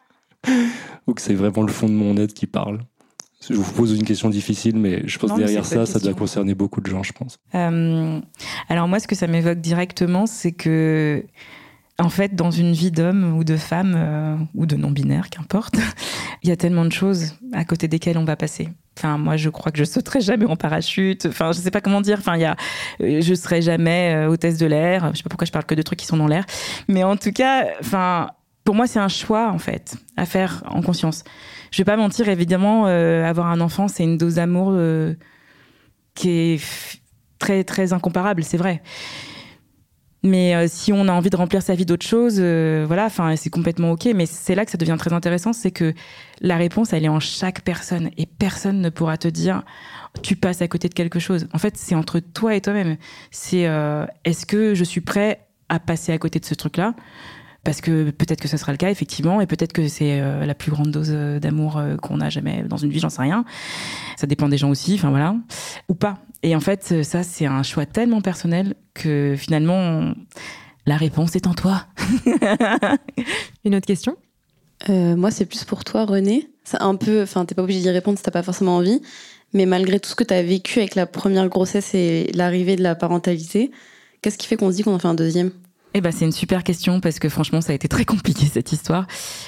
ou 1.06 1.14
que 1.14 1.22
c'est 1.22 1.34
vraiment 1.34 1.62
le 1.62 1.72
fond 1.72 1.88
de 1.88 1.94
mon 1.94 2.16
être 2.16 2.34
qui 2.34 2.46
parle. 2.46 2.80
Je 3.48 3.54
vous 3.54 3.72
pose 3.72 3.96
une 3.96 4.04
question 4.04 4.28
difficile, 4.28 4.76
mais 4.76 5.06
je 5.06 5.18
pense 5.18 5.30
que 5.30 5.38
derrière 5.38 5.64
ça, 5.64 5.86
ça 5.86 5.98
doit 6.00 6.14
concerner 6.14 6.54
beaucoup 6.54 6.80
de 6.80 6.86
gens, 6.86 7.02
je 7.02 7.12
pense. 7.12 7.38
Euh, 7.54 8.20
alors 8.68 8.88
moi, 8.88 8.98
ce 8.98 9.06
que 9.06 9.14
ça 9.14 9.26
m'évoque 9.26 9.60
directement, 9.60 10.26
c'est 10.26 10.52
que 10.52 11.24
en 11.98 12.08
fait, 12.08 12.34
dans 12.34 12.50
une 12.50 12.72
vie 12.72 12.90
d'homme 12.90 13.36
ou 13.36 13.44
de 13.44 13.56
femme 13.56 13.94
euh, 13.96 14.36
ou 14.54 14.66
de 14.66 14.76
non-binaire, 14.76 15.30
qu'importe, 15.30 15.76
il 16.42 16.48
y 16.48 16.52
a 16.52 16.56
tellement 16.56 16.84
de 16.84 16.92
choses 16.92 17.34
à 17.52 17.64
côté 17.64 17.88
desquelles 17.88 18.18
on 18.18 18.24
va 18.24 18.36
passer. 18.36 18.68
Enfin, 18.98 19.16
moi, 19.16 19.36
je 19.36 19.48
crois 19.48 19.70
que 19.70 19.78
je 19.78 19.84
sauterai 19.84 20.20
jamais 20.20 20.46
en 20.46 20.56
parachute. 20.56 21.26
Enfin, 21.26 21.52
je 21.52 21.58
sais 21.60 21.70
pas 21.70 21.80
comment 21.80 22.00
dire. 22.00 22.18
Enfin, 22.18 22.36
il 22.36 22.40
y 22.40 22.46
a, 22.46 22.56
euh, 23.00 23.20
je 23.20 23.34
serai 23.34 23.62
jamais 23.62 24.26
hôtesse 24.26 24.58
de 24.58 24.66
l'air. 24.66 25.10
Je 25.12 25.18
sais 25.18 25.22
pas 25.22 25.30
pourquoi 25.30 25.46
je 25.46 25.52
parle 25.52 25.66
que 25.66 25.74
de 25.74 25.82
trucs 25.82 25.98
qui 25.98 26.06
sont 26.06 26.16
dans 26.16 26.26
l'air. 26.26 26.44
Mais 26.88 27.04
en 27.04 27.16
tout 27.16 27.32
cas, 27.32 27.66
enfin, 27.80 28.28
pour 28.66 28.74
moi, 28.74 28.86
c'est 28.86 28.98
un 28.98 29.08
choix 29.08 29.50
en 29.50 29.58
fait 29.58 29.96
à 30.18 30.26
faire 30.26 30.62
en 30.66 30.82
conscience. 30.82 31.24
Je 31.70 31.78
vais 31.78 31.84
pas 31.84 31.96
mentir, 31.96 32.28
évidemment, 32.28 32.84
avoir 32.84 33.46
un 33.46 33.60
enfant, 33.62 33.88
c'est 33.88 34.04
une 34.04 34.18
dose 34.18 34.34
d'amour 34.34 34.78
qui 36.14 36.30
est 36.30 36.60
très 37.38 37.64
très 37.64 37.92
incomparable, 37.92 38.44
c'est 38.44 38.56
vrai. 38.56 38.82
Mais 40.26 40.56
euh, 40.56 40.66
si 40.68 40.92
on 40.92 41.06
a 41.08 41.12
envie 41.12 41.30
de 41.30 41.36
remplir 41.36 41.62
sa 41.62 41.74
vie 41.74 41.86
d'autre 41.86 42.04
chose, 42.04 42.36
euh, 42.38 42.84
voilà, 42.86 43.04
enfin, 43.04 43.36
c'est 43.36 43.50
complètement 43.50 43.92
ok. 43.92 44.06
Mais 44.14 44.26
c'est 44.26 44.54
là 44.54 44.64
que 44.64 44.70
ça 44.70 44.78
devient 44.78 44.96
très 44.98 45.12
intéressant, 45.12 45.52
c'est 45.52 45.70
que 45.70 45.94
la 46.40 46.56
réponse, 46.56 46.92
elle 46.92 47.04
est 47.04 47.08
en 47.08 47.20
chaque 47.20 47.60
personne, 47.62 48.10
et 48.16 48.26
personne 48.26 48.80
ne 48.80 48.90
pourra 48.90 49.16
te 49.16 49.28
dire 49.28 49.62
tu 50.22 50.34
passes 50.34 50.62
à 50.62 50.68
côté 50.68 50.88
de 50.88 50.94
quelque 50.94 51.20
chose. 51.20 51.46
En 51.52 51.58
fait, 51.58 51.76
c'est 51.76 51.94
entre 51.94 52.18
toi 52.18 52.54
et 52.54 52.60
toi-même. 52.60 52.96
C'est 53.30 53.66
euh, 53.66 54.06
est-ce 54.24 54.46
que 54.46 54.74
je 54.74 54.82
suis 54.82 55.02
prêt 55.02 55.46
à 55.68 55.78
passer 55.78 56.12
à 56.12 56.18
côté 56.18 56.40
de 56.40 56.44
ce 56.44 56.54
truc-là? 56.54 56.94
Parce 57.66 57.82
que 57.82 58.10
peut-être 58.10 58.40
que 58.40 58.48
ce 58.48 58.56
sera 58.56 58.72
le 58.72 58.78
cas 58.78 58.88
effectivement 58.88 59.42
et 59.42 59.46
peut-être 59.46 59.74
que 59.74 59.86
c'est 59.88 60.20
la 60.20 60.54
plus 60.54 60.70
grande 60.70 60.90
dose 60.90 61.10
d'amour 61.10 61.80
qu'on 62.00 62.20
a 62.20 62.30
jamais 62.30 62.62
dans 62.62 62.78
une 62.78 62.90
vie 62.90 63.00
j'en 63.00 63.10
sais 63.10 63.22
rien 63.22 63.44
ça 64.16 64.26
dépend 64.26 64.48
des 64.48 64.56
gens 64.56 64.70
aussi 64.70 64.94
enfin 64.94 65.10
voilà 65.10 65.36
ou 65.88 65.94
pas 65.94 66.18
et 66.42 66.54
en 66.54 66.60
fait, 66.60 67.02
ça, 67.02 67.24
c'est 67.24 67.46
un 67.46 67.64
choix 67.64 67.86
tellement 67.86 68.20
personnel 68.20 68.74
que 68.94 69.34
finalement, 69.36 70.12
la 70.86 70.96
réponse 70.96 71.34
est 71.34 71.48
en 71.48 71.54
toi. 71.54 71.86
Une 73.64 73.74
autre 73.74 73.86
question? 73.86 74.16
Euh, 74.88 75.16
Moi, 75.16 75.30
c'est 75.30 75.46
plus 75.46 75.64
pour 75.64 75.82
toi, 75.82 76.04
René. 76.04 76.48
C'est 76.64 76.80
un 76.80 76.94
peu, 76.96 77.22
enfin, 77.22 77.44
t'es 77.44 77.56
pas 77.56 77.62
obligé 77.62 77.80
d'y 77.80 77.90
répondre 77.90 78.16
si 78.18 78.24
t'as 78.24 78.30
pas 78.30 78.44
forcément 78.44 78.76
envie. 78.76 79.00
Mais 79.54 79.66
malgré 79.66 79.98
tout 79.98 80.08
ce 80.08 80.14
que 80.14 80.24
tu 80.24 80.34
as 80.34 80.42
vécu 80.42 80.78
avec 80.78 80.94
la 80.94 81.06
première 81.06 81.48
grossesse 81.48 81.94
et 81.94 82.30
l'arrivée 82.34 82.76
de 82.76 82.82
la 82.84 82.94
parentalité, 82.94 83.70
qu'est-ce 84.22 84.38
qui 84.38 84.46
fait 84.46 84.56
qu'on 84.56 84.70
se 84.70 84.76
dit 84.76 84.82
qu'on 84.82 84.94
en 84.94 84.98
fait 84.98 85.08
un 85.08 85.14
deuxième? 85.14 85.50
Eh 85.96 86.02
ben, 86.02 86.12
c'est 86.12 86.26
une 86.26 86.32
super 86.32 86.62
question 86.62 87.00
parce 87.00 87.18
que 87.18 87.30
franchement, 87.30 87.62
ça 87.62 87.72
a 87.72 87.74
été 87.74 87.88
très 87.88 88.04
compliqué 88.04 88.44
cette 88.52 88.70
histoire. 88.70 89.06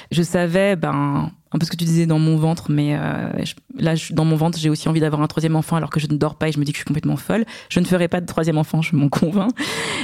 Je 0.09 0.23
savais, 0.23 0.75
ben, 0.75 1.31
un 1.51 1.59
peu 1.59 1.65
ce 1.65 1.69
que 1.69 1.75
tu 1.75 1.85
disais 1.85 2.07
dans 2.07 2.17
mon 2.17 2.37
ventre, 2.37 2.71
mais 2.71 2.95
euh, 2.95 3.29
là, 3.77 3.93
dans 4.09 4.25
mon 4.25 4.35
ventre, 4.35 4.57
j'ai 4.57 4.71
aussi 4.71 4.89
envie 4.89 4.99
d'avoir 4.99 5.21
un 5.21 5.27
troisième 5.27 5.55
enfant 5.55 5.75
alors 5.75 5.91
que 5.91 5.99
je 5.99 6.07
ne 6.07 6.17
dors 6.17 6.35
pas 6.39 6.47
et 6.47 6.51
je 6.51 6.59
me 6.59 6.65
dis 6.65 6.71
que 6.71 6.77
je 6.77 6.79
suis 6.79 6.87
complètement 6.87 7.17
folle. 7.17 7.45
Je 7.69 7.79
ne 7.79 7.85
ferai 7.85 8.07
pas 8.07 8.19
de 8.19 8.25
troisième 8.25 8.57
enfant, 8.57 8.81
je 8.81 8.95
m'en 8.95 9.09
convainc. 9.09 9.51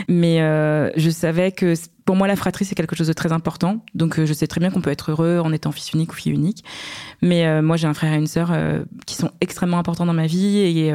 Mais 0.08 0.40
euh, 0.42 0.92
je 0.98 1.10
savais 1.10 1.52
que 1.52 1.74
pour 2.06 2.16
moi, 2.16 2.28
la 2.28 2.36
fratrie, 2.36 2.66
c'est 2.66 2.76
quelque 2.76 2.96
chose 2.96 3.08
de 3.08 3.14
très 3.14 3.32
important. 3.32 3.84
Donc, 3.96 4.20
euh, 4.20 4.28
je 4.28 4.34
sais 4.34 4.46
très 4.46 4.60
bien 4.60 4.70
qu'on 4.70 4.82
peut 4.82 4.92
être 4.92 5.10
heureux 5.10 5.40
en 5.44 5.52
étant 5.52 5.72
fils 5.72 5.94
unique 5.94 6.14
ou 6.14 6.16
fille 6.16 6.32
unique. 6.32 6.64
Mais 7.24 7.60
moi, 7.64 7.76
j'ai 7.76 7.88
un 7.88 7.96
frère 7.96 8.14
et 8.14 8.18
une 8.18 8.28
sœur 8.28 8.54
qui 9.08 9.16
sont 9.16 9.32
extrêmement 9.42 9.80
importants 9.80 10.06
dans 10.06 10.14
ma 10.14 10.28
vie 10.28 10.60
et 10.60 10.92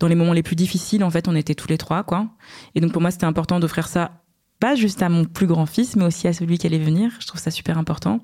dans 0.00 0.08
les 0.08 0.16
moments 0.16 0.32
les 0.32 0.42
plus 0.42 0.56
difficiles, 0.56 1.04
en 1.04 1.10
fait, 1.10 1.28
on 1.28 1.36
était 1.36 1.54
tous 1.54 1.68
les 1.68 1.78
trois, 1.78 2.02
quoi. 2.02 2.26
Et 2.74 2.80
donc, 2.80 2.90
pour 2.90 3.00
moi, 3.00 3.12
c'était 3.12 3.26
important 3.26 3.60
d'offrir 3.60 3.86
ça 3.86 4.21
pas 4.62 4.76
juste 4.76 5.02
à 5.02 5.08
mon 5.08 5.24
plus 5.24 5.48
grand 5.48 5.66
fils, 5.66 5.96
mais 5.96 6.04
aussi 6.04 6.28
à 6.28 6.32
celui 6.32 6.56
qui 6.56 6.68
allait 6.68 6.78
venir. 6.78 7.10
Je 7.18 7.26
trouve 7.26 7.40
ça 7.40 7.50
super 7.50 7.78
important. 7.78 8.20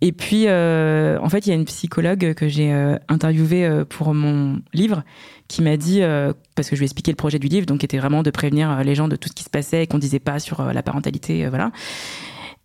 Et 0.00 0.12
puis, 0.12 0.44
euh, 0.46 1.18
en 1.20 1.28
fait, 1.28 1.44
il 1.44 1.48
y 1.48 1.52
a 1.52 1.56
une 1.56 1.64
psychologue 1.64 2.34
que 2.34 2.46
j'ai 2.46 2.72
euh, 2.72 2.96
interviewée 3.08 3.66
euh, 3.66 3.84
pour 3.84 4.14
mon 4.14 4.62
livre 4.72 5.02
qui 5.48 5.62
m'a 5.62 5.76
dit, 5.76 6.02
parce 6.54 6.70
que 6.70 6.76
je 6.76 6.80
lui 6.80 6.84
ai 6.84 6.86
expliqué 6.86 7.10
le 7.10 7.16
projet 7.16 7.40
du 7.40 7.48
livre, 7.48 7.66
donc 7.66 7.78
qui 7.78 7.84
était 7.84 7.98
vraiment 7.98 8.22
de 8.22 8.30
prévenir 8.30 8.84
les 8.84 8.94
gens 8.94 9.08
de 9.08 9.16
tout 9.16 9.28
ce 9.28 9.34
qui 9.34 9.42
se 9.42 9.50
passait 9.50 9.82
et 9.82 9.88
qu'on 9.88 9.98
disait 9.98 10.20
pas 10.20 10.38
sur 10.38 10.62
la 10.62 10.84
parentalité, 10.84 11.48
voilà. 11.48 11.72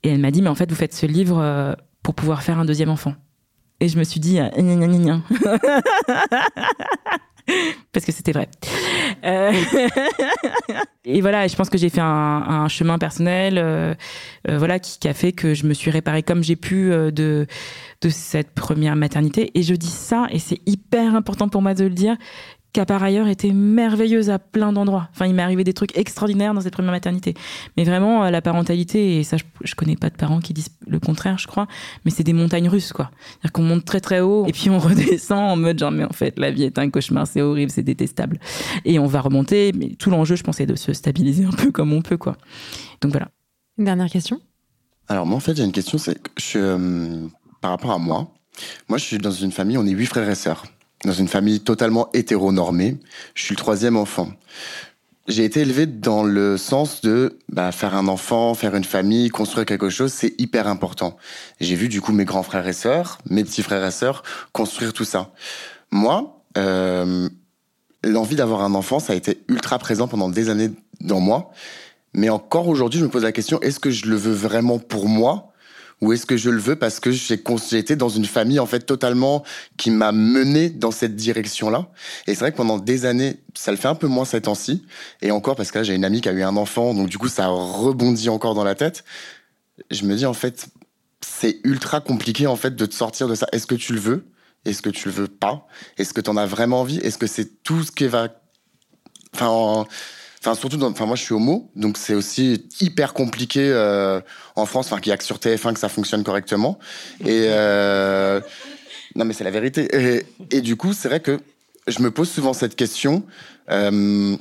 Et 0.04 0.10
elle 0.10 0.20
m'a 0.20 0.30
dit, 0.30 0.44
mais 0.44 0.50
en 0.50 0.56
fait, 0.56 0.70
vous 0.70 0.76
faites 0.76 0.94
ce 0.94 1.08
livre 1.08 1.76
pour 2.04 2.14
pouvoir 2.14 2.44
faire 2.44 2.60
un 2.60 2.66
deuxième 2.66 2.92
enfant. 2.92 3.16
Et 3.80 3.88
je 3.88 3.98
me 3.98 4.04
suis 4.04 4.20
dit, 4.20 4.38
parce 7.92 8.06
que 8.06 8.12
c'était 8.12 8.32
vrai. 8.32 8.48
Euh, 9.24 9.52
et 11.06 11.22
voilà, 11.22 11.48
je 11.48 11.56
pense 11.56 11.70
que 11.70 11.78
j'ai 11.78 11.90
fait 11.90 12.02
un, 12.02 12.68
chemin 12.68 12.98
personnel, 12.98 13.58
euh, 13.58 13.94
euh, 14.50 14.58
voilà, 14.58 14.80
qui, 14.80 15.08
a 15.08 15.14
fait 15.14 15.32
que 15.32 15.54
je 15.54 15.66
me 15.66 15.74
suis 15.74 15.92
réparée 15.92 16.24
comme 16.24 16.44
j'ai 16.44 16.56
pu 16.56 16.90
de 16.90 17.48
de 18.02 18.10
cette 18.10 18.52
première 18.52 18.96
maternité. 18.96 19.52
Et 19.58 19.64
je 19.64 19.74
dis 19.74 19.88
ça, 19.88 20.28
et 20.30 20.40
c'est 20.40 20.60
hyper 20.66 21.16
important 21.16 21.48
pour 21.50 21.62
moi 21.62 21.74
de 21.74 21.86
le 21.86 21.92
dire, 21.92 22.18
qui 22.76 22.82
a 22.82 22.86
par 22.86 23.02
ailleurs 23.02 23.30
été 23.30 23.54
merveilleuse 23.54 24.30
à 24.30 24.38
plein 24.38 24.74
d'endroits. 24.74 25.08
Enfin, 25.14 25.28
il 25.28 25.34
m'est 25.34 25.42
arrivé 25.42 25.64
des 25.64 25.72
trucs 25.72 25.98
extraordinaires 25.98 26.54
dans 26.54 26.60
cette 26.60 26.74
première 26.74 26.92
maternité. 26.92 27.34
Mais 27.78 27.86
vraiment, 27.86 28.26
euh, 28.26 28.32
la 28.32 28.42
parentalité, 28.42 29.18
et 29.18 29.24
ça, 29.24 29.38
je, 29.38 29.46
je 29.64 29.76
connais 29.76 29.96
pas 29.96 30.10
de 30.10 30.18
parents 30.18 30.42
qui 30.42 30.54
disent 30.54 30.68
le 30.86 31.00
contraire, 31.00 31.38
je 31.38 31.48
crois, 31.48 31.68
mais 32.04 32.12
c'est 32.12 32.26
des 32.26 32.34
montagnes 32.34 32.68
russes, 32.68 32.92
quoi. 32.92 33.12
C'est-à-dire 33.16 33.54
qu'on 33.54 33.64
monte 33.64 33.86
très 33.86 34.02
très 34.02 34.20
haut, 34.20 34.46
et 34.46 34.52
puis 34.52 34.70
on 34.70 34.78
redescend 34.80 35.40
en 35.40 35.56
mode 35.56 35.80
genre, 35.80 35.92
mais 35.92 36.04
en 36.04 36.12
fait, 36.12 36.38
la 36.38 36.52
vie 36.52 36.64
est 36.64 36.78
un 36.78 36.90
cauchemar, 36.90 37.26
c'est 37.28 37.42
horrible, 37.42 37.72
c'est 37.72 37.82
détestable. 37.82 38.42
Et 38.84 39.00
on 39.00 39.06
va 39.06 39.22
remonter, 39.22 39.72
mais 39.74 39.96
tout 39.98 40.10
l'enjeu, 40.10 40.36
je 40.36 40.44
pensais, 40.44 40.66
de 40.66 40.76
se 40.76 40.92
stabiliser 40.92 41.46
un 41.46 41.52
peu 41.52 41.72
comme 41.72 41.94
on 41.94 42.02
peut, 42.02 42.18
quoi. 42.18 42.36
Donc 43.00 43.14
voilà. 43.14 43.30
Une 43.78 43.86
dernière 43.86 44.10
question? 44.10 44.42
Alors, 45.08 45.26
moi, 45.26 45.38
en 45.38 45.40
fait, 45.40 45.56
j'ai 45.56 45.64
une 45.64 45.72
question, 45.72 45.98
c'est 45.98 46.18
je, 46.38 46.60
euh, 46.60 47.28
par 47.62 47.72
rapport 47.72 47.92
à 47.92 48.00
moi. 48.00 48.34
Moi, 48.90 48.98
je 48.98 49.06
suis 49.06 49.18
dans 49.18 49.32
une 49.32 49.54
famille, 49.54 49.78
on 49.78 49.86
est 49.86 49.92
huit 49.92 50.08
frères 50.08 50.30
et 50.30 50.36
sœurs 50.36 50.66
dans 51.06 51.14
une 51.14 51.28
famille 51.28 51.62
totalement 51.62 52.10
hétéronormée. 52.14 52.98
Je 53.34 53.44
suis 53.44 53.54
le 53.54 53.60
troisième 53.60 53.96
enfant. 53.96 54.30
J'ai 55.28 55.44
été 55.44 55.62
élevé 55.62 55.88
dans 55.88 56.24
le 56.24 56.56
sens 56.58 57.02
de 57.02 57.40
bah, 57.50 57.72
faire 57.72 57.96
un 57.96 58.08
enfant, 58.08 58.54
faire 58.54 58.76
une 58.76 58.84
famille, 58.84 59.30
construire 59.30 59.66
quelque 59.66 59.90
chose, 59.90 60.14
c'est 60.14 60.40
hyper 60.40 60.68
important. 60.68 61.18
J'ai 61.60 61.76
vu 61.76 61.90
du 61.90 62.00
coup 62.00 62.12
mes 62.12 62.26
grands 62.26 62.44
frères 62.44 62.68
et 62.68 62.74
sœurs, 62.74 63.18
mes 63.28 63.44
petits 63.44 63.64
frères 63.64 63.84
et 63.84 63.92
sœurs 63.92 64.22
construire 64.52 64.94
tout 64.94 65.06
ça. 65.06 65.32
Moi, 65.90 66.44
euh, 66.58 67.28
l'envie 68.04 68.36
d'avoir 68.36 68.62
un 68.62 68.76
enfant, 68.76 69.00
ça 69.00 69.14
a 69.14 69.16
été 69.16 69.44
ultra 69.48 69.80
présent 69.80 70.08
pendant 70.08 70.30
des 70.30 70.50
années 70.50 70.70
dans 71.02 71.20
moi. 71.20 71.52
Mais 72.14 72.30
encore 72.30 72.68
aujourd'hui, 72.68 73.00
je 73.00 73.06
me 73.06 73.10
pose 73.10 73.24
la 73.24 73.32
question 73.32 73.60
est-ce 73.62 73.80
que 73.80 73.90
je 73.90 74.06
le 74.06 74.16
veux 74.16 74.34
vraiment 74.34 74.78
pour 74.78 75.10
moi? 75.10 75.52
Ou 76.02 76.14
est-ce 76.14 76.26
que 76.26 76.38
je 76.38 76.50
le 76.50 76.60
veux 76.60 76.76
parce 76.76 77.00
que 77.00 77.12
j'ai 77.12 77.40
été 77.78 77.96
dans 77.96 78.10
une 78.10 78.26
famille 78.26 78.60
en 78.60 78.66
fait 78.66 78.82
totalement 78.82 79.44
qui 79.78 79.92
m'a 79.92 80.12
mené 80.12 80.70
dans 80.70 80.92
cette 80.92 81.16
direction-là. 81.16 81.90
Et 82.28 82.34
c'est 82.34 82.42
vrai 82.42 82.52
que 82.52 82.58
pendant 82.58 82.78
des 82.78 83.06
années, 83.06 83.38
ça 83.54 83.72
le 83.72 83.78
fait 83.78 83.88
un 83.88 83.96
peu 83.96 84.08
moins 84.08 84.26
ces 84.26 84.42
temps-ci. 84.42 84.86
Et 85.22 85.32
encore 85.32 85.56
parce 85.56 85.72
que 85.72 85.80
là, 85.80 85.84
j'ai 85.84 85.96
une 85.96 86.06
amie 86.06 86.22
qui 86.22 86.30
a 86.30 86.34
eu 86.34 86.44
un 86.44 86.58
enfant, 86.58 86.94
donc 86.94 87.10
du 87.10 87.18
coup, 87.18 87.30
ça 87.30 87.48
rebondit 87.48 88.30
encore 88.30 88.56
dans 88.56 88.64
la 88.64 88.76
tête. 88.76 89.04
Je 89.90 90.04
me 90.04 90.16
dis 90.16 90.26
en 90.26 90.34
fait, 90.34 90.68
c'est 91.22 91.60
ultra 91.64 92.02
compliqué 92.02 92.48
en 92.48 92.56
fait 92.56 92.76
de 92.76 92.86
te 92.86 92.94
sortir 92.94 93.28
de 93.28 93.36
ça. 93.36 93.48
Est-ce 93.52 93.68
que 93.68 93.76
tu 93.76 93.94
le 93.94 94.00
veux? 94.00 94.26
Est-ce 94.66 94.82
que 94.82 94.90
tu 94.90 95.08
le 95.08 95.14
veux 95.14 95.28
pas? 95.28 95.68
Est-ce 95.98 96.14
que 96.14 96.22
tu 96.22 96.30
en 96.30 96.38
as 96.38 96.46
vraiment 96.46 96.82
envie? 96.82 96.98
Est-ce 96.98 97.18
que 97.18 97.28
c'est 97.28 97.64
tout 97.64 97.84
ce 97.84 97.92
qui 97.92 98.08
va 98.08 98.30
Enfin, 99.36 99.86
Enfin, 100.46 100.54
surtout, 100.54 100.78
dans, 100.78 100.92
enfin, 100.92 101.08
moi, 101.08 101.16
je 101.16 101.24
suis 101.24 101.34
homo, 101.34 101.72
donc 101.76 101.98
c'est 101.98 102.14
aussi 102.14 102.68
hyper 102.80 103.16
compliqué 103.16 103.68
euh, 103.68 104.22
en 104.56 104.68
France. 104.68 104.86
Enfin, 104.92 105.02
qu'il 105.02 105.10
y 105.10 105.14
a 105.14 105.18
que 105.18 105.24
sur 105.24 105.38
TF1 105.38 105.74
que 105.74 105.80
ça 105.80 105.90
fonctionne 105.90 106.24
correctement. 106.24 106.78
Et 107.22 107.48
euh, 107.50 108.40
non, 109.16 109.26
mais 109.26 109.34
c'est 109.34 109.44
la 109.44 109.50
vérité. 109.50 110.24
Et, 110.52 110.62
du 110.62 110.76
coup, 110.76 110.94
c'est 110.94 111.08
vrai 111.08 111.20
que 111.20 111.40
je 111.88 112.00
me 112.04 112.12
pose 112.12 112.30
souvent 112.30 112.54
cette 112.54 112.76
question 112.76 113.24
euh, 113.72 114.38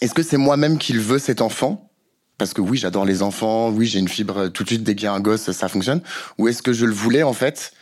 est-ce 0.00 0.14
que 0.14 0.22
c'est 0.22 0.36
moi-même 0.36 0.78
qui 0.78 0.92
le 0.92 1.00
veux 1.00 1.18
cet 1.18 1.42
enfant? 1.42 1.90
Parce 2.38 2.52
que 2.52 2.60
oui, 2.60 2.78
j'adore 2.78 3.04
les 3.04 3.22
enfants. 3.22 3.70
Oui, 3.70 3.86
j'ai 3.86 3.98
une 3.98 4.08
fibre 4.08 4.46
tout 4.46 4.62
de 4.62 4.68
suite 4.68 4.84
dès 4.84 4.94
qu'il 4.94 5.06
y 5.06 5.08
a 5.08 5.12
un 5.12 5.18
gosse, 5.18 5.50
ça 5.50 5.68
fonctionne. 5.68 6.02
Ou 6.38 6.46
est-ce 6.46 6.62
que 6.62 6.72
je 6.72 6.86
le 6.86 6.92
voulais 6.92 7.24
en 7.24 7.32
fait 7.32 7.72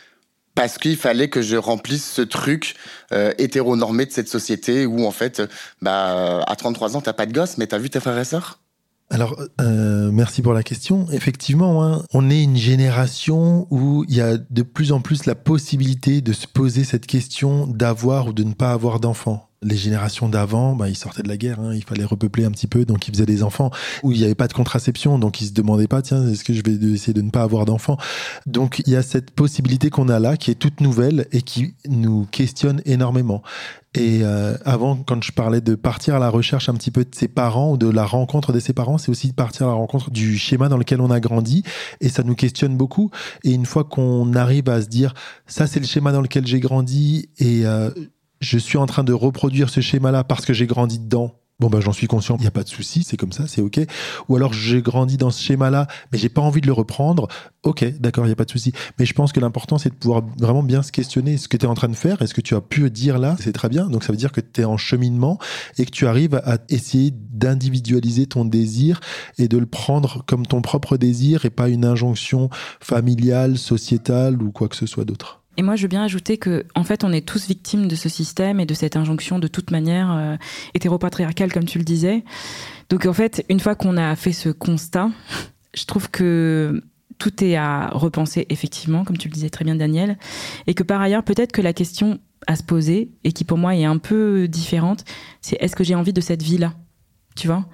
parce 0.55 0.77
qu'il 0.77 0.95
fallait 0.95 1.27
que 1.27 1.41
je 1.41 1.57
remplisse 1.57 2.09
ce 2.09 2.21
truc 2.21 2.75
euh, 3.11 3.33
hétéronormé 3.37 4.05
de 4.05 4.11
cette 4.11 4.29
société 4.29 4.85
où 4.85 5.05
en 5.05 5.11
fait, 5.11 5.43
bah, 5.81 6.41
à 6.47 6.55
33 6.55 6.95
ans, 6.95 7.01
t'as 7.01 7.13
pas 7.13 7.25
de 7.25 7.33
gosse, 7.33 7.57
mais 7.57 7.67
t'as 7.67 7.77
vu 7.77 7.89
tes 7.89 7.99
frères 7.99 8.17
et 8.17 8.25
sœurs? 8.25 8.59
Alors, 9.11 9.39
euh, 9.61 10.09
merci 10.11 10.41
pour 10.41 10.53
la 10.53 10.63
question. 10.63 11.05
Effectivement, 11.11 11.83
hein, 11.83 12.03
on 12.13 12.29
est 12.29 12.41
une 12.41 12.57
génération 12.57 13.67
où 13.69 14.03
il 14.09 14.15
y 14.15 14.21
a 14.21 14.37
de 14.37 14.61
plus 14.63 14.91
en 14.91 14.99
plus 14.99 15.25
la 15.25 15.35
possibilité 15.35 16.21
de 16.21 16.33
se 16.33 16.47
poser 16.47 16.83
cette 16.83 17.05
question 17.05 17.67
d'avoir 17.67 18.27
ou 18.27 18.33
de 18.33 18.43
ne 18.43 18.53
pas 18.53 18.71
avoir 18.71 18.99
d'enfants 18.99 19.47
les 19.65 19.77
générations 19.77 20.29
d'avant, 20.29 20.75
bah, 20.75 20.89
ils 20.89 20.95
sortaient 20.95 21.23
de 21.23 21.27
la 21.27 21.37
guerre, 21.37 21.59
hein, 21.59 21.73
il 21.73 21.83
fallait 21.83 22.05
repeupler 22.05 22.45
un 22.45 22.51
petit 22.51 22.67
peu, 22.67 22.85
donc 22.85 23.07
ils 23.07 23.11
faisaient 23.11 23.25
des 23.25 23.43
enfants 23.43 23.71
où 24.03 24.11
il 24.11 24.19
n'y 24.19 24.23
avait 24.23 24.35
pas 24.35 24.47
de 24.47 24.53
contraception, 24.53 25.17
donc 25.19 25.41
ils 25.41 25.47
se 25.47 25.53
demandaient 25.53 25.87
pas, 25.87 26.01
tiens, 26.01 26.27
est-ce 26.27 26.43
que 26.43 26.53
je 26.53 26.61
vais 26.63 26.73
essayer 26.93 27.13
de 27.13 27.21
ne 27.21 27.31
pas 27.31 27.41
avoir 27.41 27.65
d'enfants? 27.65 27.97
Donc 28.45 28.81
il 28.85 28.93
y 28.93 28.95
a 28.95 29.01
cette 29.01 29.31
possibilité 29.31 29.89
qu'on 29.89 30.07
a 30.09 30.19
là, 30.19 30.37
qui 30.37 30.51
est 30.51 30.55
toute 30.55 30.81
nouvelle 30.81 31.27
et 31.31 31.41
qui 31.41 31.75
nous 31.87 32.27
questionne 32.31 32.81
énormément. 32.85 33.41
Et 33.95 34.23
euh, 34.23 34.57
avant, 34.65 34.97
quand 34.97 35.23
je 35.23 35.31
parlais 35.31 35.61
de 35.61 35.73
partir 35.73 36.15
à 36.15 36.19
la 36.19 36.29
recherche 36.29 36.67
un 36.67 36.73
petit 36.73 36.91
peu 36.91 37.05
de 37.05 37.15
ses 37.15 37.29
parents 37.29 37.71
ou 37.71 37.77
de 37.77 37.89
la 37.89 38.05
rencontre 38.05 38.51
de 38.51 38.59
ses 38.59 38.73
parents, 38.73 38.97
c'est 38.97 39.09
aussi 39.09 39.29
de 39.29 39.33
partir 39.33 39.67
à 39.67 39.69
la 39.69 39.75
rencontre 39.75 40.11
du 40.11 40.37
schéma 40.37 40.67
dans 40.67 40.77
lequel 40.77 40.99
on 40.99 41.09
a 41.09 41.21
grandi. 41.21 41.63
Et 42.01 42.09
ça 42.09 42.23
nous 42.23 42.35
questionne 42.35 42.75
beaucoup. 42.75 43.09
Et 43.45 43.53
une 43.53 43.65
fois 43.65 43.85
qu'on 43.85 44.33
arrive 44.33 44.69
à 44.69 44.81
se 44.81 44.87
dire, 44.87 45.13
ça 45.47 45.65
c'est 45.65 45.79
le 45.79 45.85
schéma 45.85 46.11
dans 46.11 46.21
lequel 46.21 46.45
j'ai 46.45 46.59
grandi 46.59 47.29
et 47.37 47.65
euh, 47.65 47.89
je 48.45 48.59
suis 48.59 48.77
en 48.77 48.85
train 48.85 49.03
de 49.03 49.11
reproduire 49.11 49.69
ce 49.69 49.81
schéma-là 49.81 50.23
parce 50.23 50.45
que 50.45 50.53
j'ai 50.53 50.67
grandi 50.67 50.99
dedans. 50.99 51.33
Bon 51.57 51.69
ben 51.69 51.79
j'en 51.79 51.93
suis 51.93 52.07
conscient, 52.07 52.35
il 52.37 52.41
n'y 52.41 52.47
a 52.47 52.51
pas 52.51 52.63
de 52.63 52.69
souci, 52.69 53.03
c'est 53.03 53.15
comme 53.15 53.31
ça, 53.31 53.47
c'est 53.47 53.61
ok. 53.61 53.79
Ou 54.27 54.35
alors 54.35 54.51
j'ai 54.51 54.81
grandi 54.81 55.15
dans 55.15 55.31
ce 55.31 55.41
schéma-là, 55.41 55.87
mais 56.11 56.17
j'ai 56.17 56.27
pas 56.27 56.41
envie 56.41 56.59
de 56.59 56.67
le 56.67 56.73
reprendre. 56.73 57.29
Ok, 57.63 57.85
d'accord, 57.97 58.25
il 58.25 58.27
n'y 58.27 58.33
a 58.33 58.35
pas 58.35 58.43
de 58.43 58.51
souci. 58.51 58.73
Mais 58.99 59.05
je 59.05 59.13
pense 59.13 59.31
que 59.31 59.39
l'important 59.39 59.77
c'est 59.77 59.89
de 59.89 59.95
pouvoir 59.95 60.21
vraiment 60.37 60.63
bien 60.63 60.83
se 60.83 60.91
questionner 60.91 61.37
ce 61.37 61.47
que 61.47 61.55
tu 61.55 61.65
es 61.65 61.69
en 61.69 61.73
train 61.73 61.87
de 61.87 61.95
faire, 61.95 62.21
est-ce 62.21 62.33
que 62.33 62.41
tu 62.41 62.55
as 62.55 62.61
pu 62.61 62.91
dire 62.91 63.19
là, 63.19 63.37
c'est 63.39 63.53
très 63.53 63.69
bien. 63.69 63.87
Donc 63.87 64.03
ça 64.03 64.11
veut 64.11 64.17
dire 64.17 64.33
que 64.33 64.41
tu 64.41 64.61
es 64.61 64.65
en 64.65 64.77
cheminement 64.77 65.39
et 65.77 65.85
que 65.85 65.91
tu 65.91 66.05
arrives 66.05 66.35
à 66.43 66.57
essayer 66.67 67.11
d'individualiser 67.13 68.27
ton 68.27 68.43
désir 68.43 68.99
et 69.37 69.47
de 69.47 69.57
le 69.57 69.65
prendre 69.65 70.23
comme 70.25 70.45
ton 70.45 70.61
propre 70.61 70.97
désir 70.97 71.45
et 71.45 71.49
pas 71.49 71.69
une 71.69 71.85
injonction 71.85 72.49
familiale, 72.81 73.57
sociétale 73.57 74.43
ou 74.43 74.51
quoi 74.51 74.67
que 74.67 74.75
ce 74.75 74.85
soit 74.85 75.05
d'autre. 75.05 75.44
Et 75.57 75.63
moi, 75.63 75.75
je 75.75 75.83
veux 75.83 75.87
bien 75.87 76.03
ajouter 76.03 76.37
que, 76.37 76.65
en 76.75 76.83
fait, 76.83 77.03
on 77.03 77.11
est 77.11 77.25
tous 77.25 77.47
victimes 77.47 77.87
de 77.87 77.95
ce 77.95 78.09
système 78.09 78.59
et 78.59 78.65
de 78.65 78.73
cette 78.73 78.95
injonction 78.95 79.39
de 79.39 79.47
toute 79.47 79.71
manière 79.71 80.11
euh, 80.11 80.35
hétéropatriarcale, 80.73 81.51
comme 81.51 81.65
tu 81.65 81.77
le 81.77 81.83
disais. 81.83 82.23
Donc, 82.89 83.05
en 83.05 83.13
fait, 83.13 83.45
une 83.49 83.59
fois 83.59 83.75
qu'on 83.75 83.97
a 83.97 84.15
fait 84.15 84.33
ce 84.33 84.49
constat, 84.49 85.09
je 85.73 85.85
trouve 85.85 86.09
que 86.09 86.83
tout 87.17 87.43
est 87.43 87.55
à 87.55 87.87
repenser, 87.89 88.45
effectivement, 88.49 89.03
comme 89.03 89.17
tu 89.17 89.27
le 89.27 89.33
disais 89.33 89.49
très 89.49 89.65
bien, 89.65 89.75
Daniel. 89.75 90.17
Et 90.67 90.73
que 90.73 90.83
par 90.83 91.01
ailleurs, 91.01 91.23
peut-être 91.23 91.51
que 91.51 91.61
la 91.61 91.73
question 91.73 92.19
à 92.47 92.55
se 92.55 92.63
poser, 92.63 93.11
et 93.23 93.31
qui 93.31 93.43
pour 93.43 93.57
moi 93.57 93.75
est 93.75 93.85
un 93.85 93.97
peu 93.97 94.47
différente, 94.47 95.03
c'est 95.41 95.57
est-ce 95.61 95.75
que 95.75 95.83
j'ai 95.83 95.95
envie 95.95 96.13
de 96.13 96.21
cette 96.21 96.43
vie-là? 96.43 96.73
Tu 97.35 97.47
vois? 97.47 97.65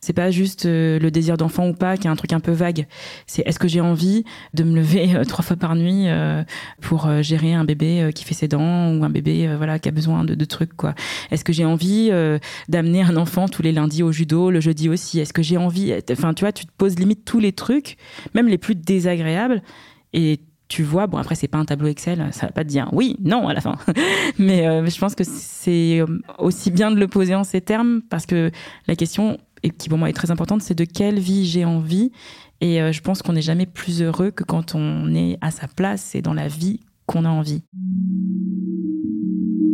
C'est 0.00 0.14
pas 0.14 0.30
juste 0.30 0.64
euh, 0.64 0.98
le 0.98 1.10
désir 1.10 1.36
d'enfant 1.36 1.68
ou 1.68 1.74
pas, 1.74 1.96
qui 1.96 2.06
est 2.06 2.10
un 2.10 2.16
truc 2.16 2.32
un 2.32 2.40
peu 2.40 2.52
vague. 2.52 2.86
C'est 3.26 3.42
est-ce 3.46 3.58
que 3.58 3.68
j'ai 3.68 3.80
envie 3.80 4.24
de 4.54 4.64
me 4.64 4.74
lever 4.74 5.14
euh, 5.14 5.24
trois 5.24 5.44
fois 5.44 5.56
par 5.56 5.76
nuit 5.76 6.08
euh, 6.08 6.42
pour 6.80 7.10
gérer 7.22 7.52
un 7.52 7.64
bébé 7.64 8.10
qui 8.14 8.24
fait 8.24 8.34
ses 8.34 8.48
dents 8.48 8.94
ou 8.94 9.04
un 9.04 9.10
bébé 9.10 9.54
voilà 9.56 9.78
qui 9.78 9.88
a 9.88 9.92
besoin 9.92 10.24
de, 10.24 10.44
trucs 10.44 10.74
quoi. 10.74 10.94
Est-ce 11.30 11.44
que 11.44 11.52
j'ai 11.52 11.64
envie 11.64 12.10
d'amener 12.68 13.02
un 13.02 13.16
enfant 13.16 13.48
tous 13.48 13.62
les 13.62 13.72
lundis 13.72 14.02
au 14.02 14.12
judo, 14.12 14.50
le 14.50 14.60
jeudi 14.60 14.88
aussi? 14.88 15.20
Est-ce 15.20 15.32
que 15.32 15.42
j'ai 15.42 15.56
envie, 15.56 15.94
enfin 16.10 16.34
tu 16.34 16.44
vois, 16.44 16.52
tu 16.52 16.64
te 16.64 16.72
poses 16.76 16.98
limite 16.98 17.24
tous 17.24 17.38
les 17.38 17.52
trucs, 17.52 17.96
même 18.34 18.48
les 18.48 18.58
plus 18.58 18.74
désagréables, 18.74 19.62
et 20.12 20.40
tu 20.68 20.82
vois, 20.82 21.06
bon 21.06 21.18
après 21.18 21.34
c'est 21.34 21.48
pas 21.48 21.58
un 21.58 21.64
tableau 21.64 21.88
Excel, 21.88 22.28
ça 22.32 22.46
va 22.46 22.52
pas 22.52 22.64
te 22.64 22.68
dire 22.68 22.88
oui, 22.92 23.16
non 23.20 23.48
à 23.48 23.54
la 23.54 23.60
fin. 23.60 23.76
Mais 24.38 24.64
je 24.88 24.98
pense 24.98 25.14
que 25.14 25.24
c'est 25.24 26.00
aussi 26.38 26.70
bien 26.70 26.90
de 26.90 26.96
le 26.96 27.06
poser 27.06 27.34
en 27.34 27.44
ces 27.44 27.60
termes 27.60 28.00
parce 28.08 28.26
que 28.26 28.50
la 28.86 28.96
question 28.96 29.38
et 29.62 29.70
qui 29.70 29.88
pour 29.88 29.98
moi 29.98 30.08
est 30.08 30.14
très 30.14 30.30
importante, 30.30 30.62
c'est 30.62 30.74
de 30.74 30.84
quelle 30.84 31.18
vie 31.18 31.46
j'ai 31.46 31.64
envie. 31.64 32.12
Et 32.60 32.80
euh, 32.80 32.92
je 32.92 33.00
pense 33.00 33.22
qu'on 33.22 33.32
n'est 33.32 33.42
jamais 33.42 33.66
plus 33.66 34.02
heureux 34.02 34.30
que 34.30 34.44
quand 34.44 34.74
on 34.74 35.14
est 35.14 35.38
à 35.40 35.50
sa 35.50 35.66
place 35.66 36.14
et 36.14 36.22
dans 36.22 36.34
la 36.34 36.48
vie 36.48 36.80
qu'on 37.06 37.24
a 37.24 37.30
envie. 37.30 37.62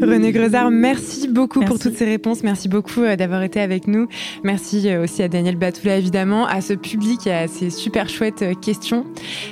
René 0.03 0.31
Grezard, 0.31 0.71
merci 0.71 1.27
beaucoup 1.27 1.61
pour 1.61 1.79
toutes 1.79 1.97
ces 1.97 2.05
réponses. 2.05 2.43
Merci 2.43 2.69
beaucoup 2.69 3.01
euh, 3.01 3.17
d'avoir 3.17 3.43
été 3.43 3.61
avec 3.61 3.87
nous. 3.87 4.09
Merci 4.45 4.89
euh, 4.89 5.05
aussi 5.05 5.23
à 5.23 5.29
Daniel 5.29 5.57
Batoula, 5.57 5.97
évidemment, 5.97 6.47
à 6.47 6.61
ce 6.61 6.75
public 6.75 7.27
et 7.27 7.33
à 7.33 7.49
ces 7.49 7.71
super 7.71 8.09
chouettes 8.09 8.43
euh, 8.43 8.55
questions. 8.55 9.07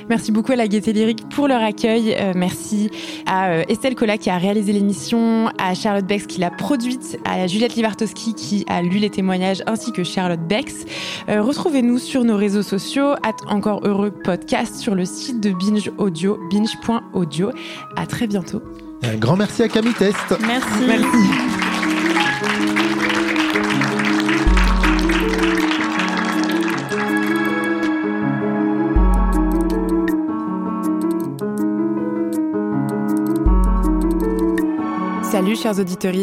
Merci 0.07 0.31
beaucoup 0.31 0.51
à 0.51 0.55
la 0.55 0.67
Gaieté 0.67 0.93
Lyrique 0.93 1.27
pour 1.29 1.47
leur 1.47 1.63
accueil. 1.63 2.15
Merci 2.35 2.91
à 3.25 3.61
Estelle 3.69 3.95
Collat 3.95 4.17
qui 4.17 4.29
a 4.29 4.37
réalisé 4.37 4.71
l'émission, 4.71 5.47
à 5.57 5.73
Charlotte 5.73 6.05
Bex 6.05 6.27
qui 6.27 6.39
l'a 6.39 6.51
produite, 6.51 7.17
à 7.25 7.47
Juliette 7.47 7.75
Livartowski 7.75 8.35
qui 8.35 8.65
a 8.67 8.81
lu 8.81 8.99
les 8.99 9.09
témoignages, 9.09 9.63
ainsi 9.65 9.91
que 9.91 10.03
Charlotte 10.03 10.47
Bex. 10.47 10.85
Retrouvez-nous 11.27 11.97
sur 11.97 12.23
nos 12.23 12.37
réseaux 12.37 12.63
sociaux, 12.63 13.13
at 13.23 13.35
Encore 13.47 13.81
Heureux 13.85 14.11
Podcast, 14.11 14.75
sur 14.75 14.95
le 14.95 15.05
site 15.05 15.41
de 15.41 15.51
Binge 15.51 15.91
Audio, 15.97 16.37
binge.audio. 16.51 17.51
À 17.95 18.05
très 18.05 18.27
bientôt. 18.27 18.61
Un 19.03 19.15
grand 19.17 19.35
merci 19.35 19.63
à 19.63 19.67
Camille 19.67 19.93
Test. 19.93 20.35
Merci. 20.45 20.85
Merci. 20.87 21.55
Salut 35.31 35.57
chers 35.57 35.79
auditeurs, 35.79 36.13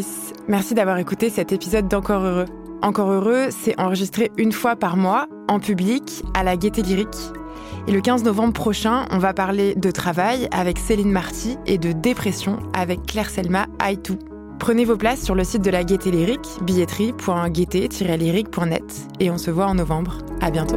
merci 0.48 0.74
d'avoir 0.74 0.96
écouté 0.96 1.28
cet 1.28 1.52
épisode 1.52 1.86
d'Encore 1.86 2.22
Heureux. 2.22 2.46
Encore 2.80 3.10
Heureux, 3.12 3.48
c'est 3.50 3.78
enregistré 3.78 4.32
une 4.38 4.52
fois 4.52 4.74
par 4.74 4.96
mois, 4.96 5.26
en 5.48 5.60
public, 5.60 6.24
à 6.34 6.42
la 6.42 6.56
Gaieté 6.56 6.82
Lyrique, 6.82 7.08
et 7.86 7.92
le 7.92 8.00
15 8.00 8.24
novembre 8.24 8.53
prochain, 8.53 9.07
on 9.11 9.18
va 9.18 9.32
parler 9.32 9.74
de 9.74 9.90
travail 9.90 10.48
avec 10.50 10.78
Céline 10.78 11.11
Marty 11.11 11.57
et 11.66 11.78
de 11.78 11.92
dépression 11.92 12.59
avec 12.74 13.07
Claire 13.07 13.30
Selma 13.30 13.66
Aitou. 13.84 14.18
Prenez 14.59 14.84
vos 14.84 14.96
places 14.96 15.22
sur 15.22 15.34
le 15.34 15.44
site 15.44 15.62
de 15.62 15.70
la 15.70 15.82
Gaieté 15.82 16.11
Lyrique, 16.12 16.46
billetterie.gaieté-lyrique.net 16.62 19.09
et 19.18 19.30
on 19.30 19.38
se 19.38 19.50
voit 19.50 19.66
en 19.66 19.74
novembre. 19.74 20.18
À 20.40 20.50
bientôt. 20.50 20.76